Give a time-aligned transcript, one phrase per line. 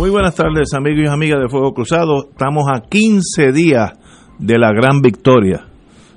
[0.00, 2.30] Muy buenas tardes, amigos y amigas de Fuego Cruzado.
[2.30, 3.92] Estamos a 15 días
[4.38, 5.66] de la gran victoria.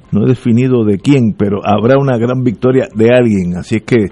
[0.10, 3.58] No he definido de quién, pero habrá una gran victoria de alguien.
[3.58, 4.06] Así es que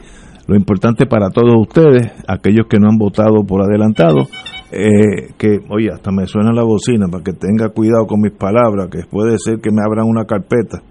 [0.46, 4.28] lo importante para todos ustedes, aquellos que no han votado por adelantado,
[4.74, 8.90] eh, que, oye, hasta me suena la bocina para que tenga cuidado con mis palabras,
[8.92, 10.84] que puede ser que me abran una carpeta,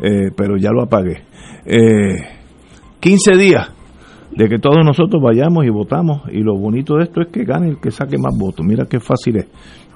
[0.00, 1.24] eh, pero ya lo apagué.
[1.66, 2.22] Eh,
[3.00, 3.77] 15 días
[4.38, 7.70] de que todos nosotros vayamos y votamos y lo bonito de esto es que gane
[7.70, 8.64] el que saque más votos.
[8.64, 9.48] Mira qué fácil es.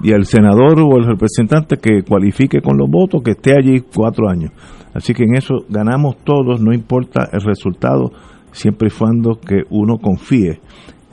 [0.03, 4.27] Y el senador o el representante que cualifique con los votos, que esté allí cuatro
[4.29, 4.51] años.
[4.93, 8.11] Así que en eso ganamos todos, no importa el resultado,
[8.51, 10.59] siempre y cuando que uno confíe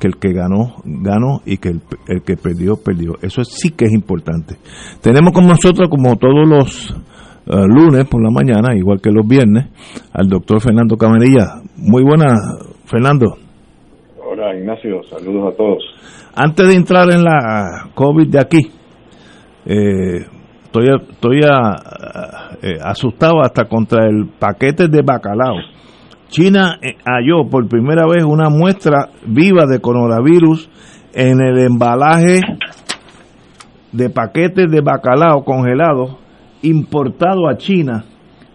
[0.00, 3.12] que el que ganó, ganó y que el, que perdió, perdió.
[3.22, 4.56] Eso sí que es importante.
[5.02, 6.90] Tenemos con nosotros, como todos los
[7.46, 9.68] uh, lunes por la mañana, igual que los viernes,
[10.12, 11.62] al doctor Fernando Camarilla.
[11.76, 12.38] Muy buenas,
[12.90, 13.36] Fernando.
[14.18, 15.84] Hola Ignacio, saludos a todos.
[16.34, 18.58] Antes de entrar en la COVID de aquí,
[19.64, 20.26] eh,
[20.64, 25.54] estoy, estoy a, eh, asustado hasta contra el paquete de bacalao.
[26.28, 30.68] China eh, halló por primera vez una muestra viva de coronavirus
[31.14, 32.40] en el embalaje
[33.92, 36.16] de paquetes de bacalao congelados
[36.62, 38.04] importados a China,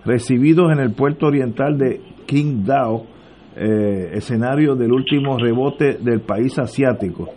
[0.03, 3.14] recibidos en el puerto oriental de Qingdao,
[3.57, 7.29] eh, escenario del último rebote del país asiático.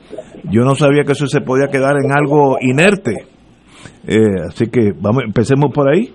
[0.51, 3.15] Yo no sabía que eso se podía quedar en algo inerte.
[4.07, 6.11] Eh, así que vamos, empecemos por ahí.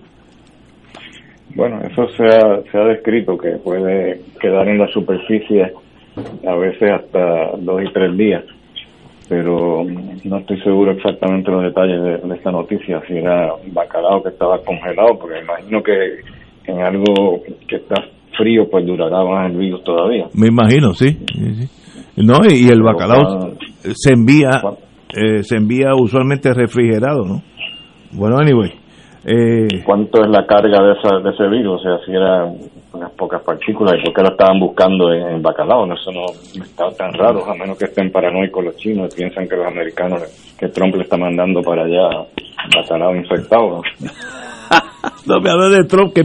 [1.56, 5.72] Bueno, eso se ha, descrito que puede quedar en la superficie
[6.48, 8.44] a veces hasta dos y tres días,
[9.30, 9.84] pero
[10.24, 14.58] no estoy seguro exactamente los detalles de, de esta noticia, si era bacalao que estaba
[14.64, 16.22] congelado, porque imagino que
[16.66, 18.04] en algo que está
[18.38, 20.28] frío pues durará más el virus todavía.
[20.34, 21.18] Me imagino, sí.
[21.34, 21.70] sí, sí.
[22.18, 24.62] No, y, y el bacalao se envía
[25.16, 27.44] eh, se envía usualmente refrigerado, ¿no?
[28.14, 28.72] Bueno, anyway.
[29.26, 31.80] Eh, ¿Cuánto es la carga de, esa, de ese virus?
[31.80, 32.56] O sea, si eran
[32.94, 35.86] unas pocas partículas, ¿y por qué lo estaban buscando en, en bacalao?
[35.86, 36.26] No, eso no,
[36.58, 39.68] no está tan raro, a menos que estén paranoicos los chinos y piensan que los
[39.68, 40.24] americanos,
[40.58, 42.10] que Trump le está mandando para allá
[42.76, 43.70] bacalao infectado.
[43.70, 43.82] ¿no?
[45.26, 46.24] no me hables de Trump, que,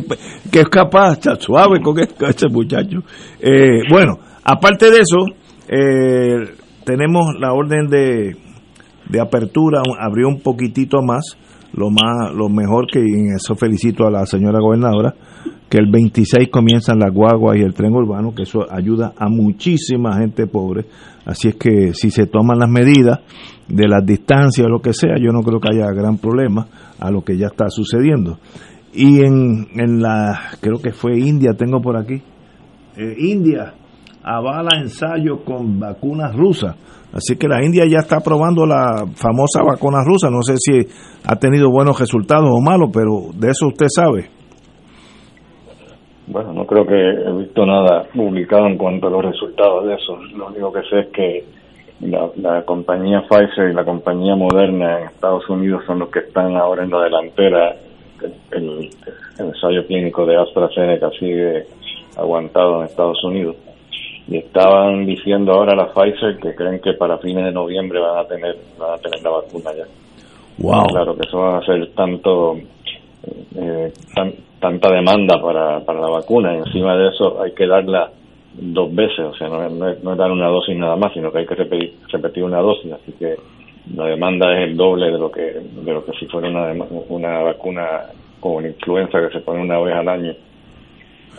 [0.51, 2.99] que es capaz, está suave con ese muchacho.
[3.41, 5.27] Eh, bueno, aparte de eso,
[5.69, 6.55] eh,
[6.85, 8.37] tenemos la orden de,
[9.09, 11.37] de apertura, abrió un poquitito más,
[11.73, 15.15] lo más lo mejor que en eso felicito a la señora gobernadora,
[15.69, 20.17] que el 26 comienzan las guaguas y el tren urbano, que eso ayuda a muchísima
[20.17, 20.87] gente pobre.
[21.27, 23.21] Así es que si se toman las medidas
[23.69, 26.67] de las distancias o lo que sea, yo no creo que haya gran problema
[26.99, 28.39] a lo que ya está sucediendo.
[28.93, 32.23] Y en, en la, creo que fue India, tengo por aquí,
[32.97, 33.75] eh, India
[34.23, 36.77] avala ensayo con vacunas rusas.
[37.13, 40.29] Así que la India ya está probando la famosa vacuna rusa.
[40.31, 40.87] No sé si
[41.25, 44.29] ha tenido buenos resultados o malos, pero de eso usted sabe.
[46.27, 50.17] Bueno, no creo que he visto nada publicado en cuanto a los resultados de eso.
[50.37, 51.45] Lo único que sé es que
[52.01, 56.57] la, la compañía Pfizer y la compañía Moderna en Estados Unidos son los que están
[56.57, 57.77] ahora en la delantera.
[58.51, 58.91] El,
[59.39, 61.65] ensayo clínico de AstraZeneca sigue
[62.17, 63.57] aguantado en Estados Unidos.
[64.27, 68.25] Y estaban diciendo ahora la Pfizer que creen que para fines de noviembre van a
[68.25, 69.85] tener van a tener la vacuna ya.
[70.59, 70.87] Wow.
[70.87, 72.59] Claro que eso va a ser tanto
[73.57, 78.11] eh, tan, tanta demanda para, para la vacuna y encima de eso hay que darla
[78.61, 81.13] dos veces, o sea, no, es- no, es- no es dar una dosis nada más,
[81.13, 83.37] sino que hay que repetir, repetir una dosis, así que
[83.95, 86.73] la demanda es el doble de lo que de lo que si fuera una,
[87.09, 87.85] una vacuna
[88.43, 90.33] la influenza que se pone una vez al año.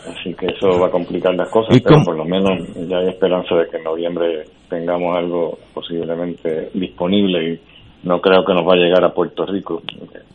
[0.08, 3.08] Así que eso va a complicar las cosas, ¿Y pero por lo menos ya hay
[3.08, 7.60] esperanza de que en noviembre tengamos algo posiblemente disponible y
[8.06, 9.82] no creo que nos va a llegar a Puerto Rico.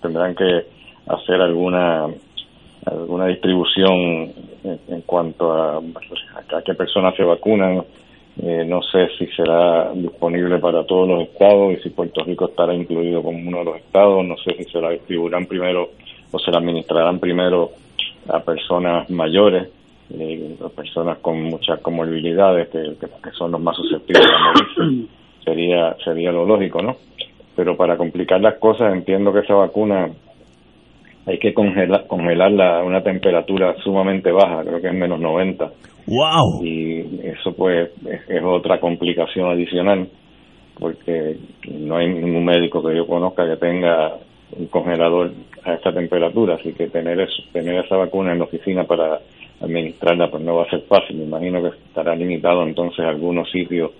[0.01, 0.65] Tendrán que
[1.07, 2.05] hacer alguna
[2.85, 3.93] alguna distribución
[4.63, 7.83] en, en cuanto a, a qué personas se vacunan.
[8.41, 12.73] Eh, no sé si será disponible para todos los estados y si Puerto Rico estará
[12.73, 14.25] incluido como uno de los estados.
[14.25, 15.89] No sé si se la distribuirán primero
[16.31, 17.71] o se la administrarán primero
[18.27, 19.69] a personas mayores,
[20.11, 25.11] eh, a personas con muchas comorbilidades que, que, que son los más susceptibles a morirse.
[25.45, 26.95] Sería, sería lo lógico, ¿no?
[27.55, 30.09] Pero para complicar las cosas entiendo que esa vacuna
[31.25, 35.71] hay que congelar, congelarla a una temperatura sumamente baja, creo que es menos 90.
[36.07, 36.63] ¡Wow!
[36.63, 37.89] Y eso pues
[38.27, 40.07] es, otra complicación adicional,
[40.79, 41.37] porque
[41.71, 44.17] no hay ningún médico que yo conozca que tenga
[44.57, 45.31] un congelador
[45.63, 49.19] a esta temperatura, así que tener eso, tener esa vacuna en la oficina para
[49.61, 53.49] administrarla pues no va a ser fácil, me imagino que estará limitado entonces a algunos
[53.49, 53.91] sitios,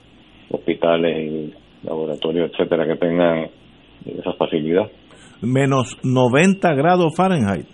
[0.51, 3.47] hospitales y laboratorios, etcétera, que tengan
[4.05, 4.87] esa facilidad
[5.45, 7.67] menos 90 grados Fahrenheit.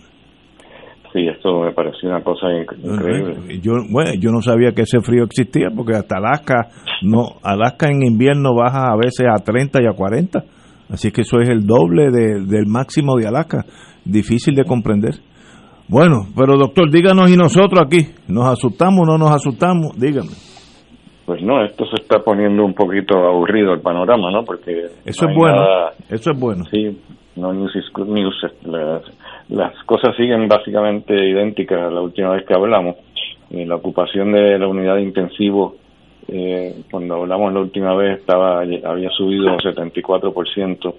[1.13, 3.59] Sí, esto me pareció una cosa increíble.
[3.61, 6.69] Yo, bueno, yo no sabía que ese frío existía porque hasta Alaska,
[7.01, 10.43] no, Alaska en invierno baja a veces a 30 y a 40.
[10.89, 13.65] Así que eso es el doble del máximo de Alaska.
[14.05, 15.15] Difícil de comprender.
[15.89, 19.99] Bueno, pero doctor, díganos y nosotros aquí, ¿nos asustamos o no nos asustamos?
[19.99, 20.31] Dígame.
[21.25, 24.43] Pues no, esto se está poniendo un poquito aburrido el panorama, ¿no?
[24.43, 25.61] Porque eso es bueno.
[26.09, 26.63] Eso es bueno.
[26.71, 26.97] Sí,
[27.35, 27.73] no news
[29.49, 32.95] Las, cosas siguen básicamente idénticas a la última vez que hablamos.
[33.49, 35.75] Eh, la ocupación de la unidad de intensivo,
[36.27, 40.95] eh, cuando hablamos la última vez, estaba había subido un 74%,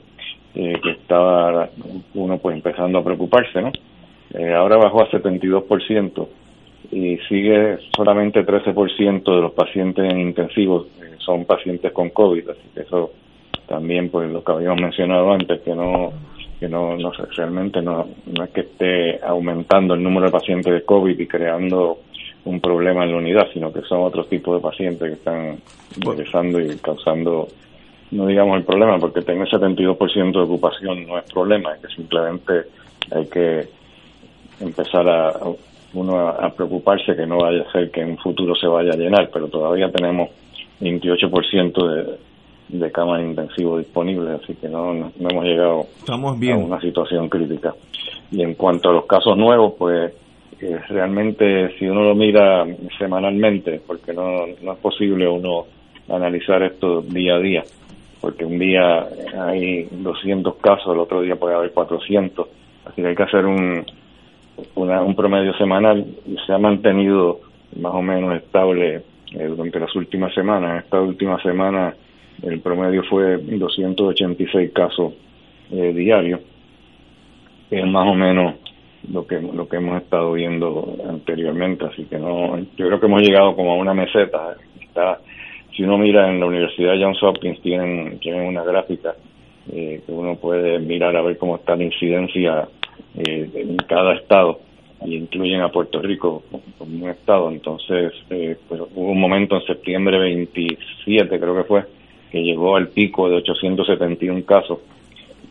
[0.55, 1.70] eh, que estaba
[2.14, 3.73] uno pues empezando a preocuparse, ¿no?
[4.35, 6.28] Eh, ahora bajó a 72%
[6.90, 10.87] y sigue solamente 13% de los pacientes en intensivos
[11.19, 13.12] son pacientes con COVID, así que eso
[13.73, 16.13] también pues lo que habíamos mencionado antes que no
[16.61, 20.85] que no, no realmente no, no es que esté aumentando el número de pacientes de
[20.85, 22.01] COVID y creando
[22.45, 25.59] un problema en la unidad, sino que son otros tipos de pacientes que están
[25.97, 27.49] ingresando y causando,
[28.11, 32.53] no digamos el problema, porque tener 72% de ocupación no es problema, es que simplemente
[33.11, 33.69] hay que
[34.61, 35.33] empezar a
[35.95, 38.97] uno a, preocuparse que no vaya a ser que en un futuro se vaya a
[38.97, 40.29] llenar, pero todavía tenemos
[40.81, 42.31] 28% de,
[42.69, 46.55] de camas intensivos disponibles, así que no, no, hemos llegado Estamos bien.
[46.55, 47.75] a una situación crítica.
[48.31, 50.12] Y en cuanto a los casos nuevos, pues
[50.61, 52.64] eh, realmente si uno lo mira
[52.99, 55.67] semanalmente, porque no, no es posible uno
[56.09, 57.62] analizar esto día a día,
[58.20, 59.06] porque un día
[59.38, 62.49] hay 200 casos, el otro día puede haber 400,
[62.87, 63.85] así que hay que hacer un,
[64.76, 67.41] un promedio semanal y se ha mantenido
[67.81, 69.03] más o menos estable
[69.35, 70.85] eh, durante las últimas semanas.
[70.85, 71.94] Esta última semana
[72.43, 75.12] el promedio fue 286 casos
[75.70, 76.40] eh, diarios,
[77.70, 78.55] que es más o menos
[79.11, 83.23] lo que lo que hemos estado viendo anteriormente, así que no, yo creo que hemos
[83.23, 84.56] llegado como a una meseta.
[84.81, 85.20] Está,
[85.76, 89.14] si uno mira en la Universidad Johns Hopkins tienen tienen una gráfica
[89.70, 92.69] eh, que uno puede mirar a ver cómo está la incidencia
[93.14, 94.61] eh, en cada estado
[95.05, 96.43] y incluyen a Puerto Rico
[96.78, 97.50] como un estado.
[97.50, 101.85] Entonces, eh, pues, hubo un momento en septiembre 27, creo que fue,
[102.32, 104.79] que llegó al pico de 871 casos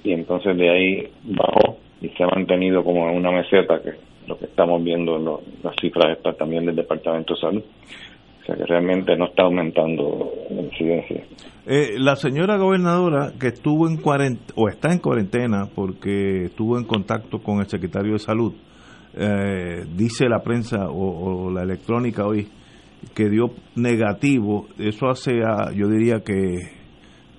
[0.04, 3.92] y entonces de ahí bajó y se ha mantenido como en una meseta que
[4.28, 5.26] lo que estamos viendo en
[5.64, 7.64] las cifras estas también del Departamento de Salud.
[8.42, 11.24] O sea que realmente no está aumentando la incidencia.
[11.68, 16.86] Eh, la señora gobernadora que estuvo en cuarentena, o está en cuarentena porque estuvo en
[16.86, 18.54] contacto con el secretario de Salud,
[19.16, 22.48] eh, dice la prensa o la electrónica hoy
[23.16, 25.40] que dio negativo, eso hace,
[25.76, 26.82] yo diría que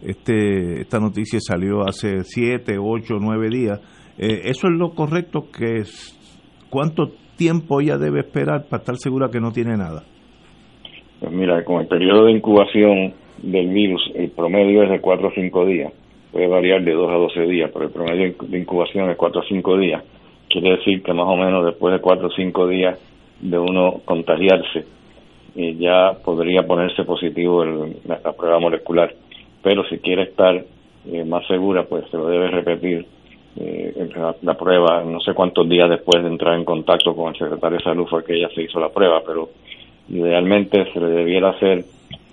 [0.02, 3.80] este esta noticia salió hace siete, ocho, nueve días.
[4.18, 5.46] Eh, ¿Eso es lo correcto?
[5.50, 6.18] que es,
[6.68, 10.04] ¿Cuánto tiempo ella debe esperar para estar segura que no tiene nada?
[11.20, 15.30] Pues mira, con el periodo de incubación del virus, el promedio es de 4 o
[15.32, 15.92] 5 días.
[16.32, 19.44] Puede variar de 2 a 12 días, pero el promedio de incubación es 4 o
[19.44, 20.02] 5 días.
[20.48, 22.98] Quiere decir que más o menos después de 4 o 5 días
[23.40, 24.84] de uno contagiarse,
[25.54, 29.14] y ya podría ponerse positivo el, la, prueba molecular.
[29.62, 30.64] Pero si quiere estar
[31.06, 33.06] eh, más segura, pues se lo debe repetir
[33.56, 34.08] eh,
[34.42, 35.04] la, prueba.
[35.04, 38.24] No sé cuántos días después de entrar en contacto con el secretario de salud fue
[38.24, 39.50] que ella se hizo la prueba, pero
[40.08, 41.84] idealmente se le debiera hacer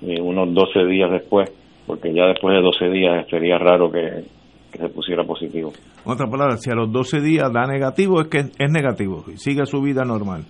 [0.01, 1.51] eh, unos 12 días después,
[1.85, 4.23] porque ya después de 12 días sería raro que,
[4.71, 5.71] se pusiera positivo.
[6.05, 9.65] En otras palabras, si a los 12 días da negativo, es que es negativo, sigue
[9.65, 10.43] su vida normal.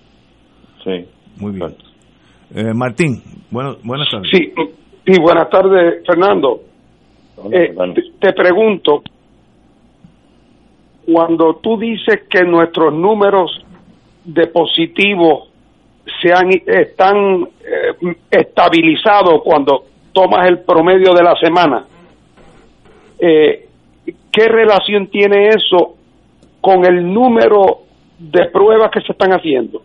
[0.84, 1.06] Sí.
[1.40, 1.89] Muy bien.
[2.56, 4.30] Eh, Martín, bueno, buenas tardes.
[4.32, 4.54] Sí,
[5.06, 6.62] sí, buenas tardes, Fernando.
[7.52, 7.76] Eh,
[8.20, 9.04] te, pregunto,
[11.06, 13.64] cuando tú dices que nuestros números
[14.26, 15.50] de positivos
[16.22, 21.86] se han, están eh, estabilizados cuando tomas el promedio de la semana,
[23.20, 25.96] ¿qué relación tiene eso
[26.62, 27.82] con el número
[28.18, 29.82] de pruebas que se están haciendo?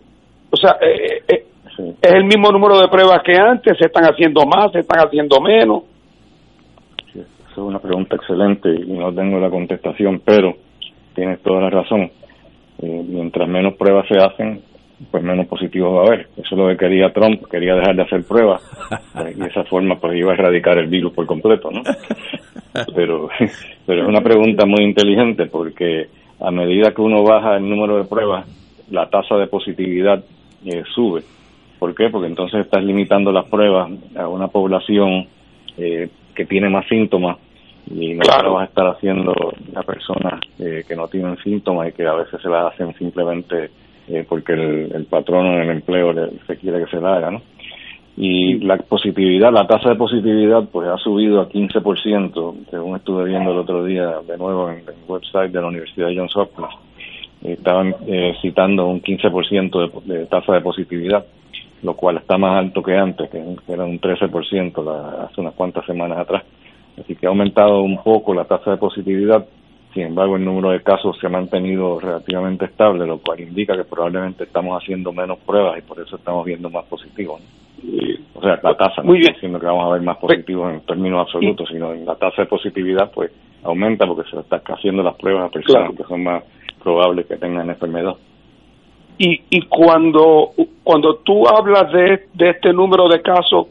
[0.51, 1.45] O sea, eh,
[1.79, 5.41] es el mismo número de pruebas que antes, se están haciendo más, se están haciendo
[5.41, 5.83] menos.
[7.13, 10.55] esa es una pregunta excelente y no tengo la contestación, pero
[11.15, 12.11] tienes toda la razón.
[12.83, 14.61] Eh, mientras menos pruebas se hacen,
[15.11, 16.29] pues menos positivos va a haber.
[16.37, 18.63] Eso es lo que quería Trump, quería dejar de hacer pruebas
[19.31, 21.83] y de esa forma pues iba a erradicar el virus por completo, ¿no?
[22.95, 23.29] Pero,
[23.87, 26.09] pero es una pregunta muy inteligente porque
[26.41, 28.47] a medida que uno baja el número de pruebas,
[28.91, 30.23] la tasa de positividad
[30.65, 31.23] eh, sube.
[31.79, 32.09] ¿Por qué?
[32.11, 35.27] Porque entonces estás limitando las pruebas a una población
[35.77, 37.39] eh, que tiene más síntomas
[37.91, 39.35] y no lo vas a estar haciendo
[39.75, 43.71] a personas eh, que no tienen síntomas y que a veces se las hacen simplemente
[44.09, 47.31] eh, porque el, el, patrono en el empleo le, se quiere que se la haga,
[47.31, 47.43] ¿no?
[48.17, 53.51] Y la positividad, la tasa de positividad, pues ha subido a 15%, según estuve viendo
[53.51, 56.69] el otro día de nuevo en, el website de la Universidad de Johns Hopkins.
[57.43, 61.25] Estaban eh, citando un 15% de, de tasa de positividad,
[61.85, 63.39] lo cual está más alto que antes, que,
[63.69, 66.43] era un 13% la, hace unas cuantas semanas atrás.
[66.99, 69.47] Así que ha aumentado un poco la tasa de positividad,
[69.93, 73.85] sin embargo, el número de casos se ha mantenido relativamente estable, lo cual indica que
[73.85, 77.41] probablemente estamos haciendo menos pruebas y por eso estamos viendo más positivos.
[78.35, 81.27] O sea, la tasa, no estoy diciendo que vamos a ver más positivos en términos
[81.27, 83.31] absolutos, sino en la tasa de positividad, pues
[83.63, 86.43] aumenta porque se están haciendo las pruebas a personas que son más
[86.83, 88.15] probables que tengan enfermedad.
[89.19, 90.51] Y, y cuando,
[90.83, 93.69] cuando tú hablas de, de este número de casos,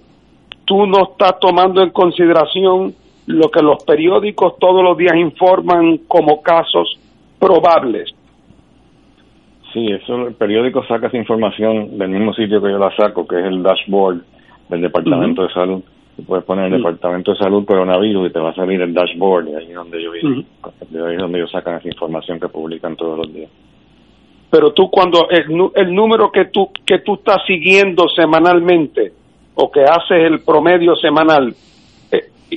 [0.65, 2.93] tú no estás tomando en consideración
[3.25, 6.97] lo que los periódicos todos los días informan como casos
[7.39, 8.13] probables.
[9.73, 13.39] Sí, eso el periódico saca esa información del mismo sitio que yo la saco, que
[13.39, 14.21] es el dashboard
[14.69, 15.81] del Departamento de Salud.
[16.15, 19.47] Tú puedes poner el Departamento de Salud coronavirus y te va a salir el dashboard
[19.47, 23.17] y ahí es donde yo ahí es donde ellos sacan esa información que publican todos
[23.17, 23.49] los días.
[24.53, 29.11] Pero tú cuando el, el número que tú que tú estás siguiendo semanalmente
[29.55, 31.55] o que haces el promedio semanal,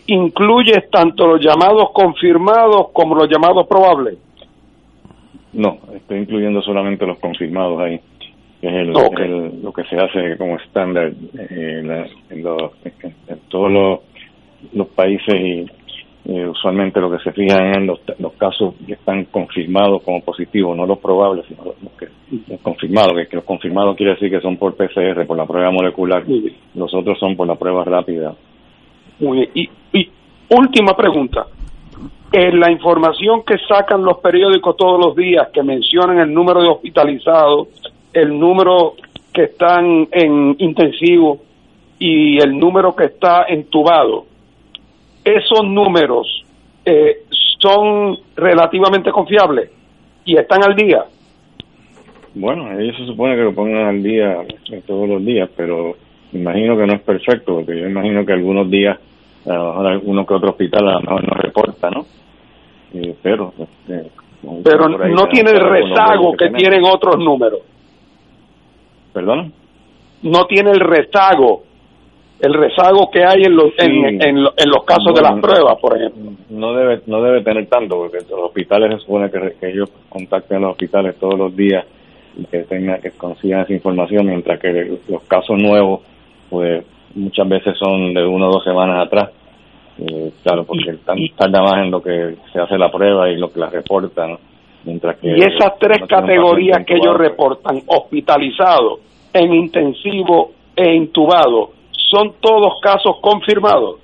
[0.06, 4.18] incluyes tanto los llamados confirmados como los llamados probables?
[5.54, 7.98] No, estoy incluyendo solamente los confirmados ahí,
[8.60, 8.92] que es el,
[9.62, 12.42] lo que se hace como estándar eh, en,
[13.48, 14.00] todos los,
[14.74, 15.66] los países y
[16.28, 20.86] usualmente lo que se fijan es los, los, casos que están confirmados como positivos, no
[20.86, 22.08] los probables, sino los, que
[22.48, 26.24] los confirmados, que, los confirmados quiere decir que son por PCR, por la prueba molecular,
[26.74, 28.34] los otros son por la prueba rápida
[29.18, 29.50] muy bien.
[29.54, 30.10] Y, y
[30.50, 31.46] última pregunta.
[32.32, 36.68] En la información que sacan los periódicos todos los días, que mencionan el número de
[36.68, 37.68] hospitalizados,
[38.12, 38.94] el número
[39.32, 41.38] que están en intensivo
[41.98, 44.26] y el número que está entubado,
[45.26, 46.26] esos números
[46.84, 47.24] eh,
[47.58, 49.70] son relativamente confiables
[50.24, 51.04] y están al día.
[52.34, 54.44] Bueno, ellos se supone que lo pongan al día
[54.86, 55.96] todos los días, pero
[56.32, 58.98] imagino que no es perfecto, porque yo imagino que algunos días,
[59.46, 62.06] a lo mejor alguno que otro hospital a lo mejor no reporta, ¿no?
[63.22, 64.10] pero este,
[64.64, 67.60] pero no tiene el rezago que, tienen otros números.
[69.12, 69.52] ¿Perdón?
[70.22, 71.62] No tiene el rezago,
[72.40, 76.32] el rezago que hay en los, en, en, los casos de las pruebas, por ejemplo.
[76.50, 80.58] No debe, no debe tener tanto, porque los hospitales se supone que, que ellos contacten
[80.58, 81.86] a los hospitales todos los días
[82.36, 86.00] y que, tenga, que consigan esa información, mientras que los casos nuevos
[86.50, 89.30] pues muchas veces son de una o dos semanas atrás.
[89.98, 90.94] Eh, claro, porque
[91.36, 94.36] tarda más en lo que se hace la prueba y lo que la reportan.
[94.84, 99.00] Mientras que y esas tres categorías que ellos reportan, hospitalizado,
[99.32, 101.70] en intensivo e intubado,
[102.16, 104.00] ¿son todos casos confirmados?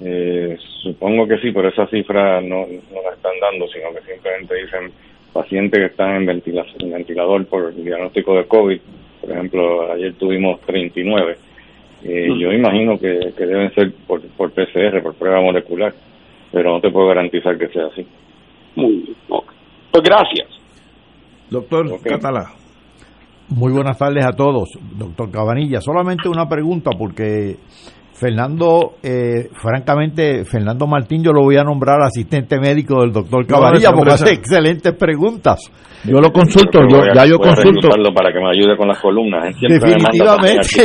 [0.00, 4.54] Eh, supongo que sí, pero esa cifra no, no la están dando, sino que simplemente
[4.54, 4.90] dicen
[5.34, 8.80] pacientes que están en, ventilador por diagnóstico de COVID
[9.20, 11.36] por ejemplo, ayer tuvimos 39.
[12.04, 15.92] Eh, Yo imagino que, deben ser por, por PCR, por prueba molecular,
[16.50, 18.06] pero no te puedo garantizar que sea así.
[18.76, 19.16] Muy bien.
[19.28, 20.48] Pues gracias.
[21.50, 22.59] Doctor Catalá.
[23.50, 25.80] Muy buenas tardes a todos, doctor Cabanilla.
[25.80, 27.56] Solamente una pregunta porque
[28.12, 33.90] Fernando, eh, francamente, Fernando Martín yo lo voy a nombrar asistente médico del doctor Cabanilla
[33.90, 35.68] porque hace excelentes preguntas.
[36.04, 37.88] Yo lo consulto, yo, ya yo consulto.
[38.14, 39.52] para que me ayude con las columnas.
[39.60, 40.84] Definitivamente.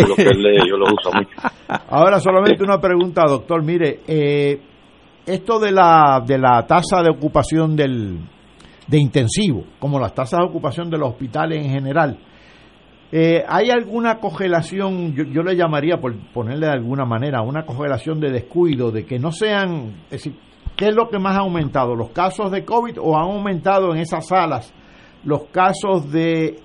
[0.67, 1.29] yo lo uso mucho.
[1.89, 3.63] Ahora solamente una pregunta, doctor.
[3.63, 4.59] Mire, eh,
[5.25, 8.17] esto de la, de la tasa de ocupación del,
[8.87, 12.17] de intensivo, como las tasas de ocupación de los hospitales en general,
[13.17, 18.29] eh, ¿Hay alguna congelación, yo, le llamaría, por ponerle de alguna manera, una congelación de
[18.29, 20.35] descuido, de que no sean, es decir,
[20.75, 21.95] ¿qué es lo que más ha aumentado?
[21.95, 24.73] ¿Los casos de COVID o han aumentado en esas salas
[25.23, 26.59] los casos de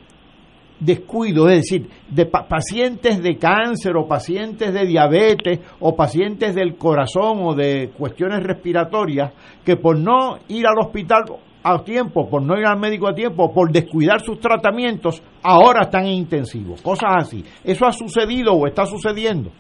[0.81, 7.43] descuido, es decir, de pacientes de cáncer o pacientes de diabetes o pacientes del corazón
[7.43, 9.33] o de cuestiones respiratorias
[9.65, 11.23] que por no ir al hospital
[11.63, 16.07] a tiempo, por no ir al médico a tiempo, por descuidar sus tratamientos, ahora están
[16.07, 16.75] en intensivo.
[16.83, 17.45] Cosas así.
[17.65, 19.51] ¿Eso ha sucedido o está sucediendo?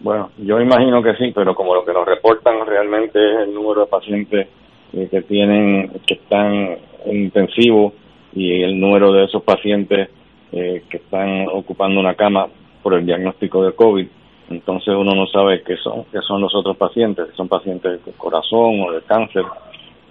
[0.00, 3.82] Bueno, yo imagino que sí, pero como lo que nos reportan realmente es el número
[3.82, 4.48] de pacientes
[4.92, 7.92] eh, que tienen, que están en intensivo
[8.34, 10.10] y el número de esos pacientes
[10.50, 12.46] eh, que están ocupando una cama
[12.82, 14.06] por el diagnóstico de COVID,
[14.50, 18.12] entonces uno no sabe qué son, qué son los otros pacientes, si son pacientes de
[18.12, 19.44] corazón o de cáncer,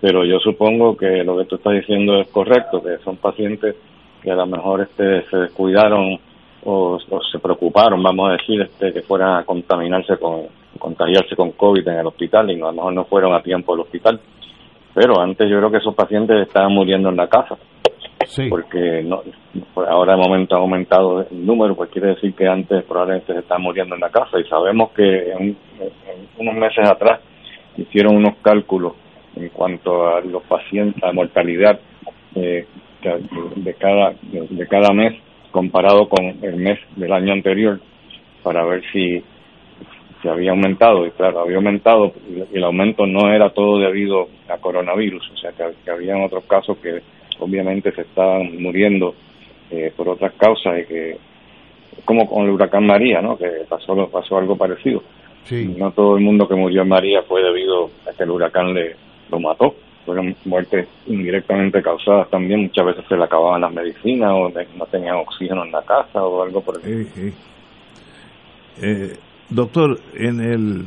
[0.02, 3.76] pero yo supongo que lo que tú estás diciendo es correcto, que son pacientes
[4.22, 6.20] que a lo mejor este, se descuidaron
[6.64, 7.00] o,
[7.32, 12.00] se preocuparon, vamos a decir, este, que fueran a contaminarse con, contagiarse con COVID en
[12.00, 14.20] el hospital y a lo mejor no fueron a tiempo al hospital.
[14.94, 17.58] Pero antes yo creo que esos pacientes estaban muriendo en la casa.
[18.26, 18.48] Sí.
[18.50, 19.22] Porque no,
[19.76, 23.64] ahora de momento ha aumentado el número, pues quiere decir que antes probablemente se estaban
[23.64, 24.40] muriendo en la casa.
[24.40, 25.58] Y sabemos que en,
[26.38, 27.22] unos meses atrás
[27.78, 28.94] hicieron unos cálculos
[29.36, 31.80] en cuanto a los pacientes, la mortalidad
[32.36, 32.66] eh,
[33.56, 35.14] de cada de cada mes
[35.52, 37.80] comparado con el mes del año anterior
[38.44, 39.24] para ver si
[40.22, 41.06] se había aumentado.
[41.06, 45.52] Y claro había aumentado y el aumento no era todo debido a coronavirus o sea
[45.52, 47.02] que, que había otros casos que
[47.40, 49.16] obviamente se estaban muriendo
[49.72, 51.18] eh, por otras causas y que
[52.06, 55.04] como con el huracán María no que pasó pasó algo parecido.
[55.44, 55.74] Sí.
[55.76, 58.96] no todo el mundo que murió en María fue debido a que el huracán le
[59.32, 62.64] lo mató fueron muertes indirectamente causadas también.
[62.64, 66.44] Muchas veces se le acababan las medicinas o no tenían oxígeno en la casa o
[66.44, 67.34] algo por el estilo.
[68.82, 69.14] Eh,
[69.50, 70.86] doctor, en el,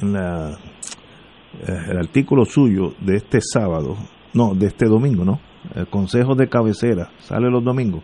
[0.00, 3.96] en la, eh, el artículo suyo de este sábado,
[4.34, 5.40] no, de este domingo, ¿no?
[5.74, 8.02] El consejo de cabecera, sale los domingos.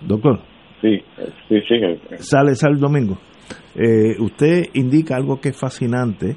[0.00, 0.40] Doctor.
[0.80, 1.02] Sí,
[1.48, 1.74] sí, sí.
[2.18, 3.18] Sale, sale el domingo.
[3.74, 6.36] Eh, usted indica algo que es fascinante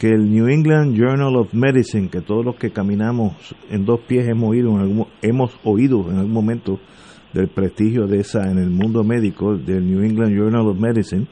[0.00, 3.34] que el New England Journal of Medicine, que todos los que caminamos
[3.68, 6.80] en dos pies hemos oído en algún, hemos oído en algún momento
[7.34, 11.26] del prestigio de esa en el mundo médico, del New England Journal of Medicine,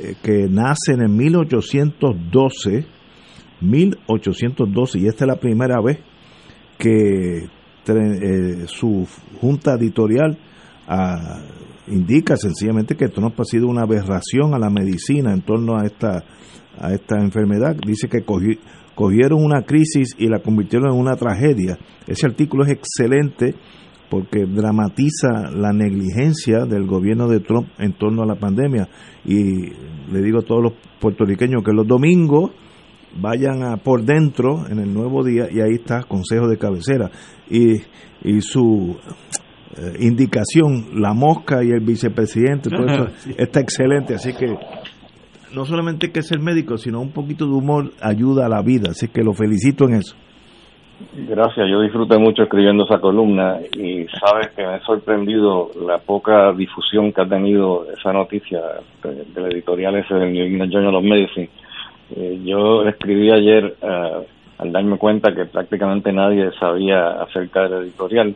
[0.00, 2.86] eh, que nace en el 1812,
[3.60, 5.98] 1812, y esta es la primera vez
[6.78, 9.06] que eh, su
[9.38, 10.38] junta editorial
[10.88, 11.42] ah,
[11.88, 16.24] indica sencillamente que Trump ha sido una aberración a la medicina en torno a esta
[16.78, 17.76] a esta enfermedad.
[17.86, 18.24] Dice que
[18.94, 21.78] cogieron una crisis y la convirtieron en una tragedia.
[22.06, 23.54] Ese artículo es excelente
[24.10, 28.88] porque dramatiza la negligencia del gobierno de Trump en torno a la pandemia.
[29.24, 29.70] Y
[30.12, 32.50] le digo a todos los puertorriqueños que los domingos
[33.20, 37.10] vayan a por dentro en el nuevo día y ahí está consejo de cabecera.
[37.48, 37.80] Y,
[38.22, 38.96] y su
[39.76, 43.06] eh, indicación, la mosca y el vicepresidente, todo eso
[43.38, 44.14] está excelente.
[44.14, 44.54] Así que
[45.54, 49.08] no solamente que ser médico, sino un poquito de humor ayuda a la vida, así
[49.08, 50.16] que lo felicito en eso.
[51.14, 56.52] Gracias, yo disfruté mucho escribiendo esa columna y sabes que me ha sorprendido la poca
[56.52, 58.60] difusión que ha tenido esa noticia
[59.02, 61.48] del editorial ese del New England Journal of Medicine.
[62.14, 64.26] Eh, yo escribí ayer eh,
[64.58, 68.34] al darme cuenta que prácticamente nadie sabía acerca del editorial.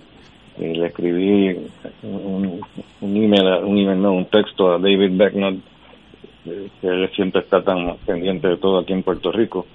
[0.59, 1.57] y le escribí
[2.02, 2.61] un,
[3.00, 5.57] un email, un email, no, un texto a David Becknott
[6.81, 9.67] que él siempre está tan pendiente de todo aquí en Puerto Rico,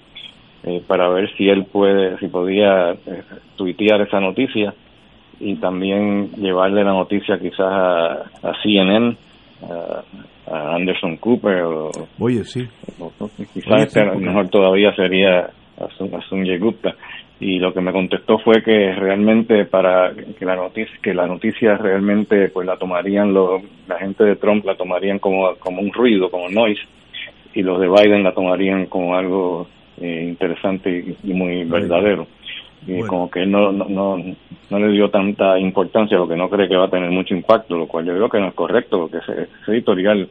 [0.64, 3.24] eh, para ver si él puede, si podía eh,
[3.56, 4.74] tuitear esa noticia
[5.40, 9.16] y también llevarle la noticia quizás a, CNN,
[9.68, 11.64] a, Anderson Cooper.
[11.64, 12.68] O, Oye, sí.
[13.54, 16.96] quizás este mejor todavía sería a Sunjay Gupta
[17.42, 21.76] y lo que me contestó fue que realmente para que la noticia que la noticia
[21.76, 26.30] realmente pues la tomarían los la gente de Trump la tomarían como como un ruido
[26.30, 26.84] como noise
[27.54, 29.68] y los de Biden la tomarían como algo
[30.00, 32.28] eh, interesante y, muy verdadero.
[32.88, 36.68] Y como que él no, no, no, le dio tanta importancia lo que no cree
[36.68, 39.18] que va a tener mucho impacto lo cual yo creo que no es correcto porque
[39.18, 40.28] ese, editorial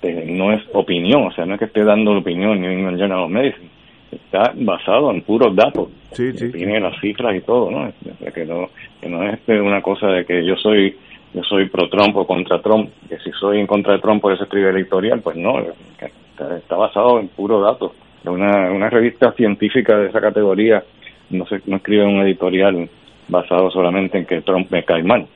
[0.00, 3.24] eh, no es opinión o sea no es que esté dando opinión ni en Journal
[3.24, 3.68] of Medicine
[4.12, 5.88] está basado en puros datos.
[6.14, 7.92] Tiene las cifras y todo, ¿no?
[8.32, 8.68] Que no,
[9.00, 10.96] que no es una cosa de que yo soy
[11.34, 14.34] yo soy pro Trump o contra Trump, que si soy en contra de Trump por
[14.34, 17.92] eso escribe editorial, pues no, está, basado en puros datos.
[18.24, 20.84] Una, una revista científica de esa categoría
[21.30, 22.88] no, se, no escribe un editorial
[23.28, 25.26] basado solamente en que Trump me cae mal.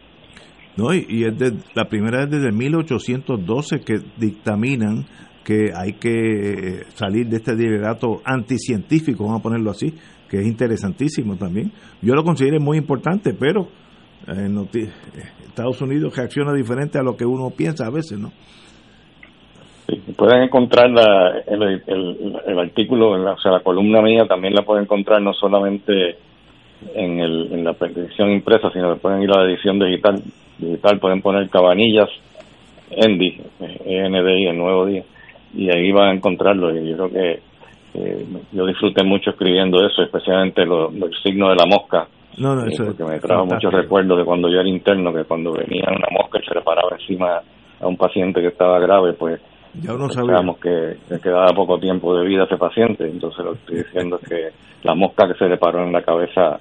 [0.76, 5.06] No, y, y es de, la primera vez desde 1812 que dictaminan
[5.46, 9.94] que hay que salir de este delegato anticientífico, vamos a ponerlo así,
[10.28, 11.70] que es interesantísimo también.
[12.02, 13.68] Yo lo considero muy importante, pero
[14.26, 14.88] eh,
[15.46, 18.32] Estados Unidos reacciona diferente a lo que uno piensa a veces, ¿no?
[20.16, 20.90] pueden encontrar
[21.46, 26.16] el, artículo, o sea, la columna mía también la pueden encontrar no solamente
[26.92, 30.20] en, el, en la petición impresa, sino que pueden ir a la edición digital.
[30.58, 32.08] Digital pueden poner Cabanillas,
[32.90, 35.04] Endy, ENDI, el nuevo día,
[35.54, 36.74] y ahí van a encontrarlo.
[36.74, 37.42] Y yo creo que
[37.94, 42.06] eh, yo disfruté mucho escribiendo eso, especialmente lo, el signo de la mosca.
[42.38, 45.52] No, no, eh, porque me trajo muchos recuerdos de cuando yo era interno, que cuando
[45.52, 47.40] venía una mosca y se le paraba encima
[47.80, 49.40] a un paciente que estaba grave, pues
[49.82, 53.52] ya uno sabíamos que, que, quedaba poco tiempo de vida a ese paciente, entonces lo
[53.52, 54.48] que estoy diciendo es que
[54.82, 56.58] la mosca que se le paró en la cabeza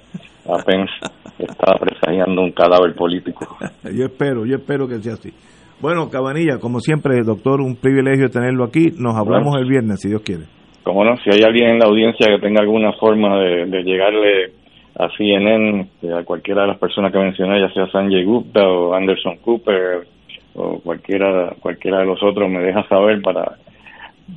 [0.48, 0.92] a Pence
[1.38, 3.56] estaba presagiando un cadáver político.
[3.84, 5.32] yo espero, yo espero que sea así.
[5.80, 8.92] Bueno, Cabanilla, como siempre, doctor, un privilegio tenerlo aquí.
[8.98, 10.44] Nos hablamos el viernes, si Dios quiere.
[10.82, 14.52] Como no, si hay alguien en la audiencia que tenga alguna forma de, llegarle
[14.98, 19.36] a CNN, a cualquiera de las personas que mencioné, ya sea Sanjay Gupta o Anderson
[19.38, 20.06] Cooper,
[20.54, 23.58] o cualquiera cualquiera de los otros me deja saber para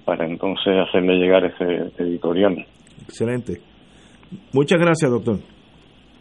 [0.05, 2.65] para entonces hacerle llegar ese editorial.
[3.03, 3.61] Excelente.
[4.53, 5.37] Muchas gracias, doctor.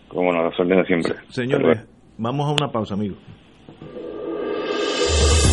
[0.09, 1.15] Como no, las órdenes siempre.
[1.29, 3.19] Señores, vamos a una pausa, amigos.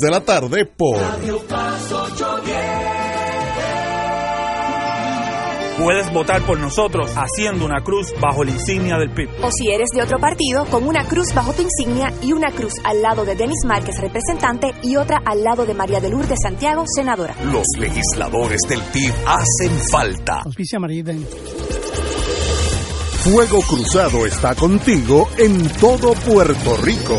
[0.00, 0.98] de la tarde por
[5.78, 9.28] Puedes votar por nosotros haciendo una cruz bajo la insignia del PIB.
[9.42, 12.74] O si eres de otro partido, con una cruz bajo tu insignia y una cruz
[12.84, 16.84] al lado de Denis Márquez, representante, y otra al lado de María de Lourdes Santiago,
[16.86, 17.34] senadora.
[17.50, 20.42] Los legisladores del PIB hacen falta.
[23.24, 27.18] Fuego Cruzado está contigo en todo Puerto Rico.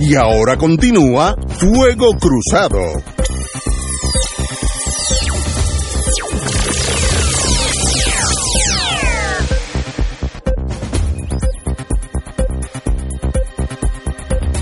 [0.00, 2.80] Y ahora continúa Fuego Cruzado.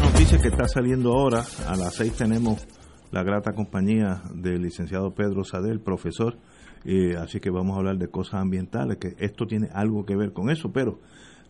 [0.03, 2.67] Noticia que está saliendo ahora, a las seis tenemos
[3.11, 6.37] la grata compañía del licenciado Pedro Sadel, profesor,
[6.85, 10.33] eh, así que vamos a hablar de cosas ambientales, que esto tiene algo que ver
[10.33, 11.01] con eso, pero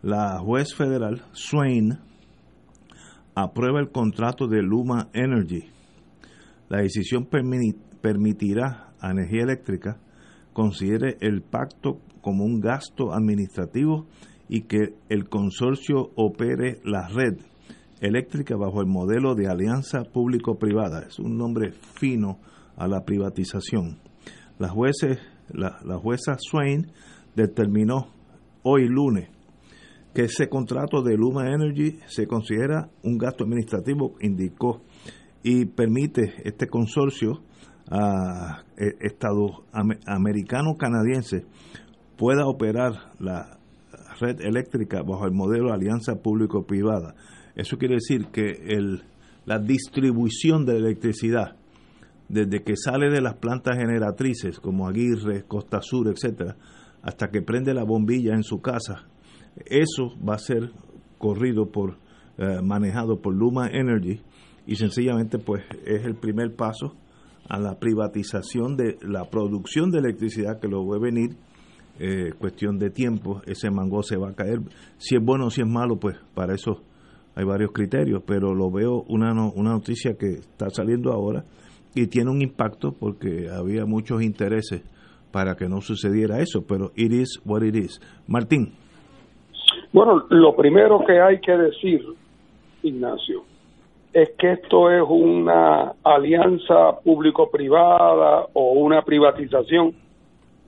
[0.03, 1.99] la juez federal Swain
[3.35, 5.64] aprueba el contrato de Luma Energy.
[6.68, 9.99] La decisión permitirá a Energía Eléctrica
[10.53, 14.07] considere el pacto como un gasto administrativo
[14.49, 17.38] y que el consorcio opere la red
[18.01, 21.07] eléctrica bajo el modelo de alianza público-privada.
[21.07, 22.38] Es un nombre fino
[22.77, 23.99] a la privatización.
[24.59, 25.18] La, jueces,
[25.51, 26.90] la, la jueza Swain
[27.35, 28.09] determinó
[28.62, 29.29] hoy lunes
[30.14, 34.83] que ese contrato de Luma Energy se considera un gasto administrativo, indicó,
[35.42, 37.42] y permite este consorcio
[37.90, 39.62] a eh, Estados
[40.07, 41.44] americano-canadiense
[42.16, 43.59] pueda operar la
[44.20, 47.14] red eléctrica bajo el modelo de alianza público-privada.
[47.57, 48.53] Eso quiere decir que
[49.44, 51.57] la distribución de electricidad,
[52.29, 56.57] desde que sale de las plantas generatrices como Aguirre, Costa Sur, etcétera,
[57.03, 59.09] hasta que prende la bombilla en su casa,
[59.67, 60.71] eso va a ser
[61.19, 61.99] corrido por,
[62.38, 64.21] eh, manejado por Luma Energy
[64.67, 66.95] y sencillamente pues es el primer paso
[67.49, 71.37] a la privatización de la producción de electricidad que lo va a venir
[71.99, 74.61] eh, cuestión de tiempo ese mango se va a caer.
[74.97, 76.83] Si es bueno o si es malo pues para eso
[77.35, 81.45] hay varios criterios pero lo veo una una noticia que está saliendo ahora
[81.95, 84.83] y tiene un impacto porque había muchos intereses
[85.31, 88.01] para que no sucediera eso pero it is what it is.
[88.27, 88.73] Martín
[89.93, 92.05] bueno, lo primero que hay que decir,
[92.83, 93.45] Ignacio,
[94.13, 99.95] es que esto es una alianza público-privada o una privatización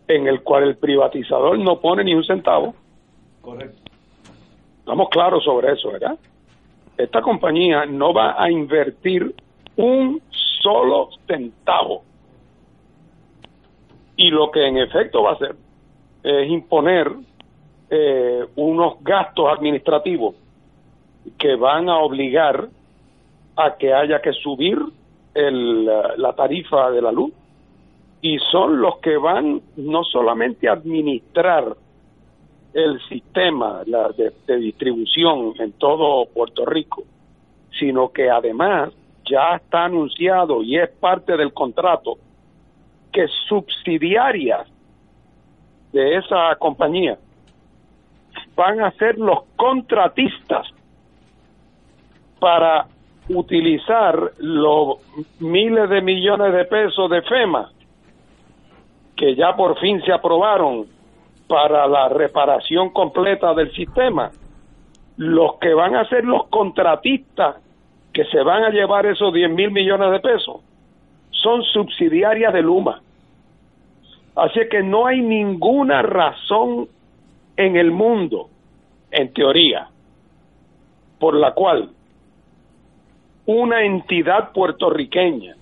[0.08, 2.74] en el cual el privatizador no pone ni un centavo.
[3.40, 3.90] Correcto.
[4.80, 6.18] Estamos claros sobre eso, ¿verdad?
[6.96, 9.34] Esta compañía no va a invertir
[9.76, 10.22] un
[10.62, 12.02] solo centavo.
[14.16, 15.56] Y lo que en efecto va a hacer
[16.22, 17.10] es imponer
[17.96, 20.34] eh, unos gastos administrativos
[21.38, 22.68] que van a obligar
[23.54, 24.76] a que haya que subir
[25.32, 27.32] el, la tarifa de la luz
[28.20, 31.76] y son los que van no solamente a administrar
[32.72, 37.04] el sistema de, distribución en todo Puerto Rico,
[37.78, 38.92] sino que además
[39.24, 42.18] ya está anunciado y es parte del contrato
[43.12, 44.66] que subsidiarias
[45.92, 47.18] de esa compañía
[48.54, 50.66] van a ser los contratistas
[52.38, 52.86] para
[53.28, 54.98] utilizar los
[55.40, 57.70] miles de millones de pesos de FEMA
[59.16, 60.86] que ya por fin se aprobaron
[61.46, 64.30] para la reparación completa del sistema,
[65.16, 67.56] los que van a ser los contratistas
[68.12, 70.60] que se van a llevar esos 10 mil millones de pesos
[71.30, 73.00] son subsidiarias de Luma.
[74.36, 76.88] Así que no hay ninguna razón
[77.56, 78.48] en el mundo,
[79.10, 79.88] en teoría,
[81.18, 81.90] por la cual
[83.46, 85.54] una entidad puertorriqueña,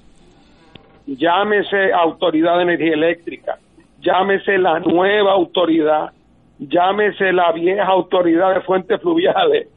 [1.07, 3.59] llámese Autoridad de Energía Eléctrica,
[4.01, 6.13] llámese la nueva autoridad,
[6.59, 9.69] llámese la vieja autoridad de fuentes fluviales,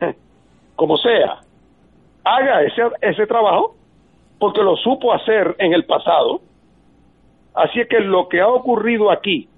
[0.76, 1.38] como sea,
[2.24, 3.76] haga ese, ese trabajo
[4.38, 6.40] porque lo supo hacer en el pasado.
[7.54, 9.48] Así es que lo que ha ocurrido aquí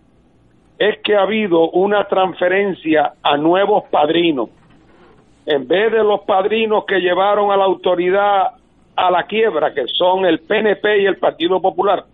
[0.79, 4.51] es que ha habido una transferencia a nuevos padrinos.
[5.47, 8.53] En vez de los padrinos que llevaron a la autoridad
[8.97, 12.05] a la quiebra, que son el PNP y el Partido Popular,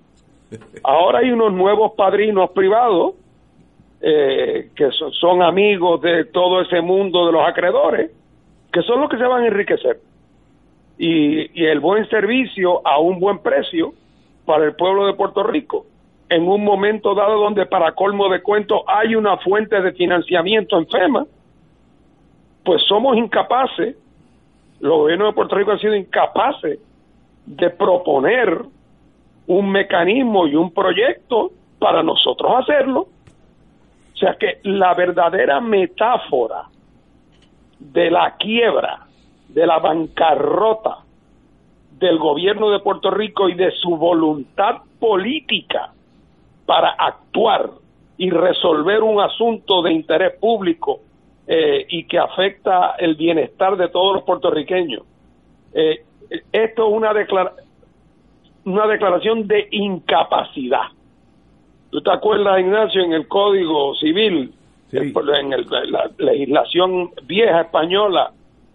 [0.83, 3.14] ahora hay unos nuevos padrinos privados
[4.03, 8.11] eh, que son, amigos de todo ese mundo de los acreedores,
[8.73, 9.99] que son los que se van a enriquecer.
[10.99, 13.94] y el buen servicio a un buen precio
[14.44, 15.87] para el pueblo de Puerto Rico
[16.31, 20.87] en un momento dado donde para colmo de cuento hay una fuente de financiamiento en
[20.87, 21.27] FEMA,
[22.64, 23.97] pues somos incapaces,
[24.79, 26.79] los gobiernos de Puerto Rico han sido incapaces
[27.47, 28.62] de proponer
[29.49, 33.09] un mecanismo y un proyecto para nosotros hacerlo.
[34.14, 36.66] O sea que la verdadera metáfora
[37.81, 39.01] de la quiebra,
[39.49, 40.99] de la bancarrota
[41.99, 45.90] del gobierno de Puerto Rico y de su voluntad política
[46.70, 47.68] para actuar
[48.16, 51.00] y resolver un asunto de interés público
[51.44, 55.02] eh, y que afecta el bienestar de todos los puertorriqueños.
[55.74, 56.04] Eh,
[56.52, 57.12] esto es una,
[58.66, 60.92] una declaración de incapacidad.
[61.90, 64.54] ¿Tú te acuerdas, Ignacio, en el Código Civil,
[64.92, 65.50] en
[65.90, 68.30] la legislación vieja española,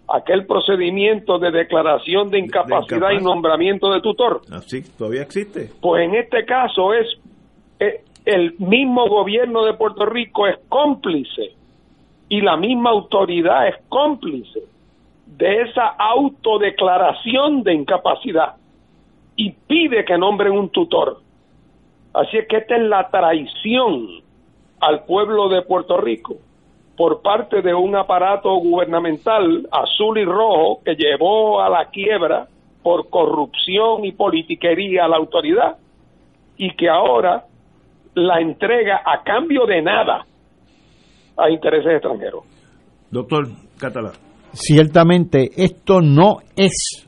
[0.10, 4.42] aquel procedimiento de declaración de incapacidad y nombramiento de tutor?
[4.52, 5.70] Así, todavía existe.
[5.80, 7.08] Pues en este caso es
[7.80, 11.54] el mismo gobierno de Puerto Rico es cómplice
[12.30, 14.62] y la misma autoridad es cómplice
[15.26, 18.56] de esa autodeclaración de incapacidad
[19.36, 21.20] y pide que nombren un tutor.
[22.14, 24.24] Así es que esta es la traición
[24.80, 26.36] al pueblo de Puerto Rico
[26.96, 32.48] por parte de un aparato gubernamental azul y rojo que llevó a la quiebra
[32.82, 35.78] por corrupción y politiquería a la autoridad
[36.58, 37.46] y que ahora
[38.16, 40.26] la entrega a cambio de nada
[41.38, 42.44] a intereses extranjeros.
[43.12, 43.48] Doctor
[43.78, 44.12] Catalá.
[44.54, 47.06] Ciertamente, esto no es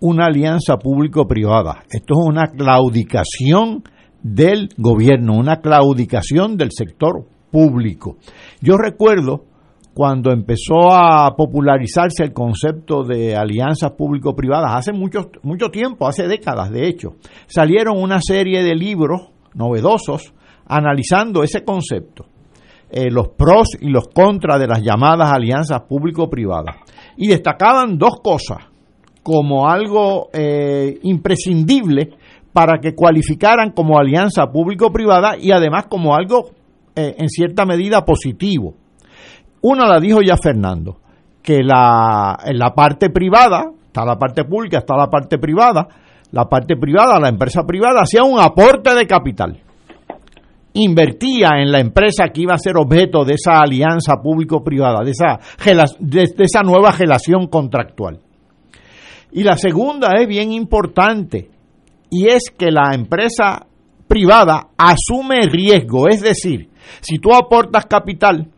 [0.00, 3.82] una alianza público-privada, esto es una claudicación
[4.22, 8.16] del gobierno, una claudicación del sector público.
[8.60, 9.44] Yo recuerdo
[9.94, 16.70] cuando empezó a popularizarse el concepto de alianzas público-privadas, hace mucho, mucho tiempo, hace décadas
[16.70, 17.14] de hecho,
[17.46, 20.32] salieron una serie de libros novedosos
[20.68, 22.26] analizando ese concepto,
[22.90, 26.76] eh, los pros y los contras de las llamadas alianzas público-privadas.
[27.16, 28.58] Y destacaban dos cosas
[29.22, 32.10] como algo eh, imprescindible
[32.52, 36.50] para que cualificaran como alianza público-privada y además como algo
[36.94, 38.74] eh, en cierta medida positivo.
[39.62, 40.98] Una la dijo ya Fernando,
[41.42, 45.88] que la, en la parte privada, está la parte pública, está la parte privada,
[46.32, 49.60] la parte privada, la empresa privada, hacía un aporte de capital.
[50.74, 55.38] Invertía en la empresa que iba a ser objeto de esa alianza público-privada, de esa,
[55.98, 58.20] de, esa nueva relación contractual.
[59.32, 61.50] Y la segunda es bien importante,
[62.10, 63.66] y es que la empresa
[64.06, 66.68] privada asume riesgo, es decir,
[67.00, 68.48] si tú aportas capital,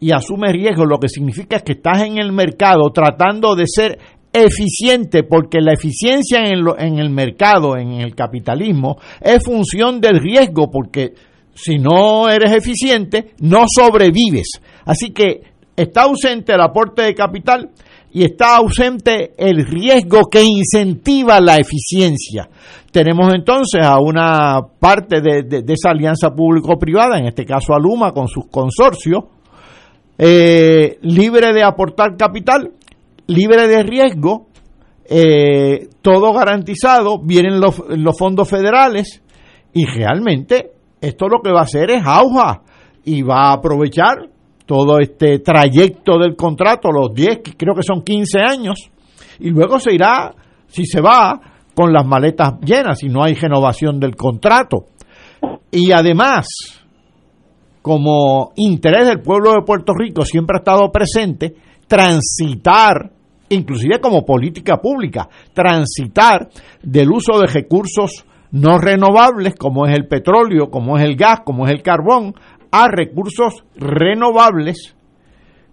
[0.00, 3.98] y asume riesgo, lo que significa es que estás en el mercado tratando de ser
[4.32, 10.70] eficiente, porque la eficiencia en, en el mercado, en el capitalismo, es función del riesgo,
[10.70, 11.14] porque
[11.54, 14.60] si no eres eficiente, no sobrevives.
[14.84, 15.42] Así que
[15.76, 17.70] está ausente el aporte de capital
[18.12, 22.48] y está ausente el riesgo que incentiva la eficiencia.
[22.90, 28.12] Tenemos entonces a una parte de, de esa alianza público-privada, en este caso a Luma
[28.12, 29.24] con sus consorcios,
[30.22, 32.72] eh, libre de aportar capital,
[33.30, 34.48] libre de riesgo,
[35.08, 39.22] eh, todo garantizado, vienen los, los fondos federales
[39.72, 42.62] y realmente esto lo que va a hacer es auja
[43.04, 44.28] y va a aprovechar
[44.66, 48.90] todo este trayecto del contrato, los 10, creo que son 15 años,
[49.40, 50.32] y luego se irá,
[50.68, 51.40] si se va,
[51.74, 54.84] con las maletas llenas, si no hay renovación del contrato.
[55.72, 56.46] Y además,
[57.82, 61.54] como interés del pueblo de Puerto Rico siempre ha estado presente,
[61.88, 63.10] transitar,
[63.50, 66.48] inclusive como política pública, transitar
[66.82, 71.66] del uso de recursos no renovables, como es el petróleo, como es el gas, como
[71.66, 72.34] es el carbón,
[72.72, 74.94] a recursos renovables,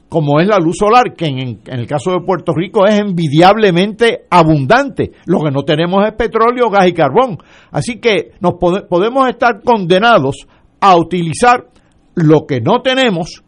[0.09, 5.11] como es la luz solar, que en, el caso de Puerto Rico es envidiablemente abundante.
[5.25, 7.37] Lo que no tenemos es petróleo, gas y carbón.
[7.71, 10.47] Así que nos podemos estar condenados
[10.79, 11.67] a utilizar
[12.15, 13.43] lo que no tenemos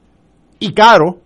[0.60, 1.22] y caro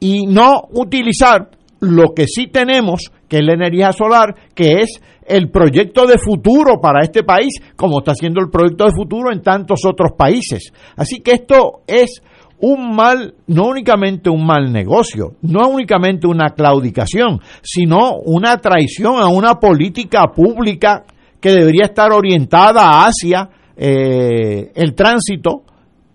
[0.00, 1.50] y no utilizar
[1.80, 6.80] lo que sí tenemos, que es la energía solar, que es el proyecto de futuro
[6.80, 10.72] para este país, como está siendo el proyecto de futuro en tantos otros países.
[10.96, 12.22] Así que esto es
[12.60, 19.28] un mal, no únicamente un mal negocio, no únicamente una claudicación, sino una traición a
[19.28, 21.04] una política pública
[21.40, 25.62] que debería estar orientada hacia eh, el tránsito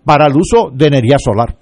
[0.04, 1.56] para el uso de energía solar.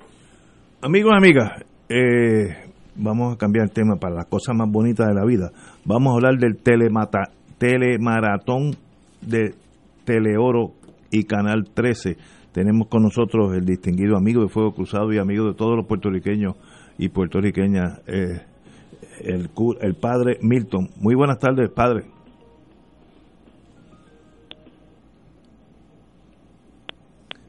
[0.81, 2.62] Amigos amigas, eh,
[2.95, 5.51] vamos a cambiar el tema para la cosa más bonita de la vida.
[5.85, 8.75] Vamos a hablar del telemata, telemaratón
[9.21, 9.55] de
[10.05, 10.73] Teleoro
[11.11, 12.17] y Canal 13.
[12.51, 16.55] Tenemos con nosotros el distinguido amigo de Fuego Cruzado y amigo de todos los puertorriqueños
[16.97, 18.41] y puertorriqueñas, eh,
[19.21, 19.49] el,
[19.81, 20.89] el padre Milton.
[20.97, 22.05] Muy buenas tardes, padre.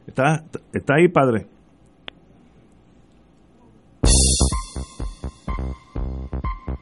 [0.07, 1.47] ¿Está, está ahí, padre?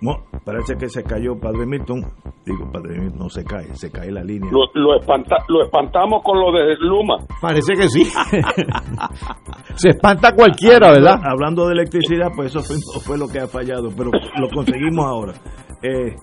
[0.01, 2.03] No, parece que se cayó Padre Milton.
[2.45, 4.51] Digo, Padre Milton, no se cae, se cae la línea.
[4.51, 7.19] Lo, lo, lo espantamos con lo de Luma.
[7.41, 8.05] Parece que sí.
[9.77, 11.21] se espanta cualquiera, ¿verdad?
[11.25, 12.63] Hablando de electricidad, pues eso
[13.01, 15.35] fue, lo que ha fallado, pero lo conseguimos ahora.
[15.83, 16.17] Eh,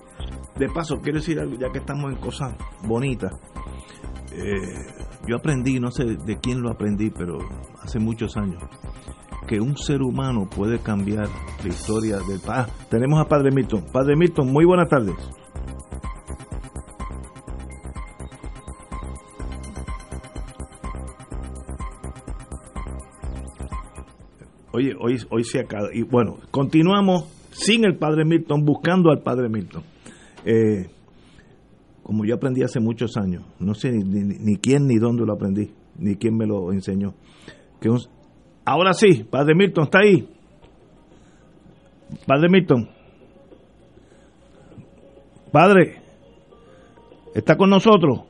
[0.58, 2.54] de paso, quiero decir algo, ya que estamos en cosas
[2.86, 3.32] bonitas.
[4.32, 7.38] Eh, yo aprendí, no sé de quién lo aprendí, pero
[7.82, 8.62] hace muchos años,
[9.46, 11.28] que un ser humano puede cambiar
[11.62, 12.66] la historia del país.
[12.66, 13.84] Ah, tenemos a Padre Milton.
[13.92, 15.14] Padre Milton, muy buenas tardes.
[24.72, 25.88] Oye, hoy, hoy se acaba.
[25.92, 29.82] Y bueno, continuamos sin el Padre Milton, buscando al Padre Milton.
[30.44, 30.88] Eh,
[32.02, 36.16] como yo aprendí hace muchos años, no sé ni, quién ni dónde lo aprendí, ni
[36.16, 37.14] quién me lo enseñó,
[37.80, 37.88] que
[38.70, 40.28] Ahora sí, Padre Milton, ¿está ahí?
[42.24, 42.88] Padre Milton.
[45.50, 46.00] Padre,
[47.34, 48.20] ¿está con nosotros?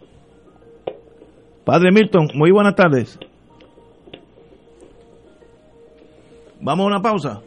[1.63, 3.19] Padre Milton, muy buenas tardes.
[6.59, 7.43] Vamos a una pausa.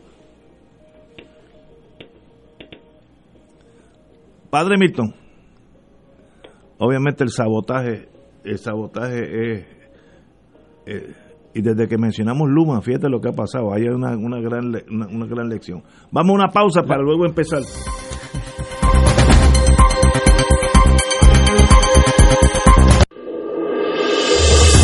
[4.51, 5.15] Padre Milton,
[6.77, 8.07] obviamente el sabotaje,
[8.43, 9.65] el sabotaje es,
[10.85, 11.22] eh,
[11.53, 15.07] y desde que mencionamos Luma, fíjate lo que ha pasado, hay una, una, gran, una,
[15.07, 15.83] una gran lección.
[16.11, 17.61] Vamos a una pausa para luego empezar.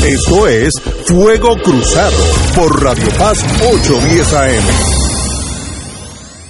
[0.06, 2.18] Esto es Fuego Cruzado
[2.56, 4.99] por Radio Paz 810 AM.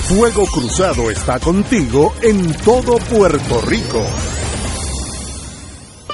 [0.08, 4.04] Fuego Cruzado está contigo en todo Puerto Rico.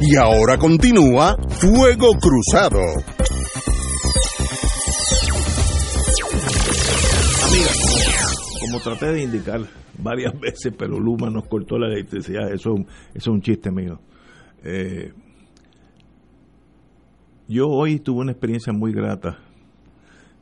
[0.00, 2.80] Y ahora continúa Fuego Cruzado.
[7.44, 7.70] Amiga,
[8.60, 9.60] como traté de indicar
[9.98, 13.98] varias veces, pero Luma nos cortó la electricidad, eso, eso es un chiste mío.
[14.62, 15.12] Eh,
[17.48, 19.38] yo hoy tuve una experiencia muy grata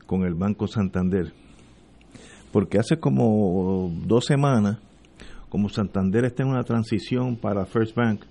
[0.05, 1.33] con el Banco Santander,
[2.51, 4.79] porque hace como dos semanas,
[5.49, 8.21] como Santander está en una transición para First Bank,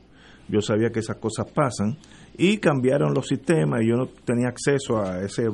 [0.48, 1.96] yo sabía que esas cosas pasan
[2.36, 5.48] y cambiaron los sistemas y yo no tenía acceso a ese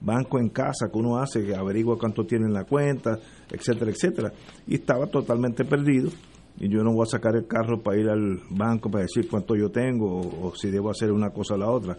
[0.00, 3.18] banco en casa que uno hace, que averigua cuánto tiene en la cuenta,
[3.50, 4.32] etcétera, etcétera.
[4.66, 6.10] Y estaba totalmente perdido
[6.58, 9.56] y yo no voy a sacar el carro para ir al banco para decir cuánto
[9.56, 11.96] yo tengo o, si debo hacer una cosa o la otra.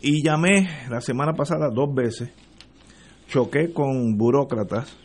[0.00, 2.30] Y llamé la semana pasada dos veces,
[3.28, 4.96] choqué con burócratas,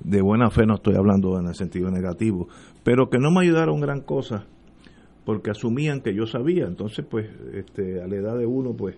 [0.00, 2.48] de buena fe no estoy hablando en el sentido negativo,
[2.84, 4.46] pero que no me ayudaron gran cosa
[5.24, 6.66] porque asumían que yo sabía.
[6.66, 8.96] Entonces, pues, este, a la edad de uno, pues,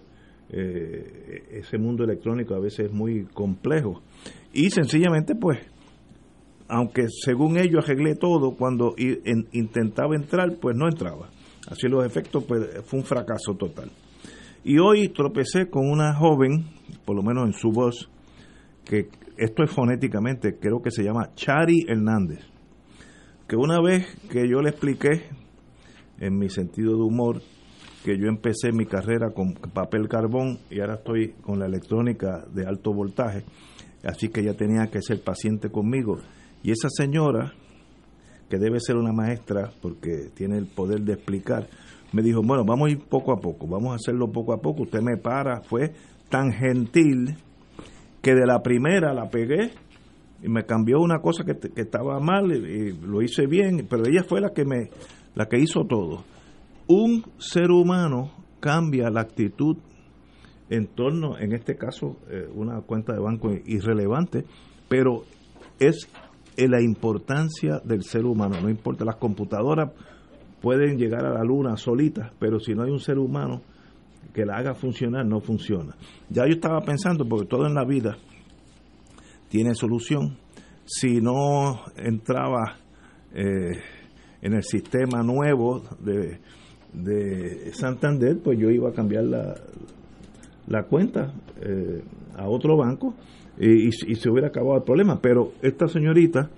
[0.50, 4.02] eh, ese mundo electrónico a veces es muy complejo.
[4.52, 5.58] Y sencillamente, pues,
[6.68, 11.28] aunque según ellos arreglé todo, cuando in, intentaba entrar, pues no entraba.
[11.68, 13.90] Así los efectos, pues fue un fracaso total.
[14.64, 16.66] Y hoy tropecé con una joven,
[17.04, 18.08] por lo menos en su voz,
[18.84, 22.40] que esto es fonéticamente, creo que se llama Chari Hernández,
[23.48, 25.28] que una vez que yo le expliqué,
[26.18, 27.42] en mi sentido de humor,
[28.04, 32.64] que yo empecé mi carrera con papel carbón y ahora estoy con la electrónica de
[32.64, 33.44] alto voltaje,
[34.06, 36.18] así que ella tenía que ser paciente conmigo.
[36.62, 37.52] Y esa señora,
[38.48, 41.68] que debe ser una maestra porque tiene el poder de explicar,
[42.12, 44.82] me dijo, bueno, vamos a ir poco a poco, vamos a hacerlo poco a poco,
[44.82, 45.92] usted me para, fue
[46.28, 47.36] tan gentil
[48.22, 49.72] que de la primera la pegué
[50.42, 54.40] y me cambió una cosa que, estaba mal y, lo hice bien, pero ella fue
[54.40, 54.90] la que me
[55.34, 56.24] la que hizo todo.
[56.88, 58.30] Un ser humano
[58.60, 59.76] cambia la actitud
[60.70, 64.44] en torno, en este caso, eh, una cuenta de banco irrelevante,
[64.88, 65.24] pero
[65.78, 66.08] es
[66.56, 69.92] la importancia del ser humano, no importa, las computadoras
[70.60, 73.62] pueden llegar a la luna solitas, pero si no hay un ser humano
[74.32, 75.94] que la haga funcionar, no funciona.
[76.28, 78.16] Ya yo estaba pensando, porque todo en la vida
[79.48, 80.36] tiene solución,
[80.84, 82.76] si no entraba
[83.34, 83.80] eh,
[84.42, 86.38] en el sistema nuevo de,
[86.92, 89.54] de, Santander, pues yo iba a cambiar la,
[90.66, 92.02] la cuenta eh,
[92.36, 93.14] a otro banco
[93.58, 95.20] y, se hubiera acabado el problema.
[95.20, 96.50] Pero esta señorita,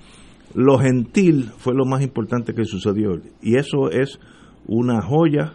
[0.54, 3.20] lo gentil fue lo más importante que sucedió.
[3.42, 4.18] Y eso es
[4.66, 5.54] una joya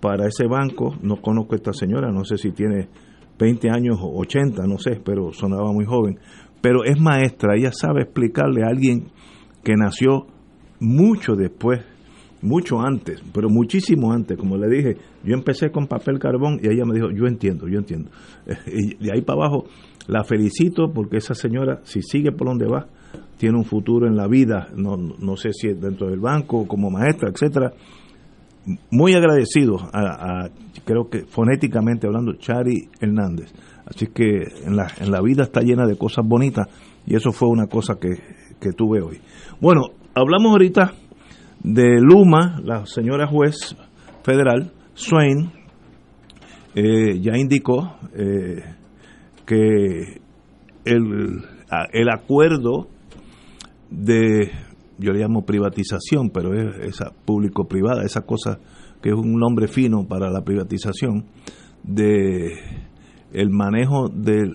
[0.00, 0.96] para ese banco.
[1.02, 2.88] No conozco a esta señora, no sé si tiene
[3.38, 6.18] 20 años o 80, no sé, pero sonaba muy joven.
[6.60, 9.08] Pero es maestra, ella sabe explicarle a alguien
[9.62, 10.26] que nació
[10.80, 11.80] mucho después,
[12.44, 16.84] mucho antes, pero muchísimo antes, como le dije, yo empecé con papel carbón y ella
[16.84, 18.10] me dijo, yo entiendo, yo entiendo.
[18.66, 19.64] Y de ahí para abajo
[20.06, 22.86] la felicito porque esa señora, si sigue por donde va,
[23.38, 27.30] tiene un futuro en la vida, no, no sé si dentro del banco, como maestra,
[27.30, 27.72] etcétera.
[28.90, 30.48] Muy agradecido a,
[30.84, 33.52] creo que fonéticamente hablando, Chari Hernández.
[33.86, 36.68] Así que en la, en la vida está llena de cosas bonitas
[37.06, 38.16] y eso fue una cosa que,
[38.60, 39.18] que tuve hoy.
[39.60, 39.82] Bueno,
[40.14, 40.92] hablamos ahorita
[41.64, 43.74] de Luma, la señora juez
[44.22, 45.50] federal, Swain,
[46.74, 48.62] eh, ya indicó eh,
[49.46, 50.20] que
[50.84, 51.42] el,
[51.92, 52.88] el acuerdo
[53.90, 54.50] de,
[54.98, 58.58] yo le llamo privatización, pero es esa público-privada, esa cosa
[59.02, 61.24] que es un nombre fino para la privatización,
[61.82, 62.52] de
[63.32, 64.52] el manejo de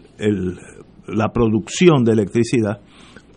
[1.08, 2.82] la producción de electricidad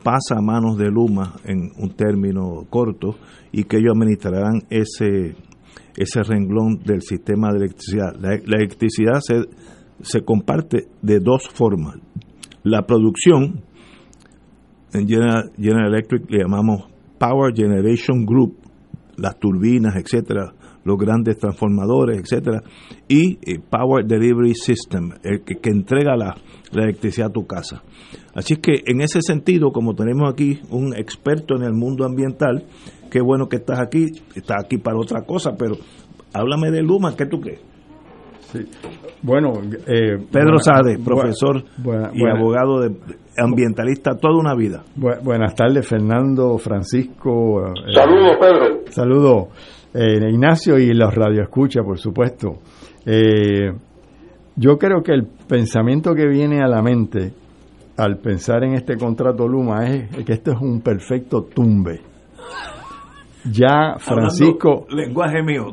[0.03, 3.16] pasa a manos de Luma en un término corto
[3.53, 5.34] y que ellos administrarán ese
[5.96, 8.14] ese renglón del sistema de electricidad.
[8.18, 9.44] La, electricidad se,
[10.00, 11.96] se comparte de dos formas.
[12.62, 13.62] La producción,
[14.92, 16.84] en General, Electric le llamamos
[17.18, 18.57] Power Generation Group,
[19.16, 20.53] las turbinas, etcétera,
[20.84, 22.62] los grandes transformadores, etcétera,
[23.08, 26.36] y eh, Power Delivery System, el que, que entrega la,
[26.72, 27.82] la, electricidad a tu casa.
[28.34, 32.64] Así es que en ese sentido, como tenemos aquí un experto en el mundo ambiental,
[33.10, 35.76] qué bueno que estás aquí, estás aquí para otra cosa, pero
[36.32, 37.60] háblame de Luma, ¿qué tú crees?
[38.52, 38.66] Sí.
[39.22, 39.52] Bueno,
[39.86, 41.62] eh, Pedro Sade, profesor
[42.12, 42.94] y abogado de,
[43.36, 44.82] ambientalista toda una vida.
[44.96, 47.66] buenas tardes, Fernando, Francisco.
[47.68, 48.80] Eh, saludos, Pedro.
[48.90, 49.48] Saludos,
[49.95, 52.59] eh, Ignacio y los radioescucha, por supuesto.
[54.57, 57.32] yo creo que el pensamiento que viene a la mente
[57.97, 62.01] al pensar en este contrato Luma es que esto es un perfecto tumbe.
[63.51, 65.72] Ya Francisco lenguaje mío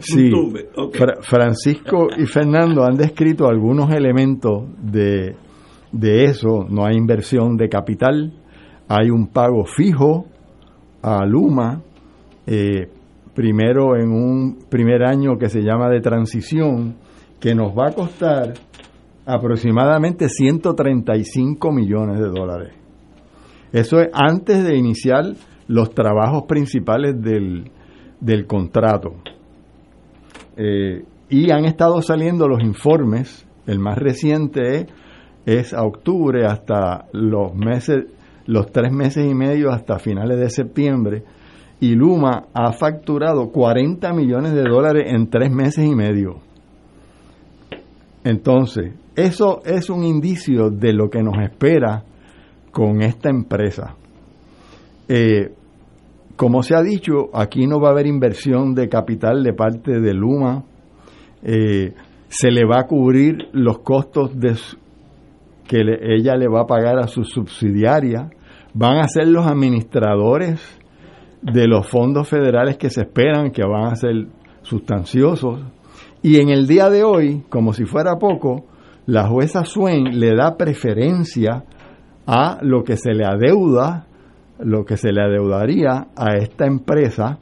[1.21, 5.35] Francisco y Fernando han descrito algunos elementos de,
[5.91, 6.65] de eso.
[6.67, 8.33] No hay inversión de capital
[8.89, 10.25] hay un pago fijo
[11.03, 11.79] a Luma
[12.47, 12.89] eh,
[13.39, 16.97] primero en un primer año que se llama de transición
[17.39, 18.51] que nos va a costar
[19.25, 22.73] aproximadamente 135 millones de dólares
[23.71, 25.23] eso es antes de iniciar
[25.69, 27.71] los trabajos principales del,
[28.19, 29.21] del contrato.
[30.57, 34.87] Eh, y han estado saliendo los informes, el más reciente
[35.45, 38.05] es, a octubre hasta los meses,
[38.47, 41.23] los tres meses y medio hasta finales de septiembre,
[41.79, 46.39] y Luma ha facturado 40 millones de dólares en tres meses y medio.
[48.23, 52.03] Entonces, eso es un indicio de lo que nos espera
[52.71, 53.95] con esta empresa.
[55.07, 55.53] Eh,
[56.35, 60.13] como se ha dicho, aquí no va a haber inversión de capital de parte de
[60.13, 60.63] Luma.
[61.43, 61.93] Eh,
[62.27, 64.31] se le va a cubrir los costos
[65.67, 68.29] que ella le va a pagar a su subsidiaria.
[68.73, 70.78] Van a ser los administradores
[71.41, 74.27] de los fondos federales que se esperan que van a ser
[74.61, 75.59] sustanciosos.
[76.21, 78.65] Y en el día de hoy, como si fuera poco,
[79.05, 81.63] la jueza Swain le da preferencia
[82.27, 84.05] a lo que se le adeuda,
[84.59, 87.39] lo que se le adeudaría a esta empresa,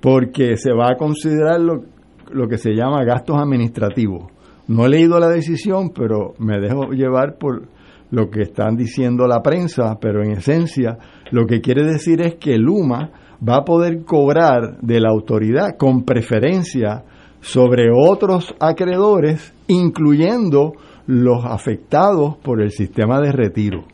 [0.00, 1.84] porque se va a considerar lo,
[2.32, 4.32] lo que se llama gastos administrativos.
[4.66, 7.68] No he leído la decisión, pero me dejo llevar por
[8.10, 10.98] lo que están diciendo la prensa, pero en esencia
[11.30, 13.10] lo que quiere decir es que Luma
[13.46, 17.04] va a poder cobrar de la autoridad con preferencia
[17.40, 20.74] sobre otros acreedores, incluyendo
[21.06, 23.84] los afectados por el sistema de retiro.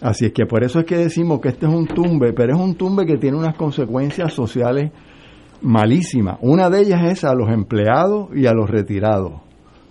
[0.00, 2.60] Así es que por eso es que decimos que este es un tumbe, pero es
[2.60, 4.92] un tumbe que tiene unas consecuencias sociales
[5.62, 6.38] malísimas.
[6.42, 9.32] Una de ellas es a los empleados y a los retirados,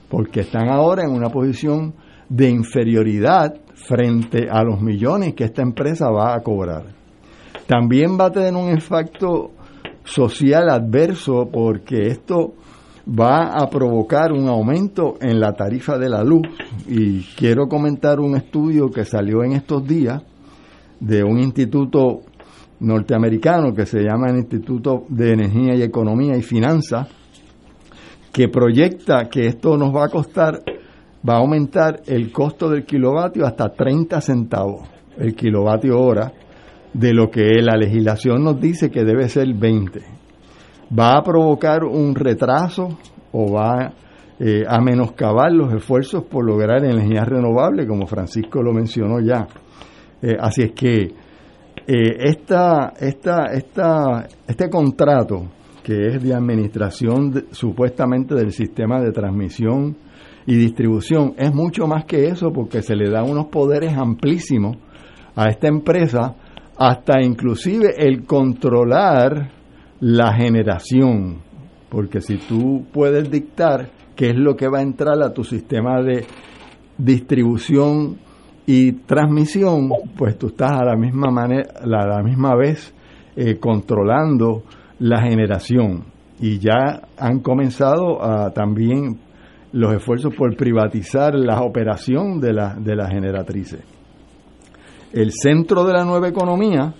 [0.10, 1.94] porque están ahora en una posición
[2.30, 6.86] de inferioridad frente a los millones que esta empresa va a cobrar.
[7.68, 9.52] También va a tener un impacto
[10.04, 12.54] social adverso porque esto
[13.08, 16.48] va a provocar un aumento en la tarifa de la luz.
[16.88, 20.24] Y quiero comentar un estudio que salió en estos días
[21.00, 22.22] de un instituto
[22.80, 27.08] norteamericano que se llama el Instituto de Energía y Economía y Finanzas,
[28.32, 30.62] que proyecta que esto nos va a costar,
[31.28, 36.34] va a aumentar el costo del kilovatio hasta 30 centavos el kilovatio hora,
[36.94, 40.16] de lo que la legislación nos dice que debe ser 20
[40.98, 42.98] va a provocar un retraso
[43.32, 43.94] o va
[44.40, 49.48] eh, a menoscabar los esfuerzos por lograr energía renovable, como Francisco lo mencionó ya.
[50.22, 51.14] Eh, así es que eh,
[51.88, 55.48] esta, esta, esta, este contrato,
[55.84, 59.96] que es de administración supuestamente del sistema de transmisión
[60.46, 64.78] y distribución, es mucho más que eso porque se le da unos poderes amplísimos
[65.36, 66.36] a esta empresa,
[66.78, 69.52] hasta inclusive el controlar
[70.00, 71.42] la generación,
[71.90, 76.02] porque si tú puedes dictar qué es lo que va a entrar a tu sistema
[76.02, 76.26] de
[76.98, 78.18] distribución
[78.66, 82.94] y transmisión, pues tú estás a la misma manera, a la misma vez
[83.36, 84.64] eh, controlando
[85.00, 86.06] la generación.
[86.40, 89.20] Y ya han comenzado a, también
[89.76, 93.82] los esfuerzos por privatizar la operación de, la, de las generatrices.
[95.12, 96.94] El centro de la nueva economía,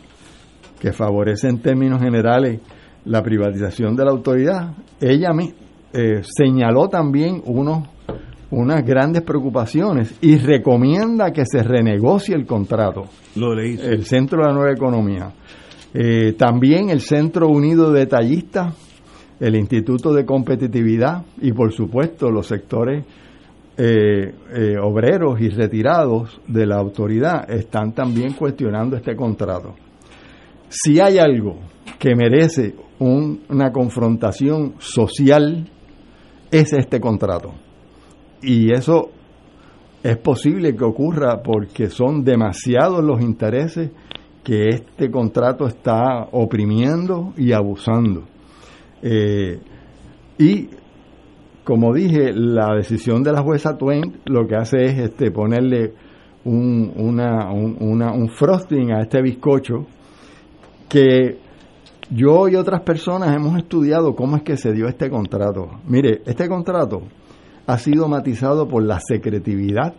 [0.78, 2.60] que favorece en términos generales
[3.06, 5.54] la privatización de la autoridad, ella me,
[5.94, 7.88] eh, señaló también unos,
[8.52, 13.06] unas grandes preocupaciones y recomienda que se renegocie el contrato.
[13.38, 13.80] Lo leí.
[13.82, 15.32] El Centro de la Nueva Economía.
[15.94, 18.76] Eh, también el Centro Unido de Detallistas,
[19.40, 23.06] el Instituto de Competitividad y por supuesto los sectores
[23.78, 24.34] eh,
[24.82, 29.76] obreros y retirados de la autoridad están también cuestionando este contrato.
[30.70, 31.60] Si hay algo
[32.00, 35.68] que merece una confrontación social,
[36.52, 37.54] es este contrato.
[38.42, 39.10] Y eso
[40.04, 43.92] es posible que ocurra porque son demasiados los intereses
[44.44, 48.24] que este contrato está oprimiendo y abusando.
[49.08, 49.60] Eh,
[50.40, 50.68] y
[51.64, 55.94] como dije, la decisión de la jueza Twain lo que hace es este, ponerle
[56.44, 59.86] un, una, un frosting a este bizcocho
[60.90, 61.38] que
[62.10, 65.70] yo y otras personas hemos estudiado cómo es que se dio este contrato.
[65.88, 67.04] Mire, este contrato
[67.68, 69.94] ha sido matizado por la secretividad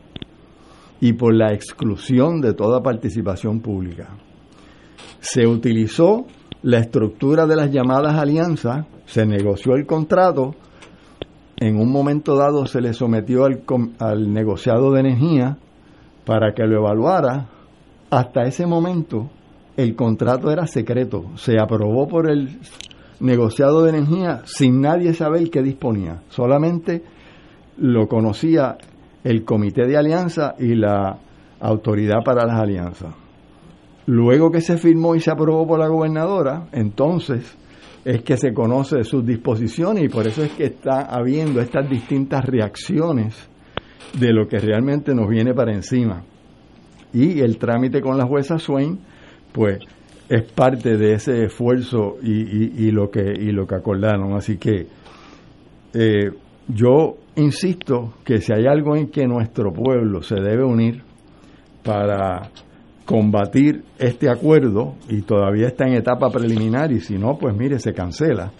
[1.01, 4.09] y por la exclusión de toda participación pública.
[5.21, 6.27] Se utilizó
[6.63, 10.55] la estructura de las llamadas alianzas, se negoció el contrato,
[11.57, 13.63] en un momento dado se le sometió al,
[13.99, 15.57] al negociado de energía
[16.25, 17.49] para que lo evaluara.
[18.11, 19.31] Hasta ese momento
[19.77, 22.59] el contrato era secreto, se aprobó por el
[23.21, 27.03] negociado de energía sin nadie saber qué disponía, solamente
[27.79, 28.77] lo conocía
[29.25, 31.19] el comité de alianza y la
[31.61, 33.15] autoridad para las alianzas.
[34.07, 37.57] Luego que se firmó y se aprobó por la gobernadora, entonces
[38.07, 42.45] es que se conoce sus disposiciones y por eso es que está habiendo estas distintas
[42.45, 43.35] reacciones
[44.17, 46.23] de lo que realmente nos viene para encima.
[47.13, 49.01] Y el trámite con la jueza Swain
[49.51, 49.81] pues
[50.29, 54.87] es parte de ese esfuerzo y, lo que y lo que acordaron así que
[55.93, 56.31] eh,
[56.69, 61.03] yo insisto que si hay algo en que nuestro pueblo se debe unir
[61.83, 62.51] para
[63.07, 67.95] combatir este acuerdo y todavía está en etapa preliminar y si no pues mire se
[67.95, 68.53] cancela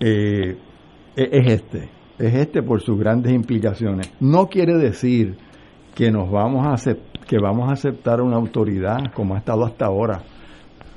[0.00, 0.56] eh,
[1.14, 1.88] e, es este
[2.18, 5.36] es este por sus grandes implicaciones no quiere decir
[5.94, 6.92] que nos vamos a
[7.26, 10.22] que vamos a aceptar una autoridad como ha estado hasta ahora.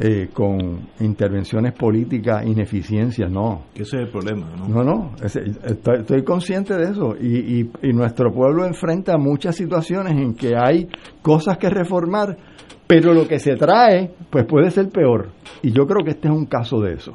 [0.04, 3.66] eh, con intervenciones políticas, ineficiencias, no.
[3.76, 4.68] Ese es el problema, ¿no?
[4.68, 10.54] No, no, estoy, consciente de eso y, y, nuestro pueblo enfrenta muchas situaciones en que
[10.58, 10.88] hay
[11.22, 12.36] cosas que reformar,
[12.92, 15.30] pero lo que se trae, pues puede ser peor.
[15.62, 17.14] Y yo creo que este es un caso de eso.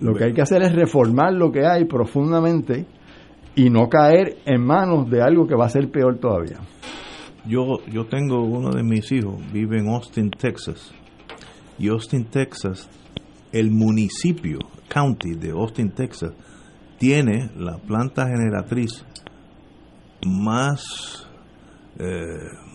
[0.00, 2.86] Lo que hay que hacer es reformar lo que hay profundamente
[3.54, 6.56] y no caer en manos de algo que va a ser peor todavía.
[7.44, 10.90] Yo, yo tengo uno de mis hijos, vive en Austin, Texas
[11.78, 12.88] y Austin, Texas,
[13.52, 14.58] el municipio,
[14.88, 16.32] county de Austin, Texas,
[16.98, 19.04] tiene la planta generatriz
[20.24, 21.28] más
[21.98, 22.71] eh,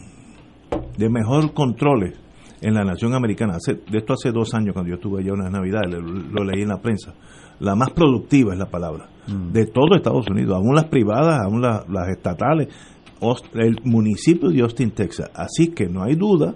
[0.97, 2.19] de mejor controles
[2.61, 3.55] en la nación americana.
[3.55, 6.69] Hace, de esto hace dos años, cuando yo estuve allá una Navidad, lo, leí en
[6.69, 7.13] la prensa.
[7.59, 9.51] La más productiva es la palabra, mm.
[9.51, 12.67] de todo Estados Unidos, aún las privadas, aún las, las estatales,
[13.53, 15.29] el municipio de Austin, Texas.
[15.33, 16.55] Así que no hay duda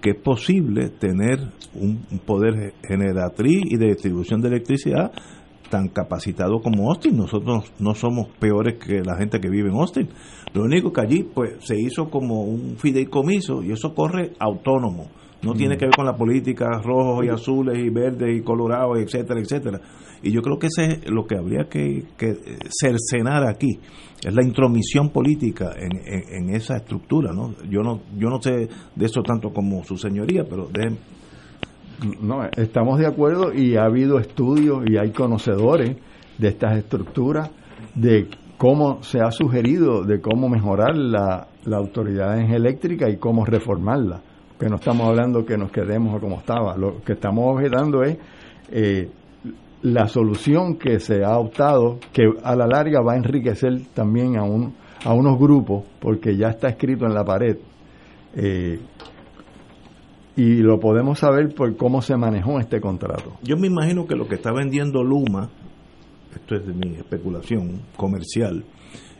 [0.00, 1.40] que es posible tener
[1.74, 5.12] un, poder generatriz y de distribución de electricidad
[5.70, 7.16] tan capacitado como Austin.
[7.16, 10.08] Nosotros no somos peores que la gente que vive en Austin.
[10.54, 15.08] Lo único que allí pues se hizo como un fideicomiso y eso corre autónomo.
[15.42, 15.78] No tiene mm.
[15.78, 19.80] que ver con la política rojos y azules y verdes y colorados, etcétera, etcétera.
[20.22, 22.04] Y yo creo que ese es lo que habría que,
[22.68, 23.78] cercenar aquí,
[24.24, 27.32] es la intromisión política en, esa estructura.
[27.32, 27.54] ¿no?
[27.70, 30.96] Yo no yo no sé de eso tanto como su señoría, pero de...
[32.20, 35.96] No, estamos de acuerdo y ha habido estudios y hay conocedores
[36.38, 37.50] de estas estructuras,
[37.94, 44.20] de cómo se ha sugerido, de cómo mejorar la, la autoridad eléctrica y cómo reformarla.
[44.58, 48.18] Que no estamos hablando que nos quedemos como estaba, lo que estamos objetando es
[48.70, 49.08] eh,
[49.82, 54.42] la solución que se ha optado, que a la larga va a enriquecer también a,
[54.42, 54.74] un,
[55.04, 57.56] a unos grupos, porque ya está escrito en la pared,
[58.34, 58.80] eh,
[60.38, 63.32] y lo podemos saber por cómo se manejó este contrato.
[63.42, 65.50] Yo me imagino que lo que está vendiendo Luma,
[66.32, 68.64] esto es de mi especulación comercial,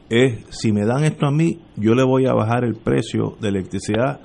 [0.09, 3.49] es si me dan esto a mí, yo le voy a bajar el precio de
[3.49, 4.21] electricidad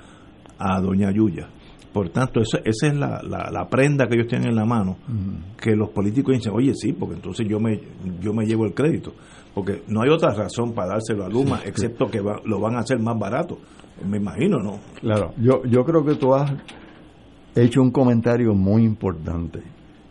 [0.60, 1.50] a Doña Yuya.
[1.92, 4.98] Por tanto, esa, esa es la, la, prenda que ellos tienen en la mano,
[5.60, 7.80] que los políticos dicen, oye, sí, porque entonces yo me,
[8.22, 9.14] yo me llevo el crédito.
[9.56, 13.00] Porque no hay otra razón para dárselo a Luma, excepto que lo van a hacer
[13.00, 13.58] más barato.
[14.08, 14.80] Me imagino, ¿no?
[15.02, 16.52] Claro, yo, yo creo que tú has
[17.56, 19.62] hecho un comentario muy importante.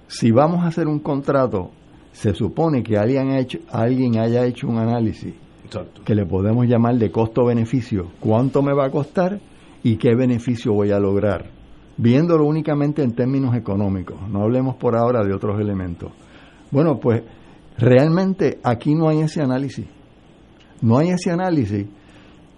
[0.07, 1.71] Si vamos a hacer un contrato,
[2.13, 5.35] se supone que alguien, ha hecho, alguien haya hecho un análisis
[6.05, 8.11] que le podemos llamar de costo-beneficio.
[8.21, 9.41] ¿Cuánto me va a costar
[9.83, 11.63] y qué beneficio voy a lograr?
[11.97, 16.13] viéndolo únicamente en términos económicos, no hablemos por ahora de otros elementos.
[16.71, 17.23] Bueno, pues
[17.79, 19.87] realmente aquí no hay ese análisis,
[20.81, 21.87] no hay ese análisis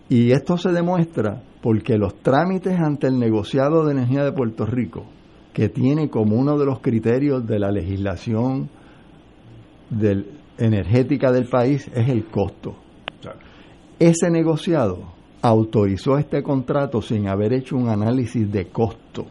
[0.08, 5.06] y esto se demuestra porque los trámites ante el negociado de energía de Puerto Rico,
[5.54, 8.68] que tiene como uno de los criterios de la legislación
[9.88, 10.26] del,
[10.58, 12.76] energética del país, es el costo.
[13.98, 19.28] Ese negociado autorizó este contrato sin haber hecho un análisis de costo,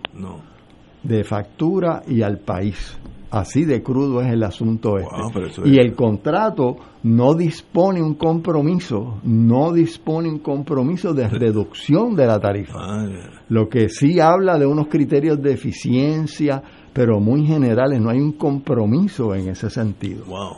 [1.04, 2.98] de factura y al país.
[3.34, 5.68] Así de crudo es el asunto este.
[5.68, 12.40] Y el contrato no dispone un compromiso, no dispone un compromiso de reducción de la
[12.40, 12.78] tarifa.
[12.80, 13.08] Ah,
[13.50, 16.62] Lo que sí habla de unos criterios de eficiencia,
[16.94, 20.26] pero muy generales, no hay un compromiso en ese sentido.
[20.26, 20.58] Wow.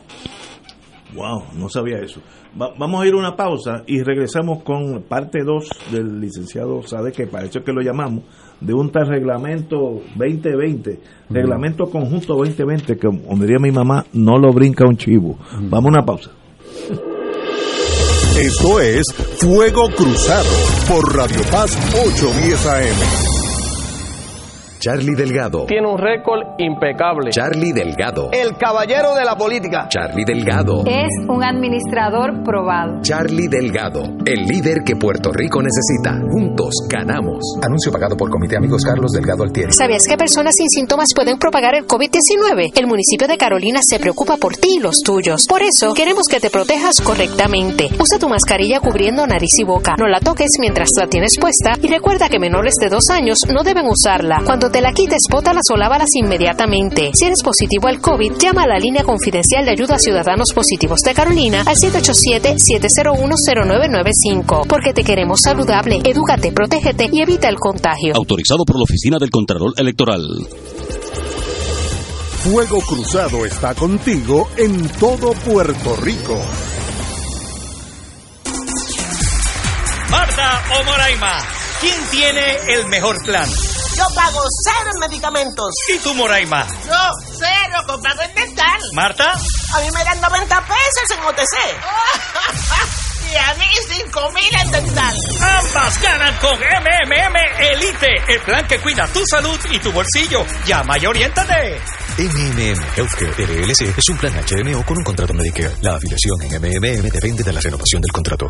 [1.16, 2.20] Wow, no sabía eso
[2.56, 7.28] vamos a ir a una pausa y regresamos con parte 2 del licenciado Sade, que
[7.28, 8.24] parece que lo llamamos,
[8.66, 11.00] de un tal reglamento 2020,
[11.30, 15.38] reglamento conjunto 2020, que como diría mi mamá, no lo brinca un chivo.
[15.70, 16.32] Vamos a una pausa.
[18.40, 19.06] Esto es
[19.38, 20.50] Fuego Cruzado
[20.90, 23.25] por Radio Paz 810 AM.
[24.86, 25.66] Charlie Delgado.
[25.66, 27.32] Tiene un récord impecable.
[27.32, 28.30] Charlie Delgado.
[28.32, 29.88] El caballero de la política.
[29.90, 30.84] Charlie Delgado.
[30.86, 33.02] Es un administrador probado.
[33.02, 34.04] Charlie Delgado.
[34.24, 36.22] El líder que Puerto Rico necesita.
[36.30, 37.40] Juntos ganamos.
[37.64, 39.72] Anuncio pagado por Comité Amigos Carlos Delgado Altieri.
[39.74, 42.78] ¿Sabías que personas sin síntomas pueden propagar el COVID-19?
[42.78, 45.48] El municipio de Carolina se preocupa por ti y los tuyos.
[45.50, 47.90] Por eso, queremos que te protejas correctamente.
[48.00, 49.96] Usa tu mascarilla cubriendo nariz y boca.
[49.98, 53.64] No la toques mientras la tienes puesta y recuerda que menores de dos años no
[53.64, 54.44] deben usarla.
[54.46, 57.12] Cuando te la quites, bótalas o lávalas inmediatamente.
[57.14, 61.00] Si eres positivo al COVID, llama a la línea confidencial de ayuda a ciudadanos positivos
[61.00, 64.68] de Carolina al 787-701-0995.
[64.68, 68.18] Porque te queremos saludable, edúcate, protégete y evita el contagio.
[68.18, 70.28] Autorizado por la Oficina del Contralor Electoral.
[72.44, 76.38] Fuego Cruzado está contigo en todo Puerto Rico.
[80.12, 81.38] Marta o Moraima,
[81.80, 83.48] ¿quién tiene el mejor plan?
[83.96, 85.70] Yo pago cero en medicamentos.
[85.88, 86.68] ¿Y tú, Moraima?
[86.86, 88.82] Yo, cero comprado en dental.
[88.94, 89.32] ¿Marta?
[89.32, 91.56] A mí me dan 90 pesos en OTC.
[93.32, 95.16] y a mí 5 mil en dental.
[95.42, 100.46] Ambas ganan con MMM Elite, el plan que cuida tu salud y tu bolsillo.
[100.66, 101.82] Llama y oriéntate.
[102.18, 105.76] MMM Healthcare LLC es un plan HMO con un contrato Medicare.
[105.82, 108.50] La afiliación en MMM depende de la renovación del contrato.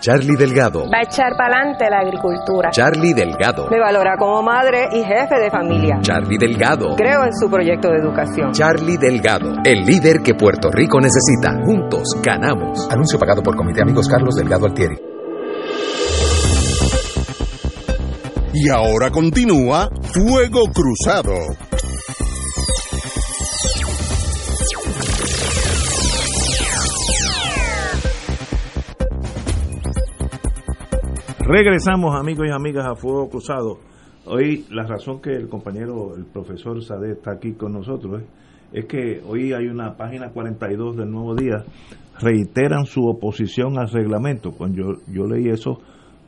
[0.00, 0.84] Charlie Delgado.
[0.88, 2.70] Va a echar para adelante la agricultura.
[2.70, 3.68] Charlie Delgado.
[3.68, 5.98] Me valora como madre y jefe de familia.
[6.02, 6.94] Charlie Delgado.
[6.96, 8.52] Creo en su proyecto de educación.
[8.52, 9.54] Charlie Delgado.
[9.64, 11.60] El líder que Puerto Rico necesita.
[11.64, 12.88] Juntos ganamos.
[12.90, 14.96] Anuncio pagado por Comité Amigos Carlos Delgado Altieri.
[18.54, 21.34] Y ahora continúa Fuego Cruzado.
[31.50, 33.78] Regresamos, amigos y amigas, a Fuego Cruzado.
[34.26, 38.22] Hoy la razón que el compañero, el profesor Sade está aquí con nosotros
[38.70, 41.64] es, que hoy hay una página 42 del Nuevo Día,
[42.20, 44.52] reiteran su oposición al reglamento.
[44.52, 45.80] Cuando yo, yo leí eso,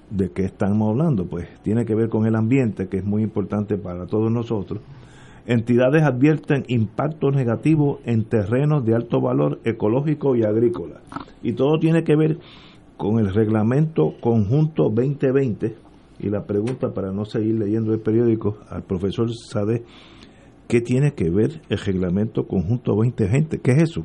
[0.09, 1.27] ¿de qué estamos hablando?
[1.27, 4.81] Pues tiene que ver con el ambiente, que es muy importante para todos nosotros.
[5.45, 11.03] Entidades advierten impactos negativos en terrenos de alto valor ecológico y agrícola.
[11.43, 12.39] Y todo tiene que ver
[13.01, 15.75] con el reglamento conjunto 2020
[16.19, 19.85] y la pregunta para no seguir leyendo el periódico al profesor Sade,
[20.69, 23.59] ¿qué tiene que ver el reglamento conjunto 2020?
[23.61, 24.05] ¿Qué es eso?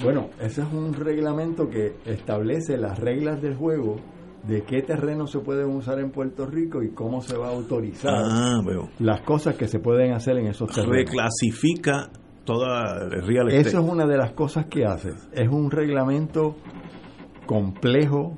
[0.00, 3.96] Bueno, ese es un reglamento que establece las reglas del juego
[4.46, 8.14] de qué terrenos se pueden usar en Puerto Rico y cómo se va a autorizar
[8.14, 8.90] Ah, veo.
[9.00, 10.94] las cosas que se pueden hacer en esos terrenos.
[10.96, 12.10] Reclasifica
[12.44, 13.68] toda el real estate.
[13.70, 15.10] Eso es una de las cosas que hace.
[15.32, 16.54] Es un reglamento
[17.48, 18.36] complejo,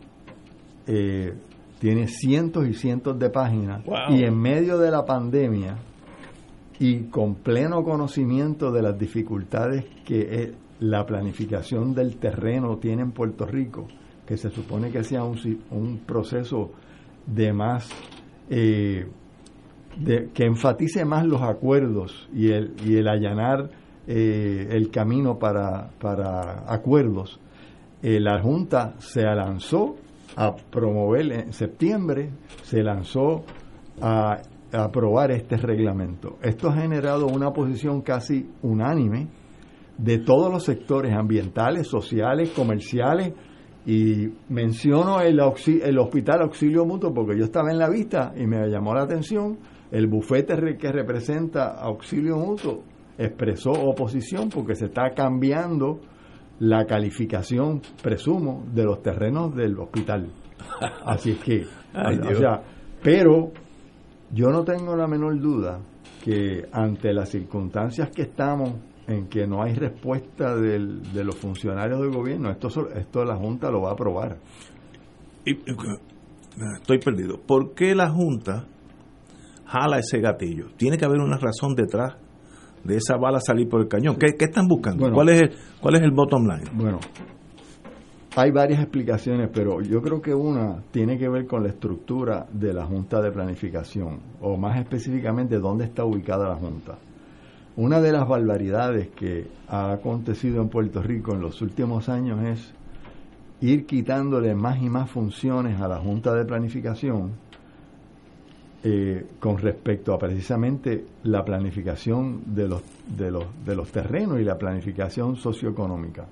[0.86, 1.34] eh,
[1.80, 4.16] tiene cientos y cientos de páginas Wow.
[4.16, 5.76] y en medio de la pandemia
[6.78, 13.10] y con pleno conocimiento de las dificultades que eh, la planificación del terreno tiene en
[13.12, 13.86] Puerto Rico,
[14.26, 15.36] que se supone que sea un,
[15.70, 16.70] un proceso
[17.26, 17.88] de más
[18.48, 19.06] eh,
[19.98, 23.70] de- que enfatice más los acuerdos y el, y el allanar
[24.06, 27.38] eh, el camino para, para acuerdos.
[28.02, 29.96] Eh, la Junta se lanzó
[30.36, 32.30] a promover en septiembre,
[32.62, 33.44] se lanzó
[34.00, 34.38] a,
[34.72, 36.38] a aprobar este reglamento.
[36.42, 39.28] Esto ha generado una posición casi unánime
[39.98, 43.34] de todos los sectores ambientales, sociales, comerciales,
[43.86, 48.46] y menciono el, auxi- el Hospital Auxilio Mutuo porque yo estaba en la vista y
[48.46, 49.58] me llamó la atención,
[49.90, 52.82] el bufete que representa Auxilio Mutuo
[53.18, 55.98] expresó oposición porque se está cambiando
[56.60, 60.30] la calificación, presumo, de los terrenos del hospital.
[61.04, 62.62] Así es que, Ay, o sea,
[63.02, 63.50] pero
[64.32, 65.80] yo no tengo la menor duda
[66.24, 68.74] que ante las circunstancias que estamos,
[69.08, 73.70] en que no hay respuesta del- de los funcionarios del gobierno, esto, esto la Junta
[73.70, 74.36] lo va a aprobar.
[75.44, 75.58] Y-
[76.78, 77.40] estoy perdido.
[77.40, 78.66] ¿Por qué la Junta
[79.64, 80.66] jala ese gatillo?
[80.76, 82.16] Tiene que haber una razón detrás
[82.84, 84.16] de esa bala salir por el cañón.
[84.16, 85.00] ¿Qué, qué están buscando?
[85.00, 85.14] Bueno.
[85.14, 85.50] ¿Cuál, es el,
[85.80, 86.70] ¿Cuál es el bottom line?
[86.74, 86.98] Bueno,
[88.36, 92.72] hay varias explicaciones, pero yo creo que una tiene que ver con la estructura de
[92.72, 96.98] la Junta de Planificación, o más específicamente dónde está ubicada la Junta.
[97.76, 102.74] Una de las barbaridades que ha acontecido en Puerto Rico en los últimos años es
[103.60, 107.32] ir quitándole más y más funciones a la Junta de Planificación
[108.82, 112.82] eh, con respecto a precisamente la planificación de los,
[113.16, 116.26] de, los, de los terrenos y la planificación socioeconómica.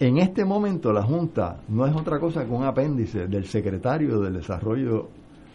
[0.00, 4.32] En este momento la Junta no es otra cosa que un apéndice del secretario del
[4.34, 5.08] Desarrollo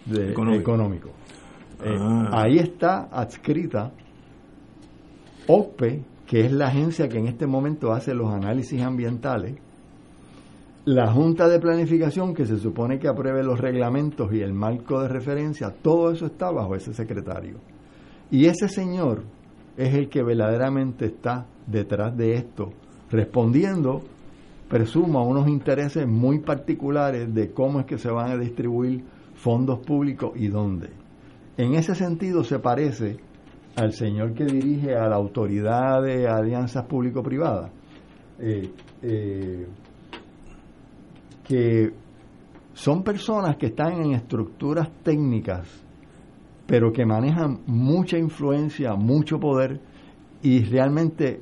[0.05, 0.61] de- Económico.
[0.61, 1.09] Económico.
[1.83, 2.29] Eh, Ah.
[2.43, 3.91] Ahí está adscrita
[5.47, 9.55] OPE, que es la agencia que en este momento hace los análisis ambientales,
[10.85, 15.07] la Junta de Planificación, que se supone que apruebe los reglamentos y el marco de
[15.07, 17.57] referencia, todo eso está bajo ese secretario.
[18.29, 19.23] Y ese señor
[19.77, 22.71] es el que verdaderamente está detrás de esto,
[23.09, 24.01] respondiendo,
[24.69, 29.79] presumo, a unos intereses muy particulares de cómo es que se van a distribuir fondos
[29.79, 30.89] públicos y dónde.
[31.57, 33.17] En ese sentido se parece
[33.75, 37.71] al señor que dirige a la autoridad de alianzas público-privadas.
[38.39, 38.69] Eh,
[39.01, 39.65] eh,
[41.47, 41.91] que
[42.73, 45.67] son personas que están en estructuras técnicas,
[46.67, 49.79] pero que manejan mucha influencia, mucho poder,
[50.41, 51.41] y realmente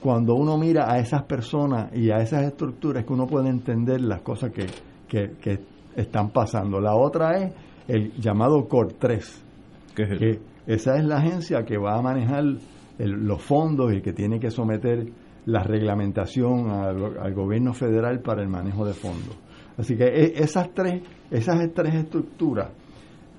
[0.00, 4.20] cuando uno mira a esas personas y a esas estructuras que uno puede entender las
[4.22, 4.66] cosas que,
[5.08, 5.60] que- que
[5.96, 6.80] están pasando.
[6.80, 7.52] La otra es
[7.88, 9.44] el llamado COR 3,
[9.94, 10.18] ¿Qué es eso?
[10.18, 12.44] que esa es la agencia que va a manejar
[12.98, 15.06] el- los fondos y que tiene que someter
[15.46, 19.36] la reglamentación al, gobierno federal para el manejo de fondos.
[19.76, 22.68] Así que e- esas tres, esas tres estructuras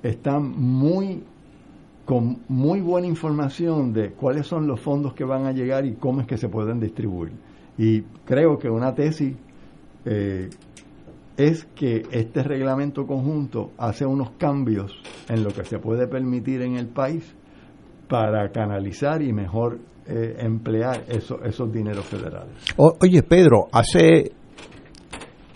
[0.01, 1.24] están muy
[2.06, 6.20] con muy buena información de cuáles son los fondos que van a llegar y cómo
[6.20, 7.32] es que se pueden distribuir.
[7.78, 9.34] Y creo que una tesis
[10.04, 10.49] eh,
[11.38, 16.76] es que este reglamento conjunto hace unos cambios en lo que se puede permitir en
[16.76, 17.36] el país
[18.10, 22.56] para canalizar y mejor eh, emplear eso- esos dineros federales.
[22.78, 24.32] O- oye, Pedro, hace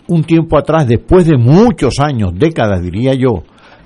[0.08, 3.42] un tiempo atrás, después de muchos años, décadas diría yo,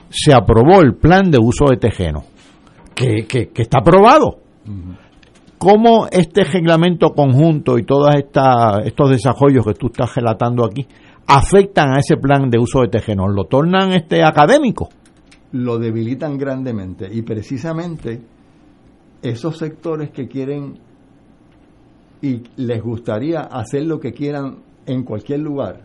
[0.09, 2.25] se aprobó el plan de uso de tejeno,
[2.95, 4.39] que, que- que está aprobado.
[5.59, 10.87] ¿Cómo este reglamento conjunto y todos estos desarrollos que tú estás relatando aquí
[11.27, 13.29] afectan a ese plan de uso de tejeno?
[13.29, 14.89] ¿Lo tornan este académico?
[15.55, 18.23] lo debilitan grandemente y precisamente
[19.23, 20.79] esos sectores que quieren
[22.21, 25.81] y les gustaría hacer lo que quieran en cualquier lugar,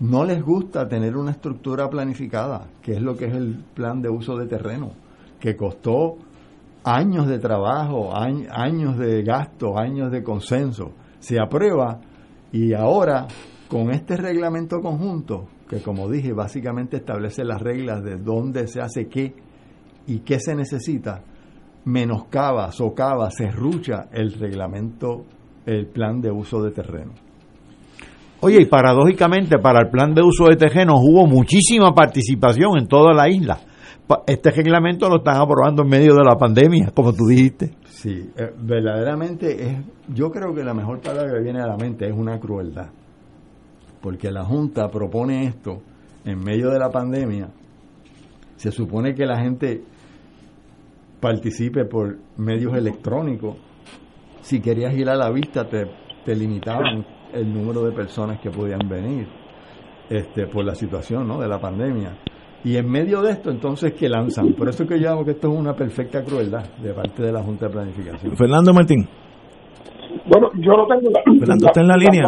[0.00, 4.08] no les gusta tener una estructura planificada, que es lo que es el plan de
[4.10, 4.90] uso de terreno,
[5.40, 6.16] que costó
[6.84, 10.92] años de trabajo, añ- años de gasto, años de consenso.
[11.18, 12.00] Se aprueba
[12.52, 13.26] y ahora
[13.68, 19.08] con este reglamento conjunto, que como dije, básicamente establece las reglas de dónde se hace
[19.08, 19.34] qué
[20.06, 21.22] y qué se necesita,
[21.86, 25.24] menoscaba, socava, serrucha el reglamento,
[25.64, 27.12] el plan de uso de terreno.
[28.40, 33.14] Oye, y paradójicamente para el plan de uso de tejenos hubo muchísima participación en toda
[33.14, 33.58] la isla.
[34.26, 37.72] Este reglamento lo están aprobando en medio de la pandemia, como tú dijiste.
[37.86, 39.78] Sí, eh, verdaderamente es,
[40.08, 42.88] yo creo que la mejor palabra que viene a la mente es una crueldad,
[44.00, 45.78] porque la Junta propone esto
[46.24, 47.48] en medio de la pandemia,
[48.56, 49.82] se supone que la gente
[51.20, 53.56] participe por medios electrónicos,
[54.40, 55.86] si querías ir a la vista te,
[56.24, 59.26] te limitaban el número de personas que podían venir
[60.08, 61.40] este, por la situación ¿no?
[61.40, 62.16] de la pandemia.
[62.64, 64.54] Y en medio de esto, entonces, que lanzan?
[64.54, 67.42] Por eso que yo hago que esto es una perfecta crueldad de parte de la
[67.42, 68.36] Junta de Planificación.
[68.36, 69.06] Fernando Martín.
[70.26, 72.24] Bueno, yo no tengo la, Fernando, está en la línea.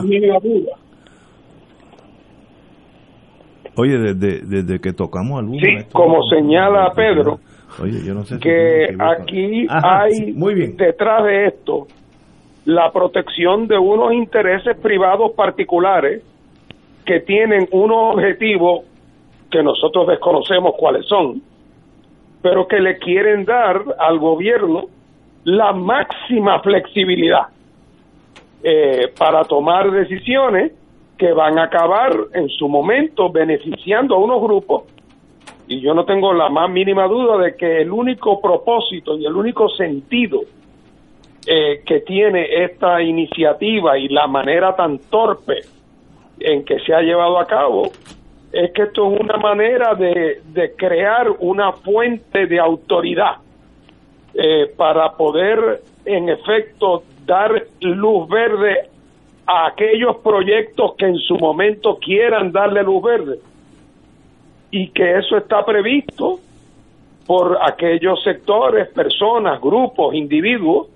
[3.76, 5.60] Oye, desde, desde que tocamos alguna.
[5.60, 7.40] Sí, como señala Pedro,
[7.82, 10.76] Oye, yo no sé si que aquí Ajá, hay sí, muy bien.
[10.76, 11.86] detrás de esto
[12.64, 16.22] la protección de unos intereses privados particulares
[17.04, 18.84] que tienen unos objetivos
[19.50, 21.40] que nosotros desconocemos cuáles son,
[22.42, 24.84] pero que le quieren dar al gobierno
[25.44, 27.46] la máxima flexibilidad
[28.62, 30.72] eh, para tomar decisiones
[31.16, 34.82] que van a acabar en su momento beneficiando a unos grupos
[35.68, 39.36] y yo no tengo la más mínima duda de que el único propósito y el
[39.36, 40.40] único sentido
[41.46, 45.60] eh, que tiene esta iniciativa y la manera tan torpe
[46.40, 47.90] en que se ha llevado a cabo
[48.50, 50.40] es que esto es una manera de,
[50.74, 53.36] crear una fuente de autoridad
[54.34, 58.88] eh, para poder en efecto dar luz verde
[59.46, 63.38] a aquellos proyectos que en su momento quieran darle luz verde
[64.70, 66.40] y que eso está previsto
[67.26, 70.88] por aquellos sectores, personas, grupos, individuos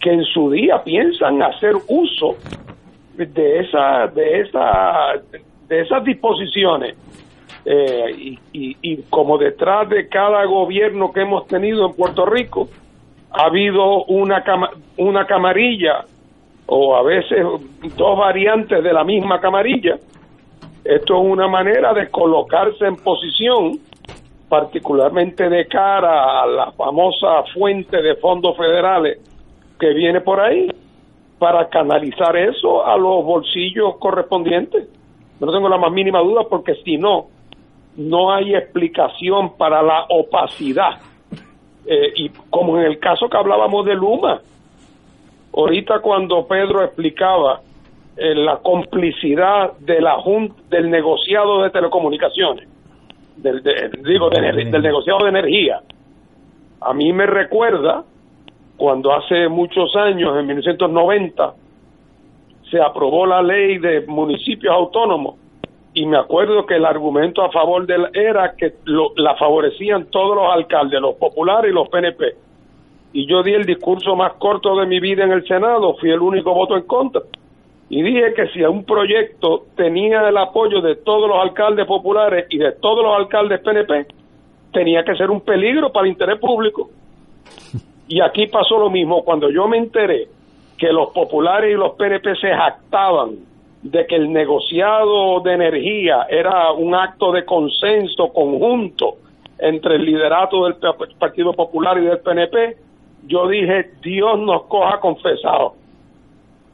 [0.00, 2.36] que en su día piensan hacer uso
[3.16, 5.12] de esa de esa
[5.68, 6.96] de esas disposiciones.
[7.64, 12.68] Eh, y, como detrás de cada gobierno que hemos tenido en Puerto Rico
[13.30, 16.04] ha habido una cama- una camarilla
[16.66, 17.38] o a veces
[17.96, 19.96] dos variantes de la misma camarilla
[20.84, 23.78] esto es una manera de colocarse en posición,
[24.48, 29.18] particularmente de cara a la famosa fuente de fondos federales
[29.78, 30.68] que viene por ahí,
[31.38, 34.88] para canalizar eso a los bolsillos correspondientes.
[35.40, 37.26] No tengo la más mínima duda porque si no,
[37.96, 41.00] no hay explicación para la opacidad.
[41.84, 44.40] Eh, y como en el caso que hablábamos de Luma,
[45.52, 47.60] ahorita cuando Pedro explicaba
[48.16, 52.68] eh, la complicidad de la junta, del negociado de telecomunicaciones,
[53.36, 54.36] del, de- digo, de
[54.72, 55.80] del negociado de energía.
[56.80, 58.04] A mí me recuerda
[58.76, 61.54] cuando hace muchos años, en 1990,
[62.70, 65.36] se aprobó la ley de municipios autónomos
[65.94, 70.06] y me acuerdo que el argumento a favor de la, era que lo- la favorecían
[70.10, 72.34] todos los alcaldes, los populares y los PNP.
[73.12, 76.20] Y yo di el discurso más corto de mi vida en el Senado, fui el
[76.20, 77.20] único voto en contra.
[77.92, 82.56] Y dije que si un proyecto tenía el apoyo de todos los alcaldes populares y
[82.56, 84.06] de todos los alcaldes PNP,
[84.72, 86.88] tenía que ser un peligro para el interés público.
[88.08, 89.22] Y aquí pasó lo mismo.
[89.22, 90.26] Cuando yo me enteré
[90.78, 93.32] que los populares y los PNP se jactaban
[93.82, 99.16] de que el negociado de energía era un acto de consenso conjunto
[99.58, 100.76] entre el liderato del
[101.18, 102.74] Partido Popular y del PNP,
[103.26, 105.81] yo dije, Dios nos coja confesado.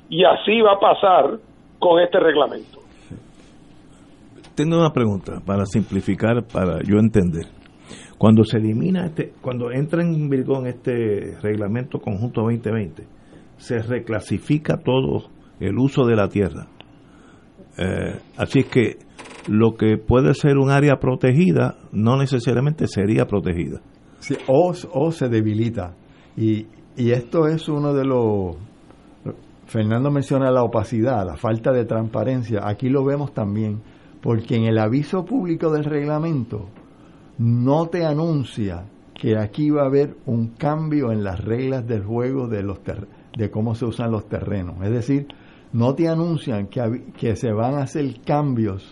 [0.08, 1.38] Y así va a pasar
[1.78, 2.78] con este reglamento.
[4.54, 7.46] Tengo una pregunta para simplificar, para yo entender.
[8.18, 13.04] Cuando se elimina este, cuando entra en vigor este reglamento conjunto 2020,
[13.56, 15.28] se reclasifica todo
[15.60, 16.66] el uso de la tierra.
[17.76, 18.96] Eh, así es que
[19.48, 23.80] lo que puede ser un área protegida no necesariamente sería protegida.
[24.18, 25.94] Sí, o, o se debilita.
[26.36, 28.56] Y, y esto es uno de los...
[29.68, 32.66] Fernando menciona la opacidad, la falta de transparencia.
[32.66, 33.80] Aquí lo vemos también,
[34.22, 36.68] porque en el aviso público del reglamento
[37.38, 42.48] no te anuncia que aquí va a haber un cambio en las reglas del juego
[42.48, 43.06] de, los ter-
[43.36, 44.76] de cómo se usan los terrenos.
[44.82, 45.26] Es decir,
[45.72, 48.90] no te anuncian que, que se van a hacer cambios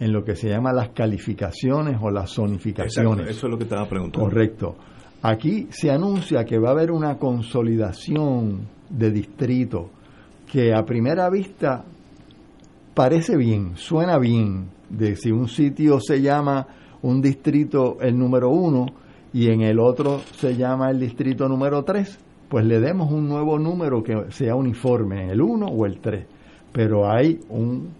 [0.00, 3.28] en lo que se llama las calificaciones o las zonificaciones.
[3.28, 4.28] eso es lo que estaba preguntando.
[4.28, 4.76] Correcto.
[5.22, 9.90] Aquí se anuncia que va a haber una consolidación de distrito
[10.56, 11.84] que a primera vista
[12.94, 16.66] parece bien, suena bien, de si un sitio se llama
[17.02, 18.86] un distrito el número uno
[19.34, 22.18] y en el otro se llama el distrito número tres,
[22.48, 26.24] pues le demos un nuevo número que sea uniforme, el uno o el tres.
[26.72, 27.90] Pero hay un,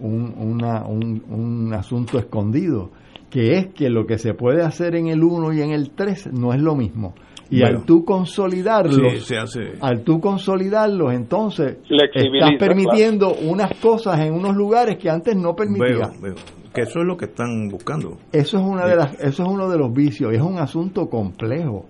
[0.00, 2.92] un, una- un- un asunto escondido,
[3.28, 6.32] que es que lo que se puede hacer en el 1 y en el 3
[6.32, 7.14] no es lo mismo.
[7.50, 7.78] Y Bueno.
[7.78, 9.60] al tú consolidarlos, Sí, se hace.
[9.80, 16.08] al tú consolidarlos, entonces estás permitiendo unas cosas en unos lugares que antes no permitía.
[16.08, 16.34] Veo, veo.
[16.74, 18.18] Que eso es lo que están buscando.
[18.32, 20.32] Eso es una de las, eso es uno de los vicios.
[20.34, 21.86] Es un asunto complejo,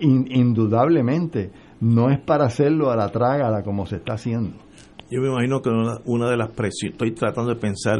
[0.00, 1.50] in- indudablemente.
[1.80, 4.56] No es para hacerlo a la trágala como se está haciendo.
[5.10, 7.98] Yo me imagino que una, una de las presiones, estoy tratando de pensar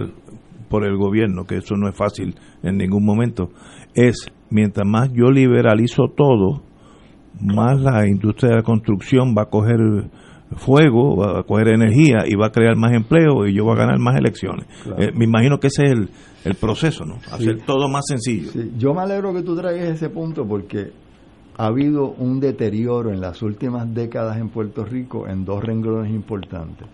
[0.71, 3.51] por el gobierno, que eso no es fácil en ningún momento,
[3.95, 6.63] es mientras más yo liberalizo todo,
[7.41, 9.79] más la industria de la construcción va a coger
[10.57, 13.79] fuego, va a coger energía y va a crear más empleo y yo voy a
[13.79, 14.67] ganar más elecciones.
[14.99, 16.09] Eh, me imagino que ese es el,
[16.45, 17.17] el proceso, ¿no?
[17.31, 18.51] Hacer todo más sencillo.
[18.79, 20.93] Yo me alegro que tú traigas ese punto porque
[21.59, 26.87] ha habido un deterioro en las últimas décadas en Puerto Rico en dos renglones importantes.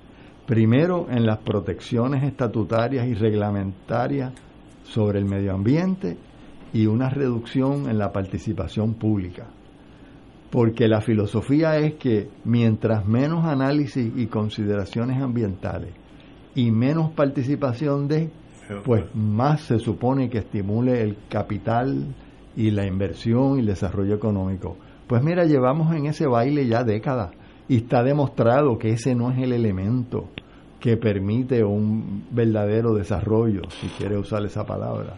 [0.47, 4.33] Primero, en las protecciones estatutarias y reglamentarias
[4.85, 6.17] sobre el medio ambiente
[6.73, 9.47] y una reducción en la participación pública.
[10.53, 15.95] Porque la filosofía es que mientras menos análisis y consideraciones ambientales
[16.55, 18.29] y menos participación de,
[18.85, 22.15] pues más se supone que estimule el capital
[22.55, 24.77] y la inversión y el desarrollo económico.
[25.07, 27.31] Pues mira, llevamos en ese baile ya décadas
[27.67, 30.29] y está demostrado que ese no es el elemento
[30.81, 35.17] que permite un verdadero desarrollo, si quiere usar esa palabra.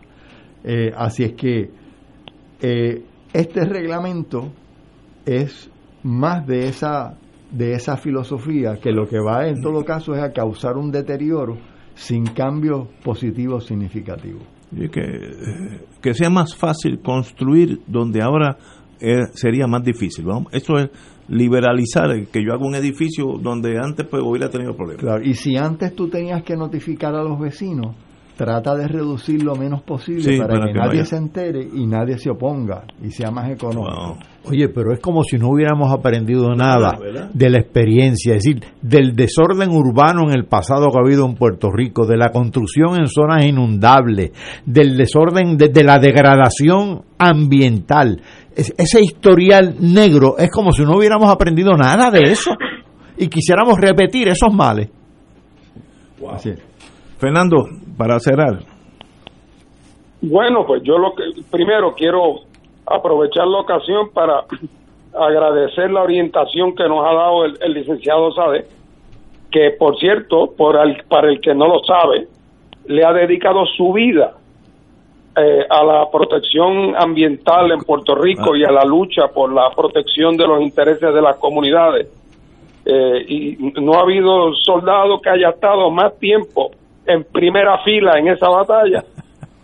[0.63, 1.71] Eh, así es que
[2.61, 3.03] eh,
[3.33, 4.53] este reglamento
[5.27, 5.71] es
[6.03, 7.17] más de esa
[7.51, 11.57] de esa filosofía que lo que va en todo caso es a causar un deterioro
[11.95, 14.43] sin cambios positivos significativos.
[14.73, 15.05] Y que,
[16.03, 18.57] que sea más fácil construir donde ahora
[19.01, 20.25] eh, sería más difícil.
[20.25, 20.53] ¿vamos?
[20.53, 20.91] Esto es
[21.29, 25.03] liberalizar que yo haga un edificio donde antes pues hubiera tenido problemas.
[25.03, 27.95] Claro, y si antes tú tenías que notificar a los vecinos,
[28.37, 32.85] trata de reducir lo menos posible para, que, nadie se entere y nadie se oponga
[33.03, 34.19] y sea más económico.
[34.47, 36.99] Oye, pero es como si no hubiéramos aprendido nada
[37.33, 41.35] de la experiencia, es decir, del desorden urbano en el pasado que ha habido en
[41.35, 44.33] Puerto Rico, de la construcción en zonas inundables,
[44.67, 48.21] del desorden, de, de la degradación ambiental.
[48.55, 52.51] ese historial negro es como si no hubiéramos aprendido nada de eso
[53.17, 54.91] y quisiéramos repetir esos males.
[56.31, 56.53] Así
[57.25, 57.65] Fernando,
[57.97, 58.59] para cerrar.
[60.21, 62.41] Bueno, pues yo lo que primero quiero
[62.85, 64.43] aprovechar la ocasión para
[65.15, 68.67] agradecer la orientación que nos ha dado el, licenciado Sade,
[69.51, 70.77] que por cierto, por
[71.09, 72.29] para el que no lo sabe,
[72.89, 74.35] le ha dedicado su vida
[75.35, 80.37] eh, a la protección ambiental en Puerto Rico y a la lucha por la protección
[80.37, 82.07] de los intereses de las comunidades.
[82.85, 86.71] Eh, y no ha habido soldado que haya estado más tiempo
[87.07, 89.05] en primera fila en esa batalla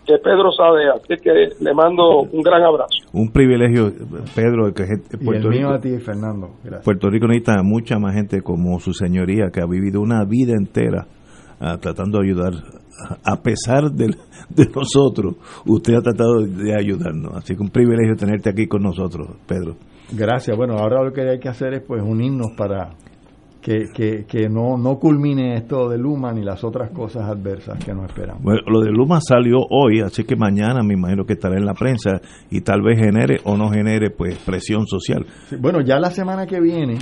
[0.05, 0.93] que Pedro Sadea.
[0.95, 2.97] Así que le mando un gran abrazo.
[3.13, 3.91] Un privilegio,
[4.35, 4.85] Pedro, que
[5.23, 5.69] Puerto Rico.
[5.69, 6.51] a ti, Fernando.
[6.83, 11.07] Puerto Rico necesita mucha más gente como su señoría que ha vivido una vida entera
[11.59, 12.53] ah, tratando de ayudar.
[13.23, 14.13] A pesar de,
[14.49, 15.35] de nosotros,
[15.65, 17.35] usted ha tratado de ayudarnos.
[17.35, 19.75] Así que un privilegio tenerte aquí con nosotros, Pedro.
[20.11, 20.55] Gracias.
[20.55, 22.89] Bueno, ahora lo que hay que hacer es pues unirnos para
[23.61, 27.93] que, que, que no, no culmine esto de Luma ni las otras cosas adversas que
[27.93, 28.41] nos esperamos.
[28.41, 31.73] Bueno, lo de Luma salió hoy, así que mañana me imagino que estará en la
[31.73, 32.19] prensa
[32.49, 35.25] y tal vez genere o no genere pues presión social.
[35.59, 36.97] bueno, ya la semana que viene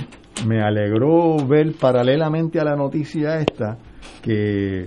[0.46, 3.78] me alegró ver paralelamente a la noticia esta
[4.22, 4.86] que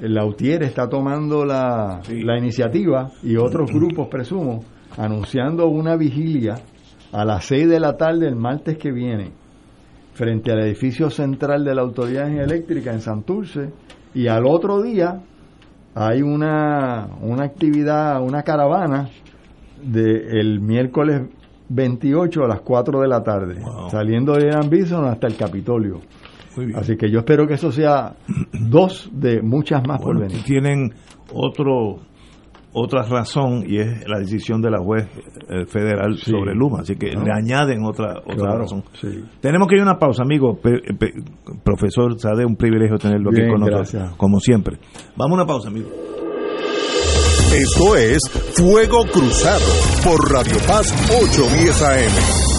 [0.00, 4.60] la UTIER está tomando la, la iniciativa y otros grupos, presumo,
[4.96, 6.54] anunciando una vigilia
[7.12, 9.39] a las 6 de la tarde el martes que viene
[10.20, 13.70] frente al edificio central de la Autoridad Eléctrica en Santurce
[14.12, 15.18] y al otro día
[15.94, 19.08] hay una, una actividad, una caravana
[19.82, 21.22] de el miércoles
[21.70, 26.00] 28 a las 4 de la tarde, saliendo de Irán Bison hasta el Capitolio.
[26.74, 28.14] Así que yo espero que eso sea
[28.68, 30.42] dos de muchas más por venir.
[30.44, 30.92] Tienen
[31.32, 31.96] otro
[32.72, 35.08] otra razón y es la decisión de la juez
[35.48, 38.84] eh, federal sobre Luma, así que le añaden otra, otra razón.
[39.40, 40.58] Tenemos que ir a una pausa, amigo.
[41.64, 44.78] profesor Sade, un privilegio tenerlo aquí con nosotros, como siempre.
[45.16, 45.88] Vamos a una pausa, amigo.
[47.52, 48.20] Esto es
[48.54, 49.66] Fuego Cruzado
[50.04, 52.49] por Radio Paz 810 AM.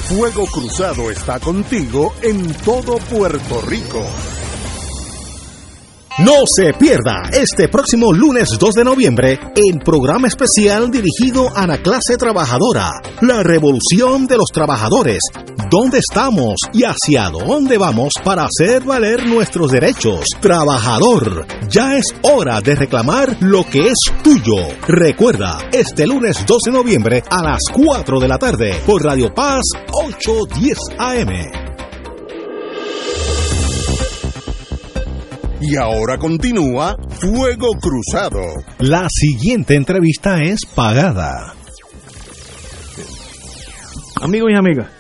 [0.09, 4.05] Fuego Cruzado está contigo en todo Puerto Rico.
[6.19, 11.79] No se pierda este próximo lunes 2 de noviembre el programa especial dirigido a la
[11.79, 15.19] clase trabajadora, la revolución de los trabajadores,
[15.69, 20.27] dónde estamos y hacia dónde vamos para hacer valer nuestros derechos.
[20.41, 24.69] Trabajador, ya es hora de reclamar lo que es tuyo.
[24.87, 29.65] Recuerda, este lunes 2 de noviembre a las 4 de la tarde por Radio Paz
[29.91, 31.64] 810 AM.
[35.67, 38.43] Y ahora continúa Fuego Cruzado.
[38.81, 41.55] La siguiente entrevista es pagada.
[44.23, 44.91] Amigos y amigas,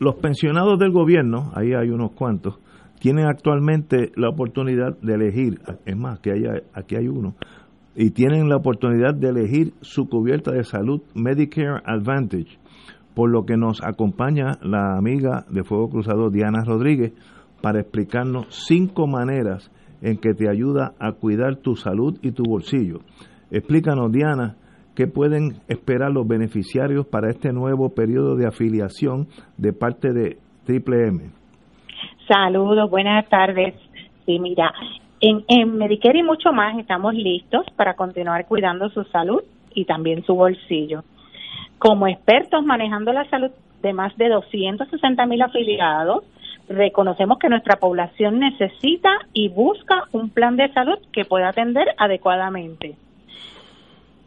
[0.00, 2.58] los pensionados del gobierno, ahí hay unos cuantos,
[3.00, 7.36] tienen actualmente la oportunidad de elegir, es más, que haya, aquí hay uno,
[7.94, 12.58] y tienen la oportunidad de elegir su cubierta de salud Medicare Advantage,
[13.14, 17.14] por lo que nos acompaña la amiga de Fuego Cruzado Diana Rodríguez
[17.62, 19.70] para explicarnos cinco maneras
[20.02, 23.00] en que te ayuda a cuidar tu salud y tu bolsillo.
[23.50, 24.56] Explícanos, Diana,
[24.94, 31.08] qué pueden esperar los beneficiarios para este nuevo periodo de afiliación de parte de Triple
[31.08, 31.30] M.
[32.28, 33.74] Saludos, buenas tardes.
[34.24, 34.72] Sí, mira,
[35.20, 39.42] en, en Medicare y mucho más estamos listos para continuar cuidando su salud
[39.74, 41.04] y también su bolsillo.
[41.78, 43.50] Como expertos manejando la salud
[43.82, 46.24] de más de 260 mil afiliados,
[46.68, 52.96] reconocemos que nuestra población necesita y busca un plan de salud que pueda atender adecuadamente.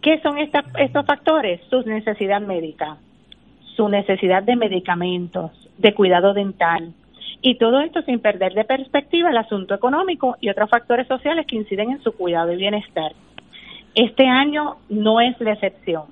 [0.02, 1.60] ¿Qué son estos factores?
[1.70, 2.98] Su necesidad médica,
[3.76, 6.94] su necesidad de medicamentos, de cuidado dental.
[7.41, 11.56] Y todo esto sin perder de perspectiva el asunto económico y otros factores sociales que
[11.56, 13.14] inciden en su cuidado y bienestar.
[13.95, 16.03] Este año no es la excepción.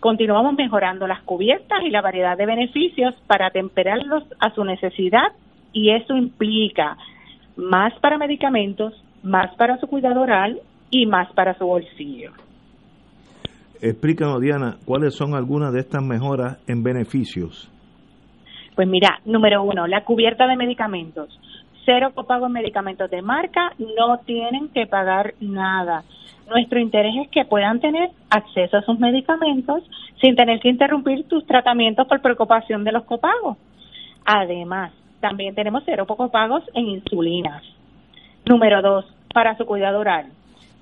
[0.00, 5.32] Continuamos mejorando las cubiertas y la variedad de beneficios para temperarlos a su necesidad
[5.72, 6.96] y eso implica
[7.56, 12.32] más para medicamentos, más para su cuidado oral y más para su bolsillo.
[13.80, 17.68] Explícanos, Diana, ¿cuáles son algunas de estas mejoras en beneficios?
[18.76, 21.28] Pues mira, número uno, la cubierta de medicamentos.
[21.84, 26.04] Cero copago en medicamentos de marca, no tienen que pagar nada.
[26.48, 29.82] Nuestro interés es que puedan tener acceso a sus medicamentos
[30.20, 33.58] sin tener que interrumpir tus tratamientos por preocupación de los copagos.
[34.24, 34.92] Además,
[35.22, 37.62] también tenemos cero pocos pagos en insulinas.
[38.44, 40.26] Número dos, para su cuidado oral.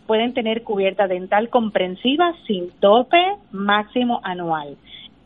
[0.06, 3.22] Pueden tener cubierta dental comprensiva sin tope
[3.52, 4.76] máximo anual.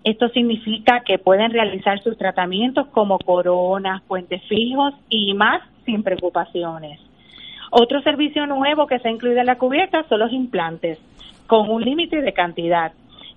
[0.02, 7.00] Esto significa que pueden realizar sus tratamientos como coronas, puentes fijos y más sin preocupaciones.
[7.70, 10.98] Otro servicio nuevo que se incluye en la cubierta son los implantes,
[11.46, 12.92] con un límite de cantidad.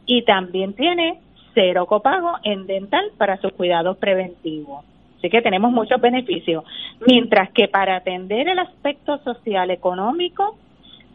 [0.06, 1.20] Y también tiene
[1.54, 4.84] cero copago en dental para sus cuidados preventivos.
[5.18, 6.64] Así que tenemos muchos beneficios.
[7.06, 10.58] Mientras que para atender el aspecto social económico,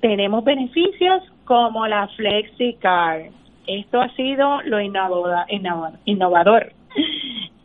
[0.01, 3.31] tenemos beneficios como la FlexiCard.
[3.66, 6.73] Esto ha sido lo innovador.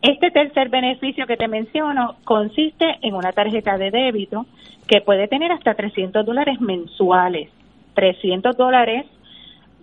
[0.00, 4.46] Este tercer beneficio que te menciono consiste en una tarjeta de débito
[4.86, 7.50] que puede tener hasta 300 dólares mensuales.
[7.94, 9.06] 300 dólares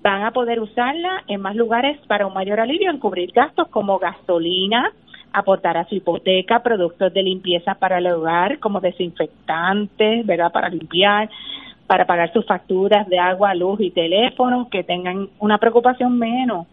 [0.02, 4.00] van a poder usarla en más lugares para un mayor alivio en cubrir gastos como
[4.00, 4.94] gasolina,
[5.36, 10.52] aportar a su hipoteca productos de limpieza para el hogar como desinfectantes, ¿verdad?
[10.52, 11.30] Para limpiar,
[11.88, 16.68] para pagar sus facturas de agua, luz y teléfono, que tengan una preocupación menos.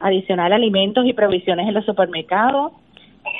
[0.00, 2.72] Adicional, alimentos y provisiones en los supermercados,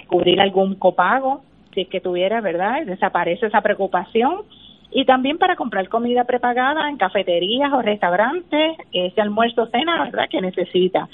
[0.07, 1.41] cubrir algún copago,
[1.73, 2.85] si es que tuviera, ¿verdad?
[2.85, 4.43] Desaparece esa preocupación.
[4.91, 10.29] Y también para comprar comida prepagada en cafeterías o restaurantes, ese almuerzo cena, ¿verdad?
[10.29, 11.09] Que necesita.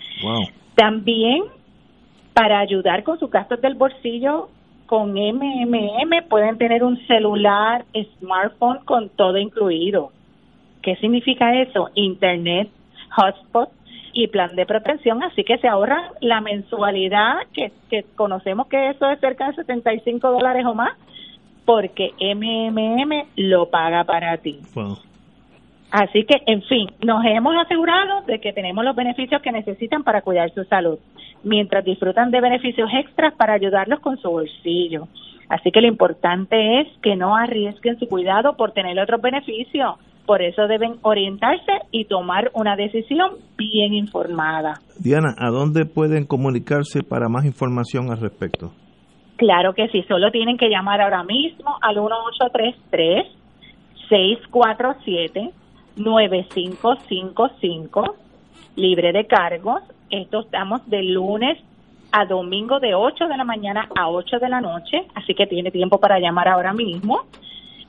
[0.75, 1.43] También
[2.35, 4.49] para ayudar con sus gastos del bolsillo
[4.87, 7.85] con MMM pueden tener un celular,
[8.19, 10.11] smartphone con todo incluido.
[10.83, 11.89] ¿Qué significa eso?
[11.95, 12.69] Internet,
[13.17, 13.71] hotspot
[14.13, 19.09] y plan de protección, así que se ahorran la mensualidad que, que conocemos que eso
[19.11, 20.93] es cerca de 75 dólares o más,
[21.65, 24.61] porque MMM lo paga para ti.
[25.91, 30.23] Así que, en fin, nos hemos asegurado de que tenemos los beneficios que necesitan para
[30.23, 30.99] cuidar su salud,
[31.45, 35.09] mientras disfrutan de beneficios extras para ayudarlos con su bolsillo.
[35.49, 39.97] Así que lo importante es que no arriesguen su cuidado por tener otros beneficios.
[40.27, 44.81] Por eso deben orientarse y tomar una decisión bien informada.
[44.99, 48.73] Diana, ¿a dónde pueden comunicarse para más información al respecto?
[49.37, 53.27] Claro que sí, solo tienen que llamar ahora mismo al 1833
[54.09, 55.51] 647
[55.97, 58.17] 9555
[58.77, 59.83] libre de cargos.
[60.15, 61.59] Esto estamos de lunes
[62.13, 65.73] a domingo de 8 de la mañana a 8 de la noche, así que tiene
[65.73, 67.23] tiempo para llamar ahora mismo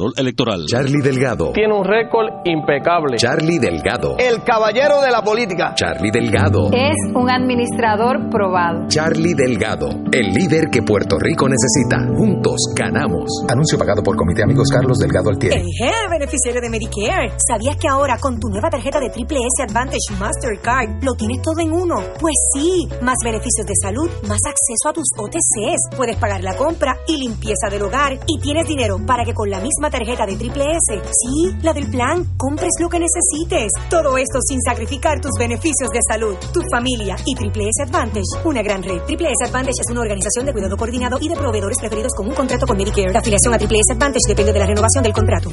[0.15, 0.65] Electoral.
[0.67, 1.51] Charlie Delgado.
[1.53, 3.17] Tiene un récord impecable.
[3.17, 4.17] Charlie Delgado.
[4.17, 5.73] El caballero de la política.
[5.75, 6.69] Charlie Delgado.
[6.71, 8.87] Es un administrador probado.
[8.87, 9.89] Charlie Delgado.
[10.11, 12.07] El líder que Puerto Rico necesita.
[12.17, 13.29] Juntos ganamos.
[13.49, 15.61] Anuncio pagado por Comité Amigos Carlos Delgado Altieri.
[15.61, 17.33] Eje, beneficiario de Medicare.
[17.37, 21.59] ¿Sabías que ahora con tu nueva tarjeta de Triple S Advantage Mastercard lo tienes todo
[21.59, 21.95] en uno?
[22.19, 25.95] Pues sí, más beneficios de salud, más acceso a tus OTCs.
[25.97, 29.59] Puedes pagar la compra y limpieza del hogar y tienes dinero para que con la
[29.59, 33.71] misma tarjeta de Triple S, sí, la del plan, compres lo que necesites.
[33.89, 38.61] Todo esto sin sacrificar tus beneficios de salud, tu familia y Triple S Advantage, una
[38.61, 39.01] gran red.
[39.03, 42.33] Triple S Advantage es una organización de cuidado coordinado y de proveedores preferidos con un
[42.33, 43.11] contrato con Medicare.
[43.11, 45.49] La afiliación a Triple S Advantage depende de la renovación del contrato.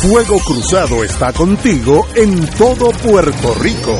[0.00, 3.94] Fuego Cruzado está contigo en todo Puerto Rico.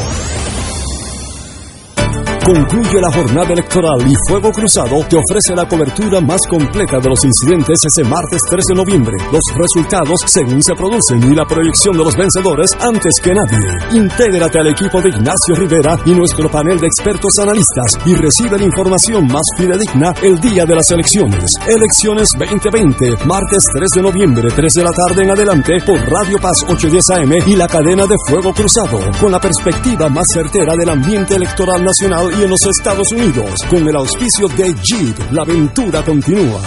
[2.50, 7.24] Concluye la jornada electoral y Fuego Cruzado te ofrece la cobertura más completa de los
[7.24, 12.02] incidentes ese martes 3 de noviembre, los resultados según se producen y la proyección de
[12.02, 13.56] los vencedores antes que nadie.
[13.92, 18.64] Intégrate al equipo de Ignacio Rivera y nuestro panel de expertos analistas y recibe la
[18.64, 21.54] información más fidedigna el día de las elecciones.
[21.68, 26.64] Elecciones 2020, martes 3 de noviembre, 3 de la tarde en adelante por Radio Paz
[26.66, 31.36] 810 AM y la cadena de Fuego Cruzado, con la perspectiva más certera del ambiente
[31.36, 35.32] electoral nacional y en los Estados Unidos, con el auspicio de Jeep.
[35.32, 36.60] La aventura continúa.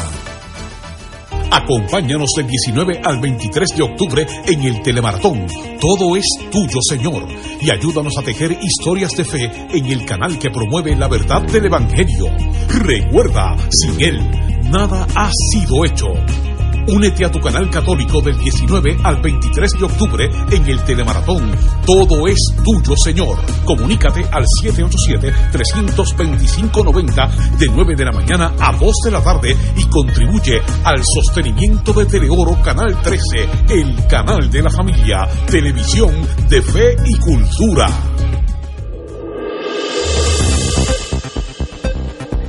[1.49, 5.47] Acompáñanos del 19 al 23 de octubre en el Telemaratón.
[5.79, 7.27] Todo es tuyo, Señor.
[7.61, 11.65] Y ayúdanos a tejer historias de fe en el canal que promueve la verdad del
[11.65, 12.27] Evangelio.
[12.69, 14.19] Recuerda, sin Él,
[14.69, 16.07] nada ha sido hecho.
[16.87, 21.49] Únete a tu canal católico del 19 al 23 de octubre en el Telemaratón.
[21.85, 23.37] Todo es tuyo, Señor.
[23.63, 30.61] Comunícate al 787-325-90 de 9 de la mañana a 2 de la tarde y contribuye
[30.83, 36.13] al sostenimiento de Teleoro Canal 13, el canal de la familia, televisión
[36.49, 37.87] de fe y cultura.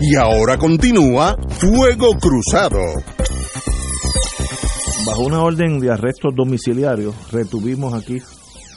[0.00, 3.13] Y ahora continúa Fuego Cruzado.
[5.06, 8.18] Bajo una orden de arrestos domiciliarios, retuvimos aquí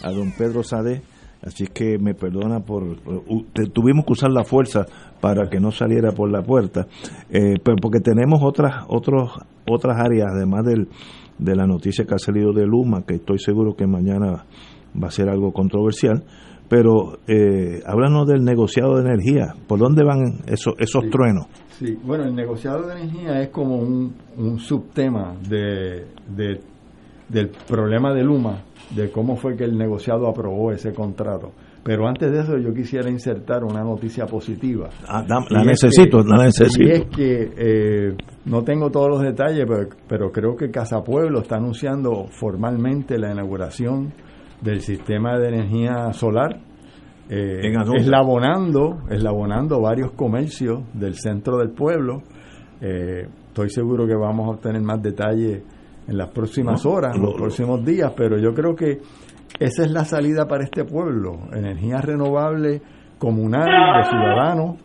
[0.03, 1.01] a don Pedro Sade
[1.39, 2.83] Así que me perdona por...
[2.83, 4.85] u- te- tuvimos que usar la fuerza
[5.21, 6.87] para que no saliera por la puerta,
[7.29, 9.33] eh, pero porque tenemos otras otros
[9.69, 10.87] otras áreas, además del,
[11.37, 14.45] de la noticia que ha salido de Luma, que estoy seguro que mañana
[15.01, 16.23] va a ser algo controversial,
[16.67, 19.53] pero eh, háblanos del negociado de energía.
[19.67, 21.09] ¿Por dónde van esos, esos Sí.
[21.11, 21.45] truenos?
[21.79, 26.05] Sí, bueno, el negociado de energía es como un, un subtema de,
[26.35, 26.59] de-
[27.29, 28.63] del problema de Luma,
[28.95, 31.51] de cómo fue que el negociado aprobó ese contrato.
[31.83, 34.89] Pero antes de eso yo quisiera insertar una noticia positiva.
[35.07, 36.83] Ah, la necesito, la necesito.
[36.83, 41.41] Y es que eh, no tengo todos los detalles, pero, pero creo que Casa Pueblo
[41.41, 44.11] está anunciando formalmente la inauguración
[44.61, 46.59] del sistema de energía solar.
[47.29, 47.61] Eh,
[47.97, 52.21] eslabonando, eslabonando varios comercios del centro del pueblo.
[52.81, 55.61] Eh, estoy seguro que vamos a obtener más detalles
[56.07, 58.99] en las próximas No, horas, en lo- los próximos días, pero yo creo que
[59.59, 62.81] esa es la salida para este pueblo, energía renovable
[63.17, 64.75] comunal de ciudadanos,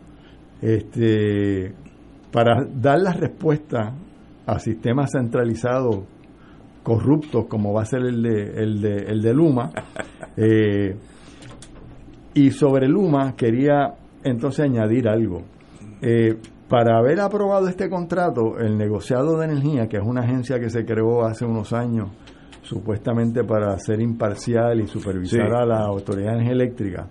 [0.61, 1.73] este,
[2.31, 3.93] para dar la respuesta
[4.45, 5.99] a sistemas centralizados
[6.81, 9.69] corruptos como va a ser el de, el de, el de Luma.
[10.35, 10.95] Eh,
[12.33, 13.93] y sobre Luma quería
[14.23, 15.43] entonces añadir algo.
[16.01, 16.35] Eh,
[16.69, 20.85] para haber aprobado este contrato, el negociado de energía, que es una agencia que se
[20.85, 22.09] creó hace unos años,
[22.63, 25.53] supuestamente para ser imparcial y supervisar Sí.
[25.55, 27.07] a la Autoridad de Energía Eléctrica,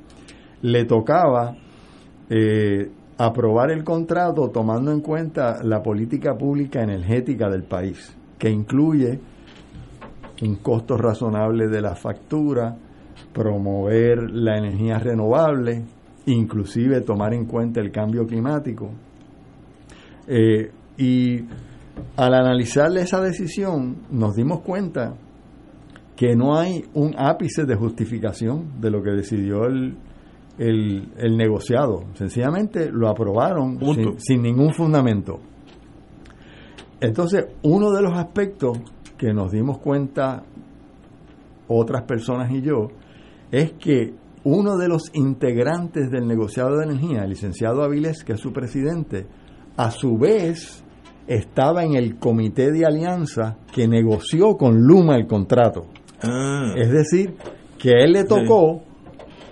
[0.62, 1.54] le tocaba
[2.30, 9.20] eh, aprobar el contrato tomando en cuenta la política pública energética del país, que incluye
[10.42, 12.74] un costo razonable de la factura,
[13.32, 15.84] promover la energía renovable,
[16.26, 18.90] inclusive tomar en cuenta el cambio climático.
[20.26, 21.40] Eh, y
[22.16, 25.14] al analizar esa decisión nos dimos cuenta
[26.16, 29.96] que no hay un ápice de justificación de lo que decidió el,
[30.58, 32.04] el, el negociado.
[32.14, 35.40] Sencillamente lo aprobaron sin, sin ningún fundamento.
[37.00, 38.78] Entonces, uno de los aspectos
[39.18, 40.44] que nos dimos cuenta
[41.66, 42.88] otras personas y yo
[43.52, 44.14] es que
[44.44, 49.26] uno de los integrantes del negociado de energía, el licenciado Avilés, que es su presidente,
[49.76, 50.82] a su vez
[51.28, 55.86] estaba en el comité de alianza que negoció con Luma el contrato.
[56.76, 57.36] Es decir,
[57.78, 58.82] que él le tocó,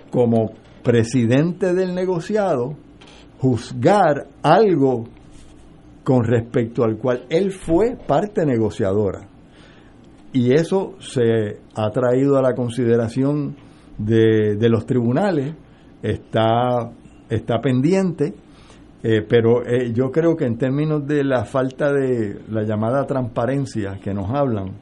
[0.09, 0.51] como
[0.83, 2.75] presidente del negociado,
[3.39, 5.05] juzgar algo
[6.03, 9.27] con respecto al cual él fue parte negociadora.
[10.33, 13.55] Y eso se ha traído a la consideración
[14.05, 15.55] de, de los tribunales,
[16.01, 16.91] está,
[17.29, 18.33] está pendiente,
[19.03, 23.99] eh, pero eh, yo creo que en términos de la falta de la llamada transparencia
[24.01, 24.73] que nos hablan,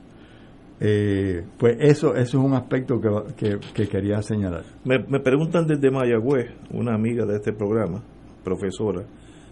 [0.82, 4.64] eh, pues eso, eso es un aspecto que, que, que quería señalar.
[4.84, 8.02] Me, me preguntan desde Mayagüez, una amiga de este programa,
[8.44, 9.04] profesora,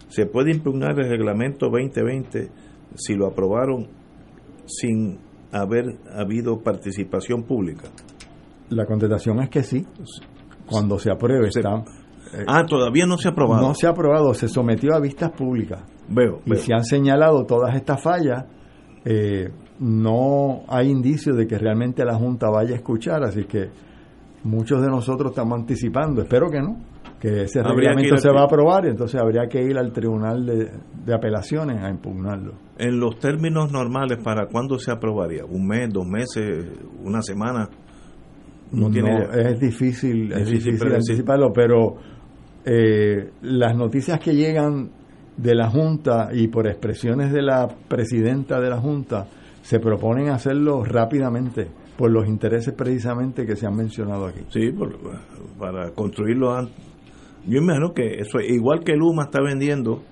[0.08, 2.48] ¿se puede impugnar el reglamento 2020
[2.94, 3.88] si lo aprobaron
[4.66, 5.18] sin
[5.52, 7.88] haber habido participación pública?
[8.70, 9.86] La contestación es que sí.
[10.66, 11.76] Cuando se apruebe, está.
[12.34, 13.66] eh, ah, todavía no se ha aprobado.
[13.66, 15.82] No se ha aprobado, se sometió a vistas públicas.
[16.08, 16.58] Veo, Y veo.
[16.60, 18.44] se han señalado todas estas fallas.
[19.04, 19.48] eh,
[19.80, 23.70] no hay indicios de que realmente la Junta vaya a escuchar, así que
[24.42, 26.78] muchos de nosotros estamos anticipando, espero que no,
[27.20, 30.44] que ese Habría reglamento se va a aprobar y entonces habría que ir al Tribunal
[30.44, 30.72] de,
[31.04, 32.54] de Apelaciones a impugnarlo.
[32.76, 35.44] En los términos normales, ¿para cuándo se aprobaría?
[35.44, 36.66] ¿Un mes, dos meses,
[37.04, 37.68] una semana?
[38.72, 39.18] No, tiene
[39.50, 41.96] es difícil, es Difícil anticiparlo, pero
[42.64, 44.90] eh, las noticias que llegan
[45.36, 49.26] de la Junta y por expresiones de la presidenta de la Junta
[49.62, 54.40] se proponen hacerlo rápidamente por los intereses precisamente que se han mencionado aquí.
[54.50, 54.96] Sí, por-
[55.58, 56.74] para construirlo antes.
[57.46, 60.02] Yo imagino que eso es igual que Luma está vendiendo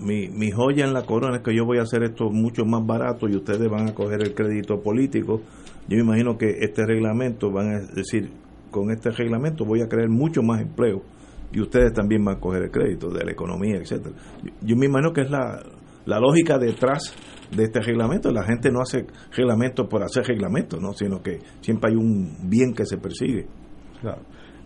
[0.00, 2.84] mi, mi joya en la corona es que yo voy a hacer esto mucho más
[2.84, 5.40] barato y ustedes van a coger el crédito político.
[5.88, 8.30] Yo imagino que este reglamento van a decir,
[8.70, 11.02] con este reglamento voy a crear mucho más empleo
[11.52, 14.14] y ustedes también van a coger el crédito de la economía, etcétera.
[14.62, 15.62] Yo, me imagino que es la,
[16.06, 17.14] la lógica detrás
[17.54, 18.32] de este reglamento.
[18.32, 20.92] La gente no hace reglamento por hacer reglamento, ¿no?
[20.92, 23.46] sino que siempre hay un bien que se persigue.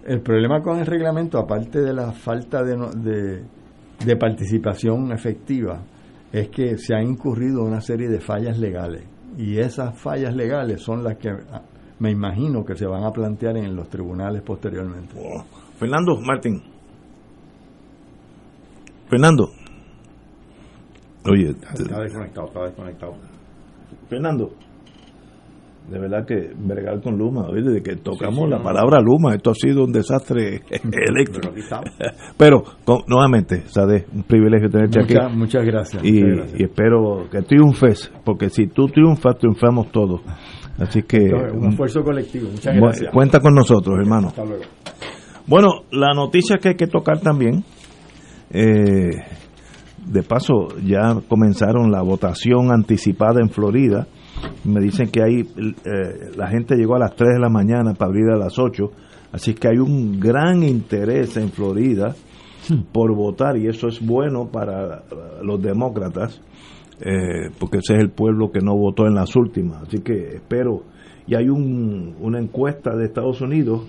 [0.07, 3.43] El problema con el reglamento, aparte de la falta de, de,
[4.07, 5.85] de participación efectiva,
[6.33, 9.05] es que se han incurrido una serie de fallas legales.
[9.39, 11.63] Y esas fallas legales son las que ah,
[12.01, 15.15] me imagino que se van a plantear en los tribunales posteriormente.
[15.79, 16.61] Fernando Martín.
[19.09, 19.49] Fernando.
[21.25, 23.15] Oye, Está desconectado, está desconectado.
[24.09, 24.53] Fernando.
[25.91, 27.71] De verdad que bregar con Luma, ¿oíste?
[27.71, 31.51] de que tocamos la palabra Luma, esto ha sido un desastre eléctrico.
[32.37, 35.37] Pero, con- nuevamente, Sade, un privilegio tenerte Muchas- aquí.
[35.37, 36.61] muchas gracias, Y, muchas gracias.
[36.61, 40.21] y espero que triunfes, porque si tú triunfas, triunfamos todos.
[40.79, 41.19] Así que
[41.55, 42.49] Un esfuerzo colectivo.
[42.51, 43.13] Muchas bueno, gracias.
[43.13, 44.29] cuenta con nosotros, hermano.
[44.29, 44.63] Hasta luego.
[45.47, 47.65] Bueno, la noticia que hay que tocar también,
[48.51, 49.11] eh,
[50.07, 54.07] de paso, ya comenzaron la votación anticipada en Florida.
[54.65, 58.11] Me dicen que ahí eh, la gente llegó a las 3 de la mañana para
[58.11, 58.91] abrir a las 8.
[59.33, 62.15] Así que hay un gran interés en Florida
[62.93, 65.03] por votar y eso es bueno para
[65.43, 66.41] los demócratas
[67.01, 69.83] eh, porque ese es el pueblo que no votó en las últimas.
[69.83, 70.83] Así que espero.
[71.27, 73.87] Y hay un, una encuesta de Estados Unidos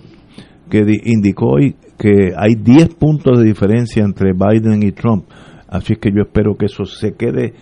[0.70, 5.24] que di- indicó hoy que hay 10 puntos de diferencia entre Biden y Trump.
[5.68, 7.54] Así que yo espero que eso se quede,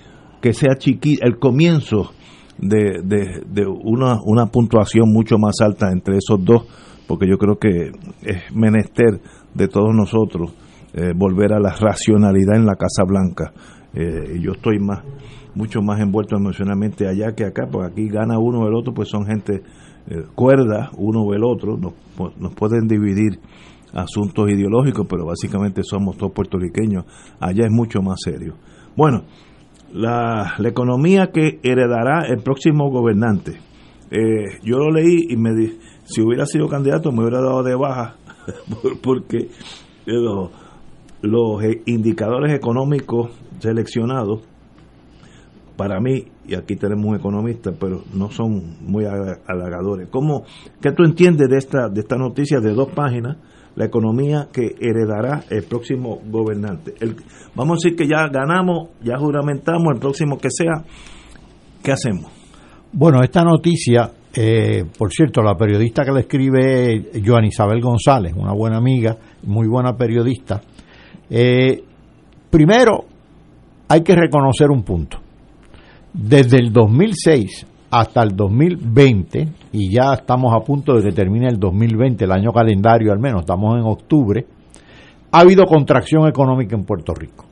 [0.43, 2.13] que sea chiqui, el comienzo
[2.59, 6.67] de, de, de una, una puntuación mucho más alta entre esos dos,
[7.07, 9.21] porque yo creo que es menester
[9.55, 10.53] de todos nosotros
[10.95, 13.53] eh, volver a la racionalidad en la Casa Blanca.
[13.95, 15.03] Eh, yo estoy más
[15.55, 19.09] mucho más envuelto emocionalmente allá que acá, porque aquí gana uno o el otro, pues
[19.09, 19.63] son gente
[20.07, 21.95] eh, cuerda, uno o el otro, nos,
[22.39, 23.41] nos pueden dividir
[23.93, 27.05] asuntos ideológicos, pero básicamente somos todos puertorriqueños,
[27.41, 28.55] allá es mucho más serio.
[28.97, 29.25] Bueno,
[29.93, 33.59] la, la economía que heredará el próximo gobernante.
[34.11, 37.75] Eh, yo lo leí y me di, si hubiera sido candidato me hubiera dado de
[37.75, 38.17] baja,
[38.83, 39.49] por- porque eh,
[40.07, 40.51] los,
[41.23, 44.43] los eh, indicadores económicos seleccionados,
[45.77, 50.09] para mí, y aquí tenemos un economista, pero no son muy halaga- halagadores.
[50.11, 50.43] ¿Cómo,
[50.81, 53.37] ¿Qué tú entiendes de esta, de esta noticia de dos páginas?
[53.79, 56.95] La economía que heredará el próximo gobernante.
[57.55, 60.85] Vamos a decir que ya ganamos, ya juramentamos, el próximo que sea,
[61.81, 62.27] ¿qué hacemos?
[62.93, 68.33] Bueno, esta noticia, eh, por cierto, la periodista que la escribe es Joan Isabel González,
[68.37, 70.61] una buena amiga, muy buena periodista.
[71.31, 71.81] Eh,
[72.51, 73.05] primero,
[73.87, 75.19] hay que reconocer un punto.
[76.13, 81.59] Desde el 2006 hasta el 2020, y ya estamos a punto de que termine el
[81.59, 84.47] 2020, el año calendario al menos, estamos en octubre,
[85.33, 87.45] ha habido contracción económica en Puerto Rico.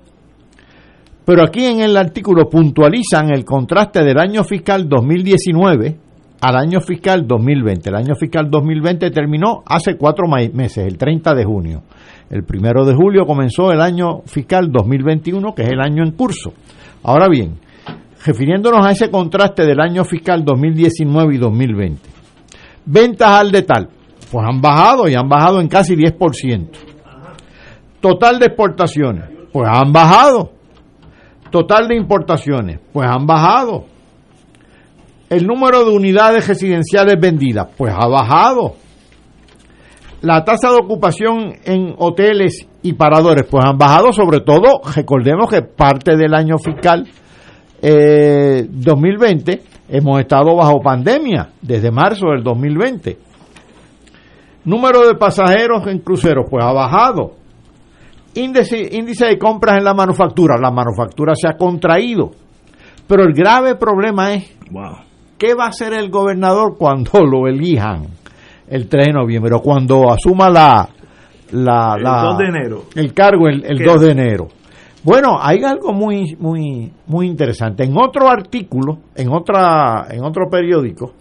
[1.25, 5.97] Pero aquí en el artículo puntualizan el contraste del año fiscal 2019
[6.41, 7.89] al año fiscal 2020.
[7.89, 11.83] El año fiscal 2020 terminó hace cuatro meses, el 30 de junio.
[12.31, 16.53] El primero de julio comenzó el año fiscal 2021, que es el año en curso.
[17.03, 17.59] Ahora bien,
[18.24, 22.09] refiriéndonos a ese contraste del año fiscal 2019 y 2020,
[22.84, 23.88] ventas al detal,
[24.30, 26.68] pues han bajado y han bajado en casi 10%.
[28.01, 30.52] Total de exportaciones, pues han bajado.
[31.51, 33.86] Total de importaciones, pues han bajado.
[35.28, 38.76] El número de unidades residenciales vendidas, pues ha bajado.
[40.22, 45.62] La tasa de ocupación en hoteles y paradores, pues han bajado, sobre todo, recordemos que
[45.62, 47.09] parte del año fiscal
[47.82, 53.19] eh, 2020 hemos estado bajo pandemia desde marzo del 2020.
[54.65, 57.35] Número de pasajeros en cruceros, pues ha bajado.
[58.35, 62.32] Índice, índice de compras en la manufactura, la manufactura se ha contraído.
[63.07, 64.53] Pero el grave problema es,
[65.39, 68.03] ¿qué va a hacer el gobernador cuando lo elijan
[68.69, 70.89] el 3 de noviembre o cuando asuma la,
[71.53, 72.82] la, El la- 2 de enero.
[72.97, 73.85] el cargo el, el ¿Qué?
[73.85, 74.48] 2 de enero?
[75.07, 77.85] Bueno, hay algo muy, muy, muy interesante.
[77.85, 81.12] En otro artículo, en otra, en otro periódico,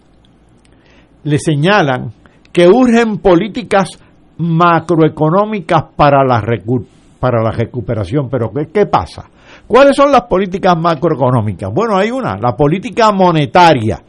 [1.22, 2.10] le señalan
[2.52, 3.90] que urgen políticas
[4.38, 6.84] macroeconómicas para la, recu-
[7.20, 8.28] para la recuperación.
[8.28, 9.30] Pero ¿qué, ¿qué pasa?
[9.68, 11.72] ¿Cuáles son las políticas macroeconómicas?
[11.72, 14.02] Bueno, hay una, la política monetaria.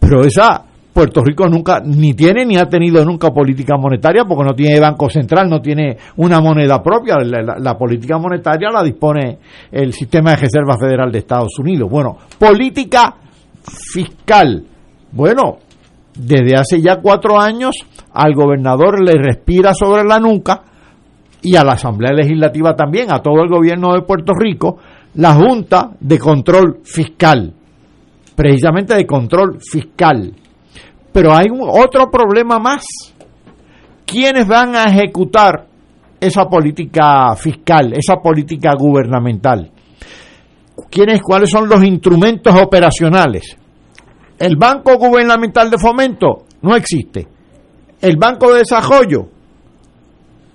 [0.00, 4.54] Pero esa Puerto Rico nunca, ni tiene ni ha tenido nunca política monetaria porque no
[4.54, 7.16] tiene banco central, no tiene una moneda propia.
[7.18, 9.38] La, política monetaria la dispone
[9.70, 11.88] el sistema de reserva federal de Estados Unidos.
[11.88, 13.14] Bueno, política
[13.62, 14.64] fiscal.
[15.12, 15.58] Bueno,
[16.14, 17.76] desde hace ya cuatro años
[18.12, 20.62] al gobernador le respira sobre la nuca
[21.42, 24.78] y a la Asamblea Legislativa también, a todo el gobierno de Puerto Rico,
[25.14, 27.54] la Junta de Control Fiscal,
[28.34, 30.32] precisamente de control fiscal.
[31.12, 32.84] Pero hay un, otro problema más.
[34.06, 35.66] ¿Quiénes van a ejecutar
[36.20, 39.70] esa política fiscal, esa política gubernamental?
[40.90, 43.56] ¿Quiénes, ¿Cuáles son los instrumentos operacionales?
[44.38, 47.28] El Banco Gubernamental de Fomento no existe.
[48.00, 49.28] El Banco de Desarrollo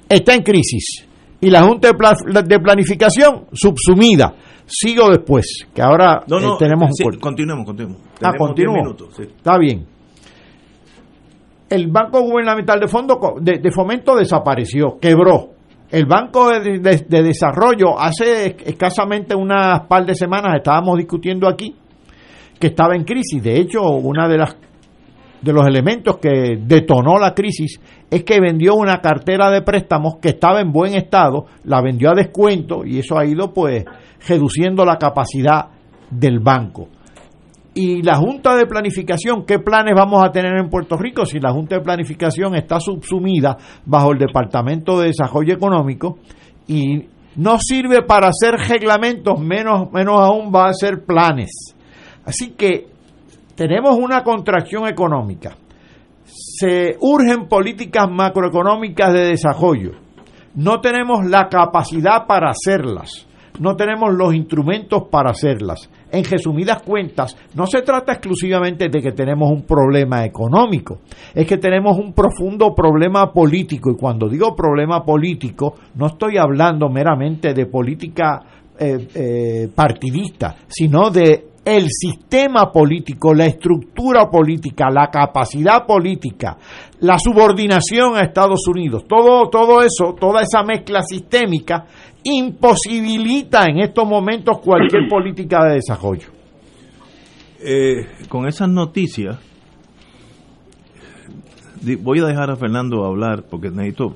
[0.09, 1.07] está en crisis.
[1.39, 4.33] Y la Junta de, Pla- de Planificación subsumida.
[4.65, 8.01] Sigo después, que ahora No, no, eh, tenemos un sí, continuemos, continuemos.
[8.15, 8.73] Ah, Tenemos continúo.
[8.73, 9.23] 10 minutos, sí.
[9.23, 9.85] Está bien.
[11.69, 15.51] El Banco Gubernamental de, Fondo, de, de Fomento desapareció, quebró.
[15.89, 21.75] El Banco de, de, de, Desarrollo, hace escasamente unas par de semanas estábamos discutiendo aquí
[22.59, 23.41] que estaba en crisis.
[23.41, 24.57] De hecho, una de las
[25.41, 27.79] de los elementos que detonó la crisis
[28.09, 32.15] es que vendió una cartera de préstamos que estaba en buen estado, la vendió a
[32.15, 33.85] descuento y eso ha ido pues
[34.27, 35.67] reduciendo la capacidad
[36.09, 36.87] del banco.
[37.77, 41.51] Y la Junta de Planificación, ¿qué planes vamos a tener en Puerto Rico si la
[41.51, 46.19] Junta de Planificación está subsumida bajo el Departamento de Desarrollo Económico
[46.69, 47.03] y
[47.35, 51.75] no sirve para hacer reglamentos, menos, menos aún va a hacer planes?
[52.23, 52.87] Así que
[53.55, 55.57] tenemos una contracción económica,
[56.23, 59.91] se urgen políticas macroeconómicas de desarrollo,
[60.55, 63.27] no tenemos la capacidad para hacerlas,
[63.59, 65.89] no tenemos los instrumentos para hacerlas.
[66.11, 70.99] En resumidas cuentas, no se trata exclusivamente de que tenemos un problema económico,
[71.33, 76.89] es que tenemos un profundo problema político y cuando digo problema político no estoy hablando
[76.89, 78.41] meramente de política
[78.77, 86.57] eh, eh, partidista, sino de el sistema político, la estructura política, la capacidad política,
[86.99, 91.87] la subordinación a Estados Unidos, todo, todo eso, toda esa mezcla sistémica
[92.23, 96.29] imposibilita en estos momentos cualquier política de desarrollo.
[97.59, 99.39] Eh, con esas noticias,
[102.01, 104.15] voy a dejar a Fernando hablar porque necesito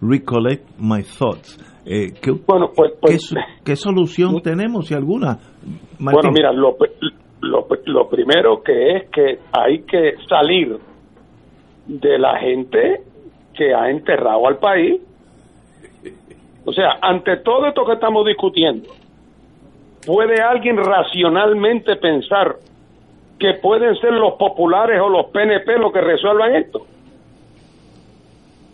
[0.00, 1.58] recollect my thoughts.
[1.84, 3.34] Eh, ¿qué, bueno, pues, pues
[3.64, 5.38] ¿qué, solución tenemos, si alguna?
[5.98, 6.76] Bueno, mira, lo,
[7.40, 10.78] lo, lo primero que es que hay que salir
[11.86, 13.02] de la gente
[13.54, 15.00] que ha enterrado al país.
[16.64, 18.88] O sea, ante todo esto que estamos discutiendo,
[20.06, 22.56] ¿puede alguien racionalmente pensar
[23.38, 26.86] que pueden ser los populares o los PNP los que resuelvan esto?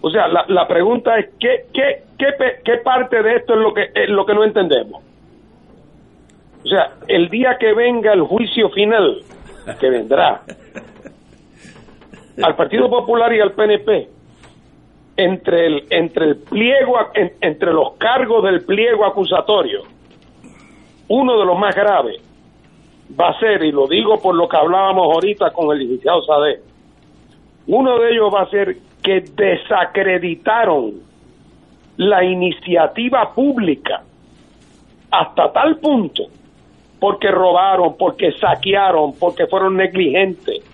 [0.01, 2.35] O sea, la, la pregunta es, ¿qué, qué, qué,
[2.65, 5.03] qué parte de esto es lo, que, es lo que no entendemos?
[6.65, 9.23] O sea, el día que venga el juicio final,
[9.79, 10.43] que vendrá,
[12.43, 14.09] al Partido Popular y al PNP,
[15.17, 19.83] entre el, entre el pliego, entre los cargos del pliego acusatorio,
[21.09, 22.21] uno de los más graves
[23.19, 26.61] va a ser, y lo digo por lo que hablábamos ahorita con el licenciado Sade,
[27.67, 30.95] uno de ellos va a ser que desacreditaron
[31.97, 34.03] la iniciativa pública
[35.11, 36.25] hasta tal punto,
[37.01, 40.65] porque robaron, porque saquearon, porque fueron negligentes,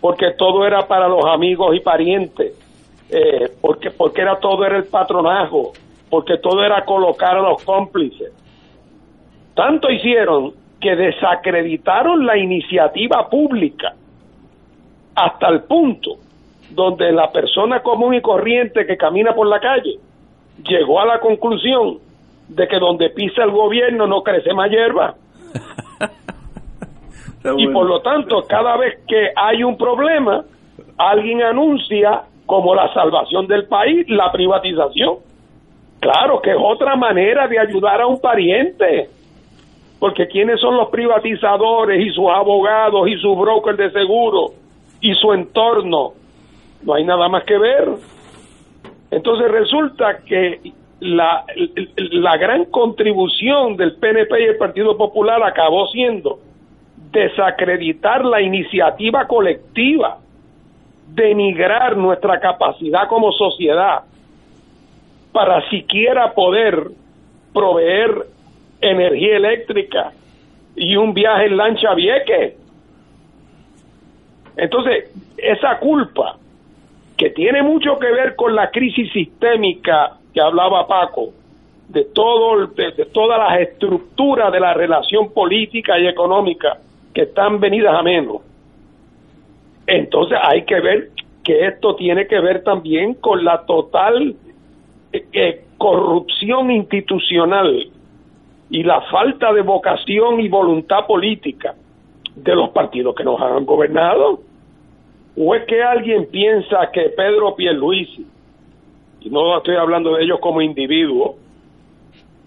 [0.00, 2.52] porque todo era para los amigos y parientes,
[3.10, 5.72] eh, porque, porque era todo era el patronajo,
[6.08, 8.32] porque todo era colocar a los cómplices.
[9.54, 13.94] Tanto hicieron que desacreditaron la iniciativa pública
[15.14, 16.16] hasta el punto
[16.70, 19.98] donde la persona común y corriente que camina por la calle
[20.66, 21.98] llegó a la conclusión
[22.48, 25.14] de que donde pisa el gobierno no crece más hierba.
[27.56, 30.44] Y por lo tanto, cada vez que hay un problema,
[30.96, 35.18] alguien anuncia como la salvación del país la privatización.
[36.00, 39.08] Claro que es otra manera de ayudar a un pariente.
[39.98, 44.52] Porque ¿quiénes son los privatizadores y sus abogados y sus brokers de seguro
[45.00, 46.12] y su entorno?
[46.84, 47.88] no hay nada más que ver.
[49.10, 50.72] Entonces resulta que
[51.04, 51.44] la,
[51.96, 56.38] la gran contribución del PNP y el Partido Popular acabó siendo
[57.12, 60.18] desacreditar la iniciativa colectiva,
[61.08, 64.04] denigrar nuestra capacidad como sociedad
[65.30, 66.88] para siquiera poder
[67.52, 68.10] proveer
[68.80, 70.12] energía eléctrica
[70.74, 72.54] y un viaje en lancha a Vieques.
[74.56, 76.38] Entonces, esa culpa
[77.18, 81.30] que tiene mucho que ver con la crisis sistémica que hablaba Paco,
[81.88, 86.78] de, todo, de, todas las estructuras de la relación política y económica
[87.14, 88.42] que están venidas a menos.
[89.86, 91.10] Entonces hay que ver
[91.44, 94.34] que esto tiene que ver también con la total
[95.12, 97.90] eh, eh, corrupción institucional
[98.70, 101.74] y la falta de vocación y voluntad política
[102.34, 104.40] de los partidos que nos han gobernado.
[105.36, 108.26] ¿O es que alguien piensa que Pedro Pierluisi,
[109.30, 111.36] no estoy hablando de ellos como individuos,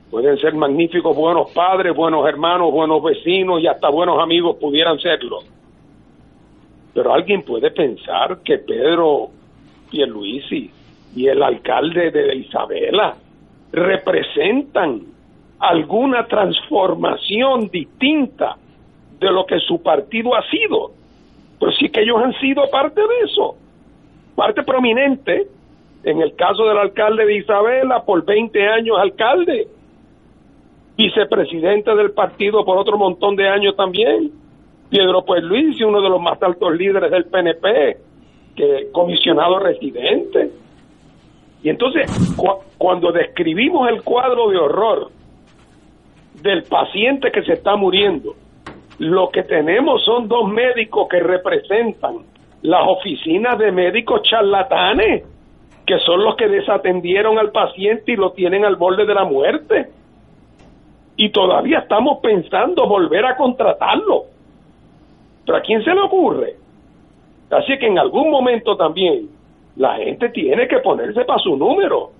[0.09, 5.39] pueden ser magníficos buenos padres, buenos hermanos, buenos vecinos y hasta buenos amigos pudieran serlo?
[6.93, 9.29] Pero alguien puede pensar que Pedro
[9.89, 10.71] Pierluisi
[11.15, 13.15] y el alcalde de Isabela
[13.71, 15.01] representan
[15.59, 18.57] alguna transformación distinta
[19.19, 20.97] de lo que su partido ha sido
[21.59, 23.55] pero sí que ellos han sido parte de eso.
[24.35, 25.47] parte prominente,
[26.07, 29.67] en el caso del alcalde de Isabela, por 20 años alcalde,
[30.95, 34.31] vicepresidente del partido por otro montón de años también,
[34.89, 37.97] Pedro Pues Luis, uno de los más altos líderes del PNP,
[38.55, 40.49] que comisionado residente.
[41.61, 42.09] Y entonces,
[42.77, 45.11] cuando describimos el cuadro de horror
[46.41, 48.33] del paciente que se está muriendo,
[48.99, 52.19] lo que tenemos son dos médicos que representan
[52.61, 55.25] las oficinas de médicos charlatanes,
[55.87, 59.87] que son los que desatendieron al paciente y lo tienen al borde de la muerte.
[61.15, 64.25] Y todavía estamos pensando volver a contratarlo.
[65.45, 66.55] Pero ¿a quién se le ocurre?
[67.49, 69.29] Así que en algún momento también
[69.77, 72.11] la gente tiene que ponerse para su número.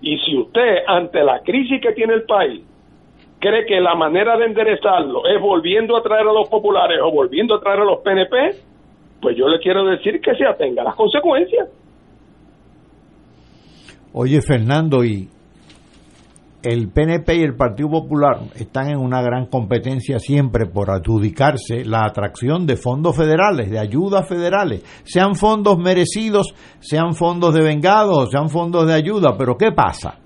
[0.00, 2.60] Y si usted, ante la crisis que tiene el país,
[3.38, 7.54] cree que la manera de enderezarlo es volviendo a traer a los populares o volviendo
[7.54, 8.56] a traer a los PNP,
[9.22, 11.68] pues yo le quiero decir que se atenga a las consecuencias.
[14.16, 15.28] Oye, Fernando, y
[16.62, 22.04] el PNP y el Partido Popular están en una gran competencia siempre por adjudicarse la
[22.06, 28.50] atracción de fondos federales, de ayudas federales, sean fondos merecidos, sean fondos de vengados, sean
[28.50, 30.20] fondos de ayuda, pero ¿qué pasa?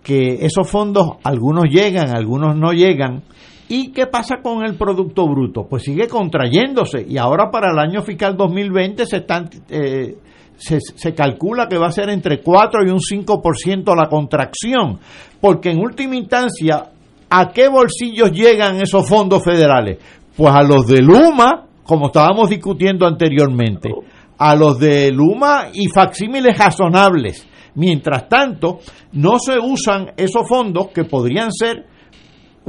[0.00, 3.24] Que esos fondos algunos llegan, algunos no llegan.
[3.68, 5.66] ¿Y qué pasa con el Producto Bruto?
[5.68, 10.18] Pues sigue contrayéndose y ahora para el año fiscal 2020 se están eh,
[10.58, 14.98] se, calcula que va a ser entre 4 y un 5% la contracción,
[15.40, 16.90] porque en última instancia,
[17.30, 19.98] ¿a qué bolsillos llegan esos fondos federales?
[20.36, 23.90] Pues a los de Luma, como estábamos discutiendo anteriormente,
[24.36, 27.46] a los de Luma y facsímiles razonables.
[27.74, 28.80] Mientras tanto,
[29.12, 31.86] no se usan esos fondos que podrían ser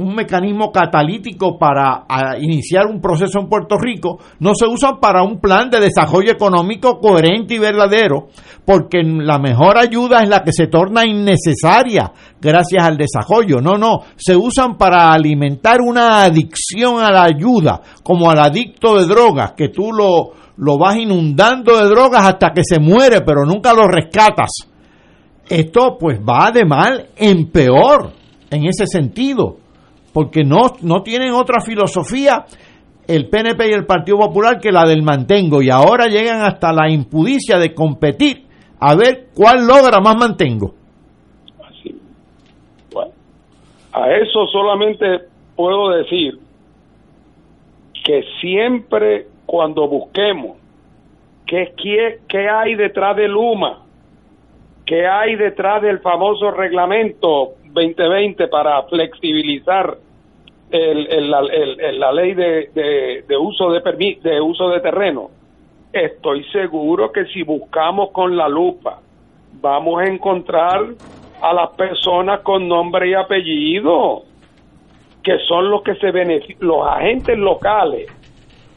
[0.00, 2.04] un mecanismo catalítico para
[2.40, 6.98] iniciar un proceso en Puerto Rico, no se usan para un plan de desarrollo económico
[6.98, 8.28] coherente y verdadero,
[8.64, 13.60] porque la mejor ayuda es la que se torna innecesaria gracias al desarrollo.
[13.60, 19.06] No, no, se usan para alimentar una adicción a la ayuda, como al adicto de
[19.06, 23.74] drogas, que tú lo, lo vas inundando de drogas hasta que se muere, pero nunca
[23.74, 24.50] lo rescatas.
[25.48, 28.12] Esto pues va de mal en peor
[28.50, 29.59] en ese sentido
[30.12, 32.44] porque no, no tienen otra filosofía
[33.06, 36.88] el PNP y el Partido Popular que la del mantengo y ahora llegan hasta la
[36.88, 38.44] impudicia de competir
[38.78, 40.74] a ver cuál logra más mantengo.
[41.68, 42.00] Así.
[42.92, 43.10] Bueno,
[43.92, 45.26] a eso solamente
[45.56, 46.38] puedo decir
[48.04, 50.56] que siempre cuando busquemos
[51.46, 53.80] qué, qué, qué hay detrás de Luma,
[54.86, 59.96] qué hay detrás del famoso reglamento 2020 para flexibilizar
[60.70, 65.30] el, la ley de, uso de, de uso de terreno,
[65.92, 69.00] estoy seguro que si buscamos con la lupa
[69.60, 70.80] vamos a encontrar
[71.42, 74.22] a las personas con nombre y apellido,
[75.22, 78.10] que son los que se benefician, los agentes locales,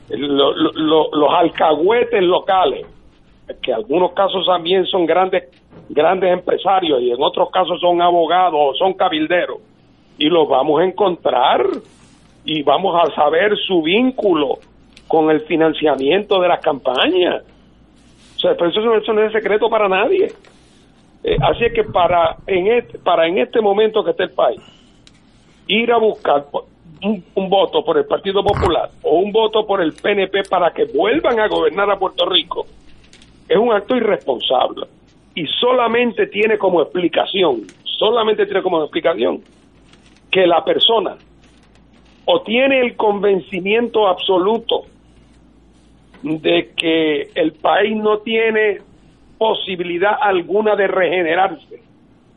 [0.10, 2.86] los alcahuetes locales,
[3.61, 5.44] que algunos casos también son grandes
[5.90, 9.57] grandes empresarios y en otros casos son abogados o son cabilderos
[10.18, 11.65] y los vamos a encontrar
[12.45, 14.60] y vamos a saber su vínculo
[15.07, 17.44] con el financiamiento de las campañas.
[18.36, 20.32] O sea, eso, eso no es secreto para nadie.
[21.24, 24.61] Eh, así es que para en, este, para en este momento que está el país,
[25.68, 26.45] ir a buscar
[27.02, 31.40] un, voto por el Partido Popular o un voto por el PNP para que vuelvan
[31.40, 32.65] a gobernar a Puerto Rico
[33.48, 34.88] es un acto irresponsable.
[35.36, 39.41] Y solamente tiene como explicación, solamente tiene como explicación
[40.30, 41.15] que la persona
[42.26, 44.84] o tiene el convencimiento absoluto
[46.22, 48.80] de que el país no tiene
[49.38, 51.82] posibilidad alguna de regenerarse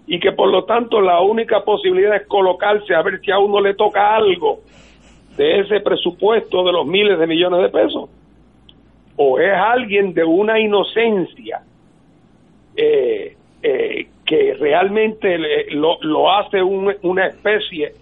[0.07, 3.61] y que por lo tanto la única posibilidad es colocarse a ver si a uno
[3.61, 4.61] le toca algo
[5.37, 8.11] de ese presupuesto de los miles de millones de pesos
[9.17, 11.63] o es alguien de una inocencia
[12.77, 15.39] eh, eh, que realmente
[15.71, 17.93] lo, lo hace una especie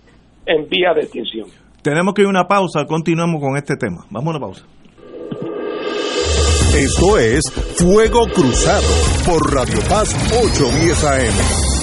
[0.47, 1.47] en vía de extinción.
[1.83, 4.05] Tenemos que ir a una pausa, continuamos con este tema.
[4.11, 4.67] Vamos a una pausa.
[6.77, 7.43] Esto es
[7.79, 8.83] Fuego Cruzado
[9.25, 11.74] por Radio Paz 810 AM.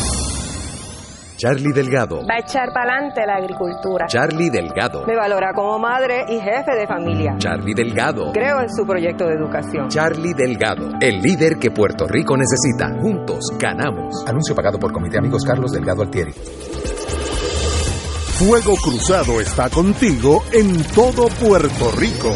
[1.42, 2.18] Charlie Delgado.
[2.18, 4.06] Va a echar para adelante la agricultura.
[4.06, 5.08] Charlie Delgado.
[5.08, 7.34] Me valora como madre y jefe de familia.
[7.40, 8.32] Charlie Delgado.
[8.32, 9.90] Creo en su proyecto de educación.
[9.90, 10.92] Charlie Delgado.
[11.02, 12.96] El líder que Puerto Rico necesita.
[13.02, 14.24] Juntos ganamos.
[14.28, 16.32] Anuncio pagado por Comité Amigos Carlos Delgado Altieri.
[18.38, 22.36] Fuego Cruzado está contigo en todo Puerto Rico.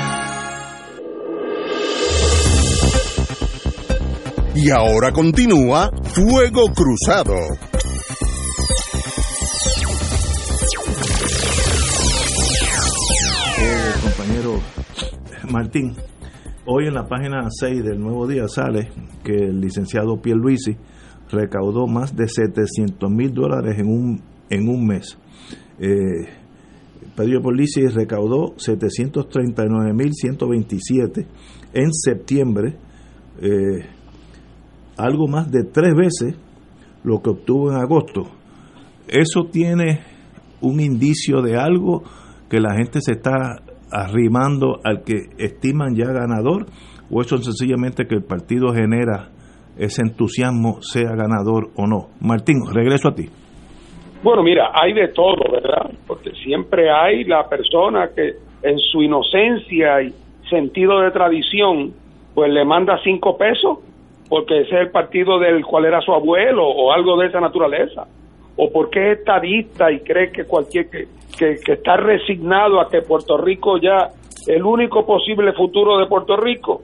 [4.53, 7.35] Y ahora continúa Fuego Cruzado.
[13.57, 14.59] Eh, compañero
[15.49, 15.95] Martín,
[16.65, 18.89] hoy en la página 6 del Nuevo Día sale
[19.23, 20.75] que el licenciado Pierluisi
[21.29, 25.17] recaudó más de 700 mil dólares en un, en un mes.
[25.79, 26.27] Eh,
[27.15, 31.25] Pedro Pierluisi recaudó 739 mil 127
[31.73, 32.75] en septiembre.
[33.41, 34.00] Eh,
[34.97, 36.39] algo más de tres veces
[37.03, 38.23] lo que obtuvo en agosto.
[39.07, 40.01] Eso tiene
[40.61, 42.03] un indicio de algo
[42.49, 43.61] que la gente se está
[43.91, 46.67] arrimando al que estiman ya ganador
[47.09, 49.29] o eso es sencillamente que el partido genera
[49.77, 52.09] ese entusiasmo sea ganador o no.
[52.21, 53.25] Martín, regreso a ti.
[54.23, 55.91] Bueno, mira, hay de todo, ¿verdad?
[56.07, 60.13] Porque siempre hay la persona que en su inocencia y
[60.49, 61.93] sentido de tradición,
[62.35, 63.79] pues le manda cinco pesos
[64.31, 68.07] porque ese es el partido del cual era su abuelo o algo de esa naturaleza,
[68.55, 71.05] o porque es estadista y cree que cualquier que,
[71.37, 74.07] que, está resignado a que Puerto Rico ya
[74.47, 76.81] el único posible futuro de Puerto Rico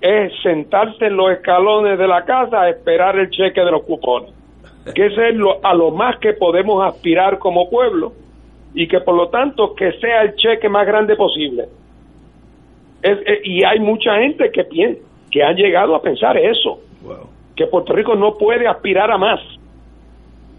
[0.00, 4.32] es sentarse en los escalones de la casa a esperar el cheque de los cupones,
[4.92, 8.14] que ese es lo, a lo más que podemos aspirar como pueblo
[8.74, 11.66] y que por lo tanto que sea el cheque más grande posible.
[13.00, 17.28] Es, es, y hay mucha gente que piensa que han llegado a pensar eso, wow.
[17.56, 19.40] que Puerto Rico no puede aspirar a más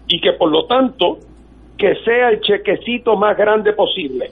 [0.08, 1.18] y que por lo tanto
[1.76, 4.30] que sea el chequecito más grande posible.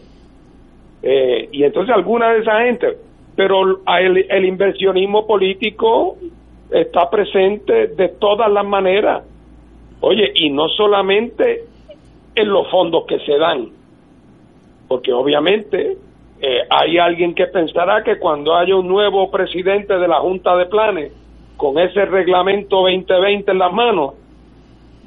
[1.02, 2.96] Eh, y entonces alguna de esa gente,
[3.34, 6.16] pero el, el inversionismo político
[6.70, 9.24] está presente de todas las maneras.
[10.00, 11.64] Oye, y no solamente
[12.34, 13.68] en los fondos que se dan,
[14.88, 15.96] porque obviamente
[16.42, 20.66] eh, hay alguien que pensará que cuando haya un nuevo presidente de la Junta de
[20.66, 21.12] Planes
[21.58, 24.14] con ese reglamento 2020 en las manos,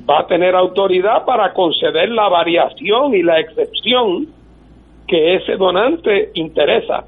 [0.07, 4.27] va a tener autoridad para conceder la variación y la excepción
[5.07, 7.05] que ese donante interesa.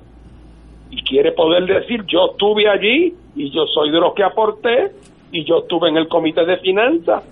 [0.90, 4.92] Y quiere poder decir, yo estuve allí y yo soy de los que aporté
[5.32, 7.24] y yo estuve en el comité de finanzas.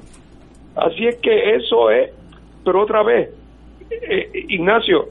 [0.76, 2.11] Así es que eso es,
[2.64, 3.30] pero otra vez,
[3.90, 5.07] eh, Ignacio,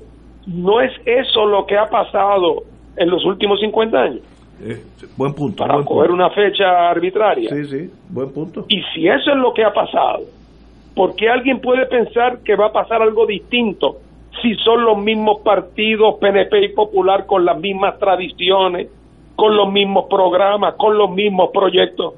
[0.47, 2.63] no es eso lo que ha pasado
[2.97, 4.21] en los últimos 50 años.
[4.65, 4.81] Eh,
[5.17, 5.57] buen punto.
[5.63, 6.25] Para buen coger punto.
[6.25, 7.49] una fecha arbitraria.
[7.51, 8.67] Sí, sí, buen punto.
[8.69, 10.21] Y si eso es lo que ha pasado,
[10.95, 13.97] ¿por qué alguien puede pensar que va a pasar algo distinto
[14.41, 18.89] si son los mismos partidos, PNP y Popular, con las mismas tradiciones,
[19.37, 22.15] con los mismos programas, con los mismos proyectos?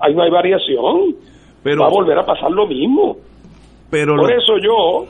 [0.00, 1.14] Ahí no hay variación.
[1.62, 3.16] Pero, va a volver a pasar lo mismo.
[3.90, 5.06] Pero Por lo- eso yo,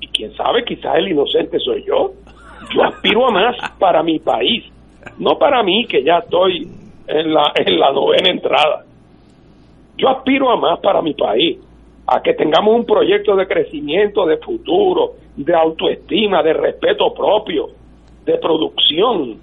[0.00, 2.12] y quién sabe, quizás el inocente soy yo,
[2.74, 4.64] yo aspiro a más para mi país,
[5.18, 6.68] no para mí que ya estoy
[7.06, 8.84] en la, en la novena entrada.
[9.96, 11.58] Yo aspiro a más para mi país,
[12.06, 17.68] a que tengamos un proyecto de crecimiento, de futuro, de autoestima, de respeto propio,
[18.24, 19.36] de producción,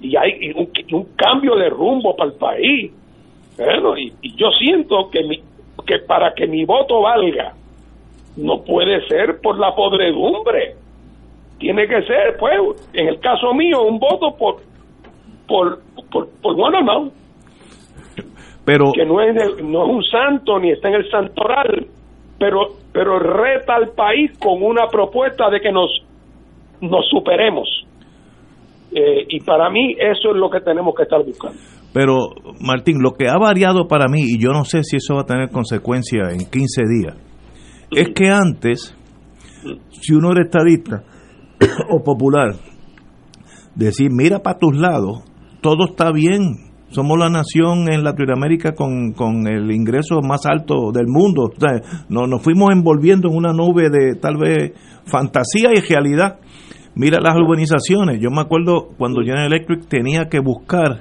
[0.00, 2.92] y hay un, un cambio de rumbo para el país.
[3.56, 5.38] Bueno, y, y yo siento que, mi,
[5.84, 7.54] que para que mi voto valga,
[8.38, 10.74] no puede ser por la podredumbre.
[11.58, 14.56] Tiene que ser, pues, en el caso mío, un voto por
[15.46, 17.10] por por, por bueno no.
[18.64, 21.86] Pero que no es el- no es un santo ni está en el santoral,
[22.38, 22.60] pero
[22.92, 25.90] pero reta al país con una propuesta de que nos
[26.80, 27.68] nos superemos.
[28.94, 31.58] Eh, y para mí eso es lo que tenemos que estar buscando.
[31.92, 32.14] Pero,
[32.60, 35.26] Martín, lo que ha variado para mí, y yo no sé si eso va a
[35.26, 37.16] tener consecuencias en 15 días,
[37.90, 38.94] es que antes,
[39.90, 41.04] si uno era estadista
[41.90, 42.54] o popular,
[43.74, 45.22] decir, mira para tus lados,
[45.60, 46.68] todo está bien.
[46.90, 51.50] Somos la nación en Latinoamérica con, con el ingreso más alto del mundo.
[51.54, 54.72] O sea, nos, fuimos envolviendo en una nube de tal vez
[55.04, 56.38] fantasía y realidad.
[56.94, 58.20] Mira las urbanizaciones.
[58.20, 61.00] Yo me acuerdo cuando General Electric tenía que buscar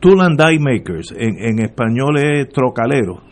[0.00, 3.22] tool and makers, en, en español es trocalero.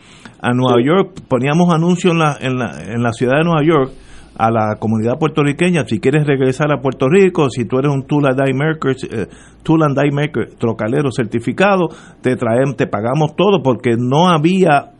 [0.43, 3.91] A Nueva York poníamos anuncios en la, en, la, en la ciudad de Nueva York
[4.35, 8.43] a la comunidad puertorriqueña, si quieres regresar a Puerto Rico, si tú eres un and
[8.43, 9.27] die maker, eh,
[9.67, 11.89] and die maker trocalero certificado,
[12.21, 14.91] te traemos, te pagamos todo porque no había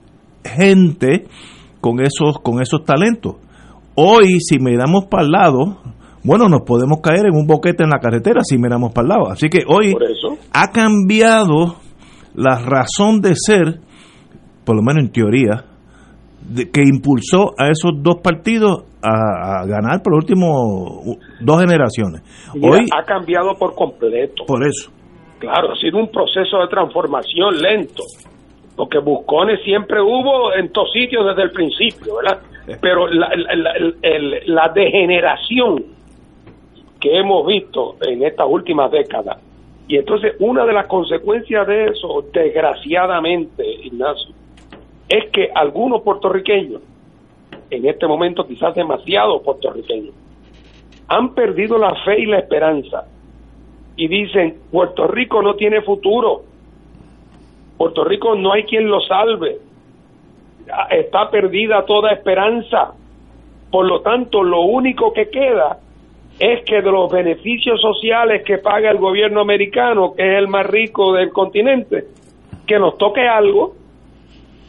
[0.44, 1.26] gente
[1.82, 3.36] con esos con esos talentos.
[3.96, 5.78] Hoy si miramos para el lado,
[6.24, 9.30] bueno, nos podemos caer en un boquete en la carretera si miramos para el lado.
[9.30, 9.96] Así que hoy
[10.52, 11.76] ha cambiado
[12.36, 13.82] la razón de ser,
[14.66, 15.64] por lo menos en teoría,
[16.42, 22.22] de- que impulsó a esos dos partidos a, a ganar por los últimos dos generaciones.
[22.56, 24.44] Mira, Hoy, ha cambiado por completo.
[24.48, 24.92] por eso.
[25.40, 28.04] Claro, ha sido un proceso de transformación lento,
[28.78, 32.42] porque buscones siempre hubo en todos sitios desde el principio, ¿verdad?
[32.82, 35.84] Pero la, la- la- la degeneración
[37.02, 39.38] que hemos visto en estas últimas décadas,
[39.90, 44.34] y entonces una de las consecuencias de eso, desgraciadamente, Ignacio,
[45.14, 46.82] es que algunos puertorriqueños,
[47.70, 50.16] en este momento quizás demasiado puertorriqueños,
[51.08, 53.06] han perdido la fe y la esperanza
[53.96, 56.42] y dicen, Puerto Rico no tiene futuro,
[57.78, 59.58] Puerto Rico no hay quien lo salve,
[60.90, 62.94] está perdida toda esperanza,
[63.70, 65.78] por lo tanto lo único que queda
[66.40, 70.66] es que de los beneficios sociales que paga el gobierno americano, que es el más
[70.66, 72.06] rico del continente,
[72.66, 73.83] que nos toque algo,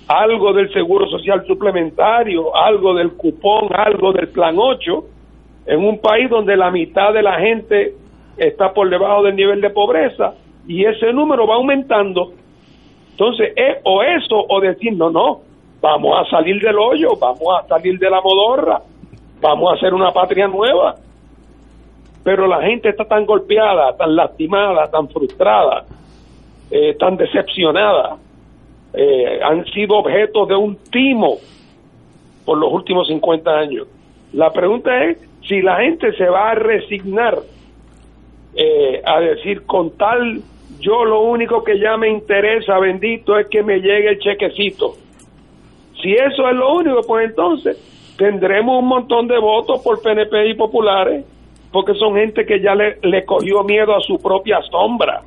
[0.09, 5.05] algo del seguro social suplementario, algo del cupón, algo del plan 8,
[5.67, 7.95] en un país donde la mitad de la gente
[8.37, 10.35] está por debajo del nivel de pobreza
[10.67, 12.33] y ese número va aumentando.
[13.13, 15.41] Entonces, es o eso o decir, no, no,
[15.81, 18.81] vamos a salir del hoyo, vamos a salir de la modorra,
[19.41, 20.97] vamos a hacer una patria nueva.
[22.23, 25.85] Pero la gente está tan golpeada, tan lastimada, tan frustrada,
[26.71, 28.17] eh, tan decepcionada,
[28.97, 31.39] eh, han sido objeto de un timo
[32.45, 33.89] por los últimos 50 años.
[34.33, 35.19] La pregunta es
[35.49, 37.39] si la gente se va a resignar
[38.57, 40.41] eh, a decir con tal
[40.79, 44.95] yo lo único que ya me interesa bendito es que me llegue el chequecito
[46.01, 50.55] si eso es lo único pues entonces tendremos un montón de votos por PNP y
[50.55, 51.25] populares
[51.73, 55.23] porque son gente que ya le, le cogió miedo a su propia sombra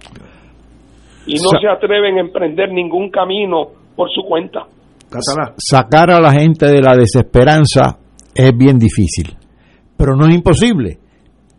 [1.27, 4.65] y no Sa- se atreven a emprender ningún camino por su cuenta
[5.57, 7.97] sacar a la gente de la desesperanza
[8.35, 9.35] es bien difícil,
[9.95, 10.99] pero no es imposible.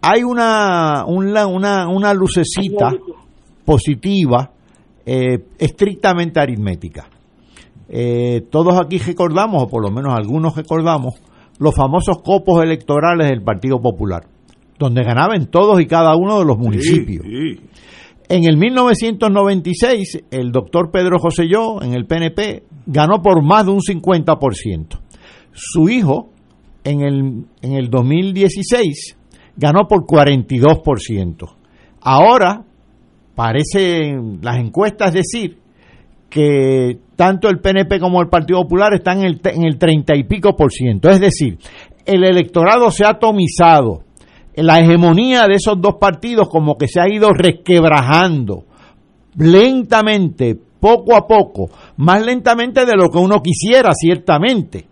[0.02, 2.90] Hay una, una, una, una lucecita
[3.64, 4.50] positiva,
[5.04, 7.08] eh, estrictamente aritmética.
[7.88, 11.14] Eh, todos aquí recordamos, o por lo menos algunos recordamos,
[11.58, 14.24] los famosos copos electorales del Partido Popular,
[14.78, 17.24] donde ganaban todos y cada uno de los municipios.
[18.28, 23.80] En el 1996, el doctor Pedro Joselló, en el PNP, ganó por más de un
[23.80, 25.00] 50%.
[25.52, 26.30] Su hijo,
[26.84, 29.16] en el, en el 2016,
[29.56, 31.56] ganó por 42%.
[32.02, 32.64] Ahora,
[33.34, 35.58] parecen las encuestas decir
[36.28, 40.24] que tanto el PNP como el Partido Popular están en el, en el 30 y
[40.24, 41.08] pico por ciento.
[41.08, 41.58] Es decir,
[42.04, 44.04] el electorado se ha atomizado.
[44.62, 48.64] La hegemonía de esos dos partidos como que se ha ido resquebrajando
[49.36, 54.86] lentamente, poco a poco, más lentamente de lo que uno quisiera, ciertamente.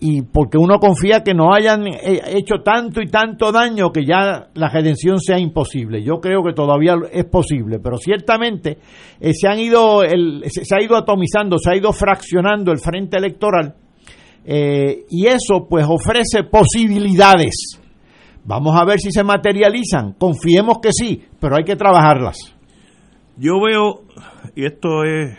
[0.00, 4.48] Y porque uno confía que no hayan eh, hecho tanto y tanto daño que ya
[4.54, 6.04] la redención sea imposible.
[6.04, 8.78] Yo creo que todavía es posible, pero ciertamente
[9.18, 13.74] eh, se han ido, se ha ido atomizando, se ha ido fraccionando el frente electoral
[14.50, 17.77] eh, y eso pues ofrece posibilidades
[18.48, 20.14] Vamos a ver si se materializan.
[20.14, 22.38] Confiemos que sí, pero hay que trabajarlas.
[23.36, 24.04] Yo veo,
[24.56, 25.36] y esto es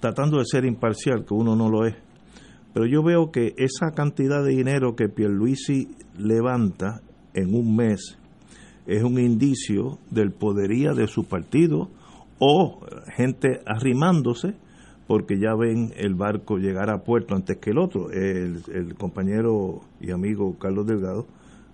[0.00, 1.96] tratando de ser imparcial, que uno no lo es,
[2.72, 7.02] pero yo veo que esa cantidad de dinero que Pierluisi levanta
[7.34, 8.18] en un mes
[8.86, 11.90] es un indicio del podería de su partido
[12.38, 12.80] o
[13.18, 14.54] gente arrimándose
[15.06, 18.10] porque ya ven el barco llegar a puerto antes que el otro.
[18.10, 21.26] El, el compañero y amigo Carlos Delgado,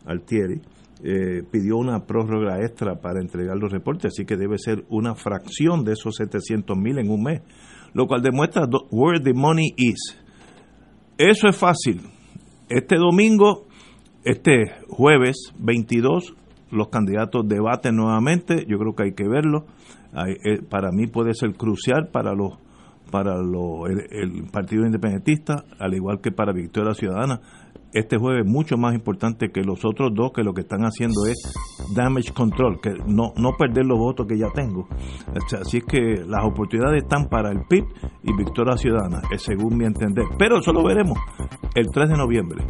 [0.05, 0.61] Altieri,
[1.02, 5.82] eh, pidió una prórroga extra para entregar los reportes, así que debe ser una fracción
[5.82, 7.40] de esos 700 mil en un mes,
[7.94, 10.19] lo cual demuestra where the money is.
[11.16, 12.02] Eso es fácil.
[12.69, 13.66] Este domingo,
[14.24, 16.35] este jueves 22,
[16.70, 19.65] los candidatos debaten nuevamente, yo creo que hay que verlo.
[20.44, 22.59] Eh, para mí puede ser crucial para los
[23.11, 27.41] para lo, el, Partido Independentista, al igual que para Victoria Ciudadana.
[27.93, 31.27] Este jueves es mucho más importante que los otros dos, que lo que están haciendo
[31.27, 31.53] es
[31.93, 34.87] damage control, que no, no perder los votos que ya tengo.
[35.61, 37.85] Así es que las oportunidades están para el PIB
[38.23, 40.24] y Victoria Ciudadana, según mi entender.
[40.39, 41.19] Pero eso lo veremos
[41.74, 42.65] el 3 de noviembre.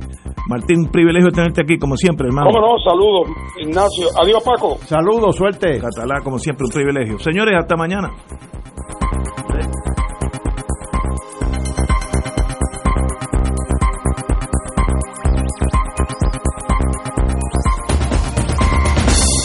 [0.48, 2.50] Martín, un privilegio tenerte aquí, como siempre, hermano.
[2.50, 3.28] Cómo no, saludos,
[3.60, 4.08] Ignacio.
[4.22, 4.78] Adiós, Paco.
[4.84, 5.80] Saludos, suerte.
[5.80, 7.18] Catalá, como siempre, un privilegio.
[7.18, 8.10] Señores, hasta mañana.